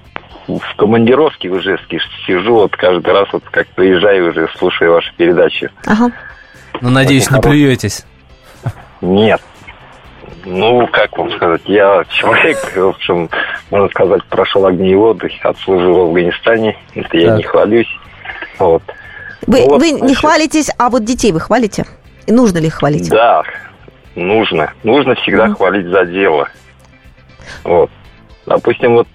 в 0.48 0.76
командировке 0.76 1.48
в 1.50 1.58
Ижевске 1.58 1.98
сижу, 2.26 2.54
вот 2.54 2.76
каждый 2.76 3.12
раз, 3.12 3.28
вот 3.32 3.44
как 3.50 3.66
приезжаю 3.68 4.30
уже, 4.30 4.48
слушаю 4.56 4.92
ваши 4.92 5.12
передачи. 5.16 5.70
Ага. 5.86 6.10
Ну, 6.80 6.90
надеюсь, 6.90 7.30
не 7.30 7.40
плюетесь. 7.40 8.04
Нет. 9.00 9.40
Ну, 10.44 10.86
как 10.86 11.16
вам 11.18 11.30
сказать, 11.32 11.62
я 11.66 12.04
человек, 12.10 12.56
в 12.74 12.88
общем, 12.88 13.28
можно 13.70 13.88
сказать, 13.90 14.24
прошел 14.24 14.64
огни 14.66 14.92
и 14.92 14.94
воды, 14.94 15.30
отслужил 15.42 15.94
в 15.94 16.00
Афганистане. 16.08 16.76
Это 16.94 17.16
я 17.16 17.28
Так. 17.28 17.36
не 17.38 17.42
хвалюсь. 17.42 17.98
Вот. 18.58 18.82
Вы, 19.46 19.60
Ну 19.60 19.68
вот, 19.70 19.80
вы 19.80 19.90
не 19.90 19.98
значит, 19.98 20.18
хвалитесь, 20.18 20.70
а 20.78 20.88
вот 20.90 21.04
детей 21.04 21.32
вы 21.32 21.40
хвалите? 21.40 21.84
И 22.28 22.32
нужно 22.32 22.58
ли 22.58 22.66
их 22.66 22.74
хвалить? 22.74 23.08
Да, 23.08 23.42
нужно. 24.14 24.70
Нужно 24.82 25.14
всегда 25.14 25.48
хвалить 25.48 25.86
за 25.86 26.04
дело. 26.04 26.46
Вот. 27.64 27.90
Допустим, 28.44 28.96
вот 28.96 29.08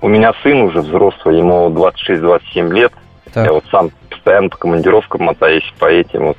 у 0.00 0.08
меня 0.08 0.32
сын 0.42 0.62
уже 0.62 0.80
взрослый, 0.80 1.38
ему 1.38 1.68
26-27 1.70 2.74
лет. 2.74 2.92
Так. 3.32 3.46
Я 3.46 3.52
вот 3.52 3.62
сам 3.70 3.90
постоянно 4.10 4.48
по 4.48 4.56
командировкам 4.56 5.22
мотаюсь 5.22 5.62
по 5.78 5.86
этим 5.86 6.26
вот. 6.26 6.38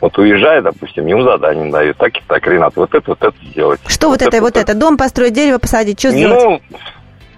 Вот 0.00 0.16
уезжаю, 0.18 0.62
допустим, 0.62 1.06
ему 1.06 1.22
задание 1.22 1.70
дают. 1.70 1.98
Так 1.98 2.16
и 2.16 2.22
так, 2.26 2.46
Ренат, 2.46 2.74
вот 2.76 2.94
это, 2.94 3.10
вот 3.10 3.22
это 3.22 3.34
сделать. 3.50 3.80
Что 3.86 4.08
вот, 4.08 4.22
это 4.22 4.36
и 4.38 4.40
вот 4.40 4.56
это? 4.56 4.74
Дом 4.74 4.96
построить, 4.96 5.34
дерево 5.34 5.58
посадить, 5.58 5.98
что 5.98 6.10
сделать? 6.10 6.42
Ну, 6.42 6.60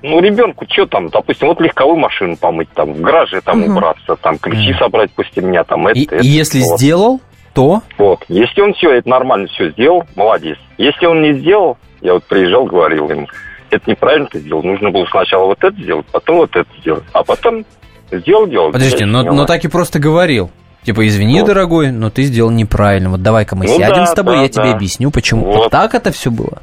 ну, 0.02 0.20
ребенку 0.20 0.64
что 0.70 0.86
там, 0.86 1.08
допустим, 1.08 1.48
вот 1.48 1.60
легковую 1.60 1.98
машину 1.98 2.36
помыть, 2.36 2.68
там, 2.70 2.92
в 2.92 3.00
гараже 3.00 3.40
там 3.40 3.60
Мгм. 3.60 3.76
убраться, 3.76 4.16
там, 4.16 4.38
ключи 4.38 4.74
собрать 4.78 5.10
после 5.12 5.42
меня, 5.42 5.64
там, 5.64 5.86
это, 5.86 5.98
И, 5.98 6.04
это. 6.04 6.16
и 6.16 6.26
если 6.26 6.60
вот. 6.60 6.78
сделал, 6.78 7.20
то... 7.56 7.82
Вот. 7.98 8.20
Если 8.28 8.60
он 8.60 8.74
все 8.74 8.92
это 8.92 9.08
нормально 9.08 9.48
все 9.48 9.70
сделал, 9.70 10.04
молодец. 10.14 10.58
Если 10.76 11.06
он 11.06 11.22
не 11.22 11.32
сделал, 11.40 11.78
я 12.02 12.12
вот 12.12 12.24
приезжал, 12.24 12.66
говорил 12.66 13.08
ему, 13.08 13.26
это 13.70 13.90
неправильно 13.90 14.28
ты 14.30 14.40
сделал. 14.40 14.62
Нужно 14.62 14.90
было 14.90 15.06
сначала 15.10 15.46
вот 15.46 15.58
это 15.64 15.74
сделать, 15.82 16.06
потом 16.12 16.36
вот 16.36 16.54
это 16.54 16.68
сделать. 16.80 17.04
А 17.12 17.24
потом 17.24 17.64
сделал, 18.12 18.46
делал. 18.46 18.70
Подождите, 18.72 19.06
но, 19.06 19.22
но 19.22 19.46
так 19.46 19.64
и 19.64 19.68
просто 19.68 19.98
говорил. 19.98 20.50
Типа, 20.84 21.04
извини, 21.08 21.40
Вот. 21.40 21.46
дорогой, 21.48 21.90
но 21.90 22.10
ты 22.10 22.22
сделал 22.24 22.50
неправильно. 22.50 23.10
Вот 23.10 23.22
давай-ка 23.22 23.56
мы 23.56 23.64
Ну 23.66 23.76
сядем 23.76 24.04
да, 24.04 24.06
с 24.06 24.12
тобой, 24.12 24.36
да, 24.36 24.42
я 24.42 24.48
тебе 24.48 24.64
да. 24.64 24.72
объясню, 24.72 25.10
почему. 25.10 25.46
Вот. 25.46 25.56
Вот. 25.56 25.70
так 25.72 25.94
это 25.94 26.12
все 26.12 26.30
было? 26.30 26.62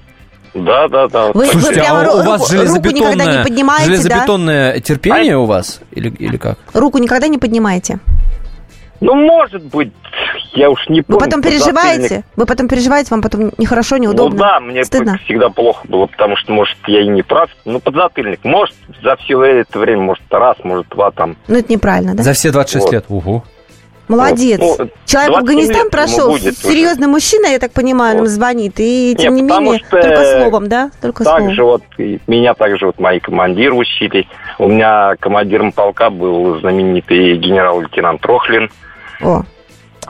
Да, 0.53 0.87
да, 0.87 1.07
да. 1.07 1.31
Вы- 1.33 1.47
Слушайте, 1.47 1.81
прямо 1.81 2.01
а 2.01 2.03
у 2.03 2.17
руку- 2.17 2.29
вас 2.29 2.53
руку 2.53 2.87
никогда 2.89 3.25
не 3.25 3.31
железобетонное, 3.31 3.43
поднимаете, 3.43 3.85
железобетонное 3.85 4.79
терпение 4.79 5.37
у 5.37 5.45
вас? 5.45 5.81
Или, 5.91 6.09
или 6.09 6.37
как? 6.37 6.59
Руку 6.73 6.99
никогда 6.99 7.27
не 7.27 7.39
поднимаете? 7.39 7.97
Ну, 9.03 9.15
может 9.15 9.63
быть, 9.65 9.91
я 10.53 10.69
уж 10.69 10.87
не 10.87 11.01
Вы 11.01 11.03
помню. 11.03 11.19
потом 11.19 11.41
подзатыльник. 11.41 11.65
переживаете? 11.65 12.23
Вы 12.37 12.45
потом 12.45 12.67
переживаете, 12.69 13.09
вам 13.11 13.21
потом 13.21 13.51
нехорошо, 13.57 13.97
неудобно? 13.97 14.31
Ну 14.31 14.37
да, 14.37 14.59
мне 14.61 14.83
Стыдно? 14.85 15.19
всегда 15.25 15.49
плохо 15.49 15.85
было, 15.87 16.05
потому 16.05 16.37
что, 16.37 16.53
может, 16.53 16.77
я 16.87 17.01
и 17.01 17.07
не 17.07 17.21
прав. 17.21 17.49
Ну, 17.65 17.79
подзатыльник. 17.81 18.39
Может, 18.43 18.75
за 19.03 19.17
все 19.17 19.41
это 19.43 19.77
время, 19.79 20.03
может, 20.03 20.23
раз, 20.31 20.55
может, 20.63 20.87
два 20.89 21.11
там. 21.11 21.35
Ну, 21.49 21.57
это 21.57 21.71
неправильно, 21.71 22.15
да? 22.15 22.23
За 22.23 22.31
все 22.33 22.51
26 22.51 22.85
Вот. 22.85 22.93
лет. 22.93 23.05
Угу. 23.09 23.43
Молодец. 24.09 24.59
Вот, 24.59 24.79
ну, 24.79 24.89
Человек 25.05 25.31
27 25.31 25.35
Афганистан 25.39 25.89
прошел, 25.89 26.29
будет 26.31 26.41
уже. 26.53 26.73
серьезный 26.73 27.07
мужчина, 27.07 27.47
я 27.47 27.59
так 27.59 27.71
понимаю, 27.71 28.17
нам 28.17 28.27
звонит, 28.27 28.73
и 28.77 29.15
тем 29.17 29.35
Не, 29.35 29.41
не, 29.41 29.47
потому 29.47 29.71
менее, 29.71 29.85
что, 29.87 30.01
только 30.01 30.37
словом, 30.41 30.69
да? 30.69 30.91
Только 31.01 31.23
Так 31.23 31.37
словом. 31.39 31.53
же 31.53 31.63
вот, 31.63 31.83
меня 31.97 32.53
также 32.53 32.85
вот 32.85 32.99
мои 32.99 33.19
командиры 33.19 33.73
учили. 33.73 34.27
У 34.59 34.67
меня 34.67 35.15
командиром 35.19 35.71
полка 35.71 36.09
был 36.09 36.59
знаменитый 36.59 37.37
генерал-лейтенант 37.37 38.19
Трохлин, 38.21 38.69
О, 39.21 39.43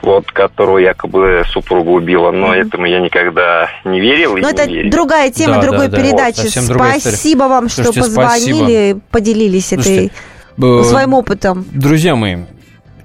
вот, 0.02 0.30
которого 0.32 0.78
якобы 0.78 1.42
супруга 1.48 1.88
убила. 1.90 2.30
Но 2.30 2.54
этому 2.54 2.86
я 2.86 3.00
никогда 3.00 3.70
не 3.84 4.00
верил 4.00 4.36
и 4.36 4.40
ну 4.40 4.48
не 4.48 4.52
это 4.52 4.64
верю. 4.64 4.90
другая 4.90 5.30
тема, 5.30 5.56
Да, 5.56 5.62
другой 5.62 5.88
да, 5.88 5.96
да. 5.96 6.02
передачи. 6.02 6.58
Вот. 6.58 7.00
Спасибо 7.00 7.44
вам, 7.44 7.68
что 7.68 7.84
Слушайте, 7.84 8.00
позвонили, 8.00 9.00
поделились 9.10 9.72
этой, 9.72 9.82
Слушайте, 9.82 10.12
ну, 10.56 10.80
э, 10.80 10.84
своим 10.84 11.14
опытом. 11.14 11.64
Друзья 11.72 12.16
мои, 12.16 12.38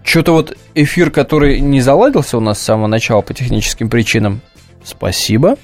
что-то 0.04 0.34
вот 0.34 0.58
эфир, 0.76 1.12
который 1.12 1.60
не 1.60 1.82
заладился 1.82 2.38
у 2.38 2.42
нас 2.42 2.60
с 2.60 2.64
самого 2.64 2.88
начала 2.88 3.22
по 3.22 3.34
техническим 3.34 3.90
причинам, 3.90 4.42
спасибо, 4.84 5.56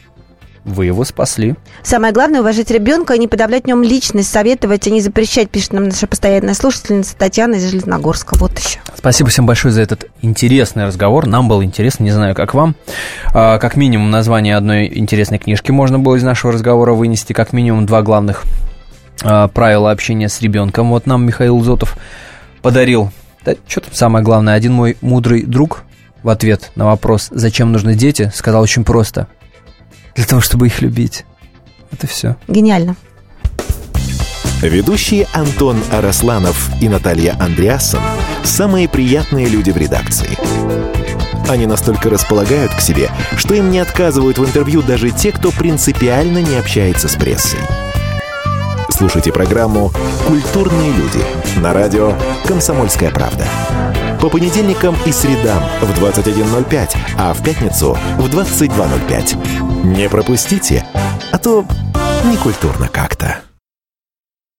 вы 0.65 0.87
его 0.87 1.05
спасли. 1.05 1.55
Самое 1.83 2.11
главное, 2.11 2.41
уважать 2.41 2.71
ребенка 2.71 3.13
и 3.13 3.19
не 3.19 3.27
подавлять 3.27 3.63
в 3.63 3.67
нем 3.67 3.83
личность, 3.83 4.31
советовать, 4.31 4.87
а 4.87 4.89
не 4.89 4.99
запрещать, 4.99 5.49
пишет 5.49 5.73
нам 5.73 5.85
наша 5.85 6.07
постоянная 6.07 6.55
слушательница 6.55 7.15
Татьяна 7.15 7.55
из 7.55 7.69
Железногорска. 7.69 8.35
Вот 8.37 8.57
еще. 8.57 8.79
Спасибо 8.95 9.29
всем 9.29 9.45
большое 9.45 9.73
за 9.73 9.83
этот 9.83 10.09
интересный 10.21 10.85
разговор. 10.85 11.27
Нам 11.27 11.47
было 11.47 11.63
интересно, 11.63 12.03
не 12.03 12.11
знаю, 12.11 12.35
как 12.35 12.55
вам. 12.55 12.75
А, 13.33 13.59
Как 13.59 13.75
минимум, 13.75 14.09
название 14.09 14.57
одной 14.57 14.91
интересной 14.97 15.37
книжки 15.37 15.69
можно 15.71 15.99
было 15.99 16.15
из 16.15 16.23
нашего 16.23 16.51
разговора 16.51 16.93
вынести. 16.93 17.33
Как 17.33 17.53
минимум, 17.53 17.85
два 17.85 18.01
главных 18.01 18.43
а, 19.23 19.47
правила 19.47 19.91
общения 19.91 20.29
с 20.29 20.41
ребенком. 20.41 20.89
Вот 20.89 21.05
нам 21.05 21.25
Михаил 21.25 21.61
Зотов 21.61 21.95
подарил. 22.63 23.11
Да, 23.45 23.53
что 23.67 23.81
там 23.81 23.93
самое 23.93 24.25
главное? 24.25 24.55
Один 24.55 24.73
мой 24.73 24.97
мудрый 25.01 25.43
друг 25.43 25.83
в 26.23 26.29
ответ 26.29 26.71
на 26.73 26.85
вопрос, 26.85 27.27
зачем 27.29 27.71
нужны 27.71 27.93
дети, 27.93 28.31
сказал 28.33 28.63
очень 28.63 28.83
просто. 28.83 29.27
Для 30.15 30.25
того, 30.25 30.41
чтобы 30.41 30.67
их 30.67 30.81
любить. 30.81 31.25
Это 31.91 32.07
все. 32.07 32.37
Гениально. 32.47 32.95
Ведущие 34.61 35.27
Антон 35.33 35.77
Арасланов 35.91 36.69
и 36.81 36.89
Наталья 36.89 37.35
Андреасон– 37.39 38.01
самые 38.43 38.87
приятные 38.87 39.47
люди 39.47 39.71
в 39.71 39.77
редакции. 39.77 40.37
Они 41.49 41.67
настолько 41.67 42.09
располагают 42.09 42.73
к 42.73 42.81
себе, 42.81 43.11
что 43.37 43.53
им 43.53 43.69
не 43.69 43.79
отказывают 43.79 44.39
в 44.39 44.45
интервью 44.45 44.81
даже 44.81 45.11
те, 45.11 45.31
кто 45.31 45.51
принципиально 45.51 46.39
не 46.39 46.55
общается 46.55 47.07
с 47.07 47.15
прессой. 47.15 47.59
Слушайте 48.89 49.31
программу 49.31 49.91
«Культурные 50.25 50.91
люди» 50.93 51.23
на 51.59 51.73
радио 51.73 52.13
«Комсомольская 52.47 53.11
правда». 53.11 53.45
По 54.19 54.29
понедельникам 54.29 54.95
и 55.05 55.11
средам 55.11 55.63
в 55.81 56.01
21.05, 56.01 56.97
а 57.17 57.33
в 57.33 57.43
пятницу 57.43 57.97
в 58.17 58.25
22.05. 58.27 59.85
Не 59.85 60.09
пропустите, 60.09 60.85
а 61.31 61.37
то 61.37 61.65
некультурно 62.25 62.87
как-то. 62.87 63.41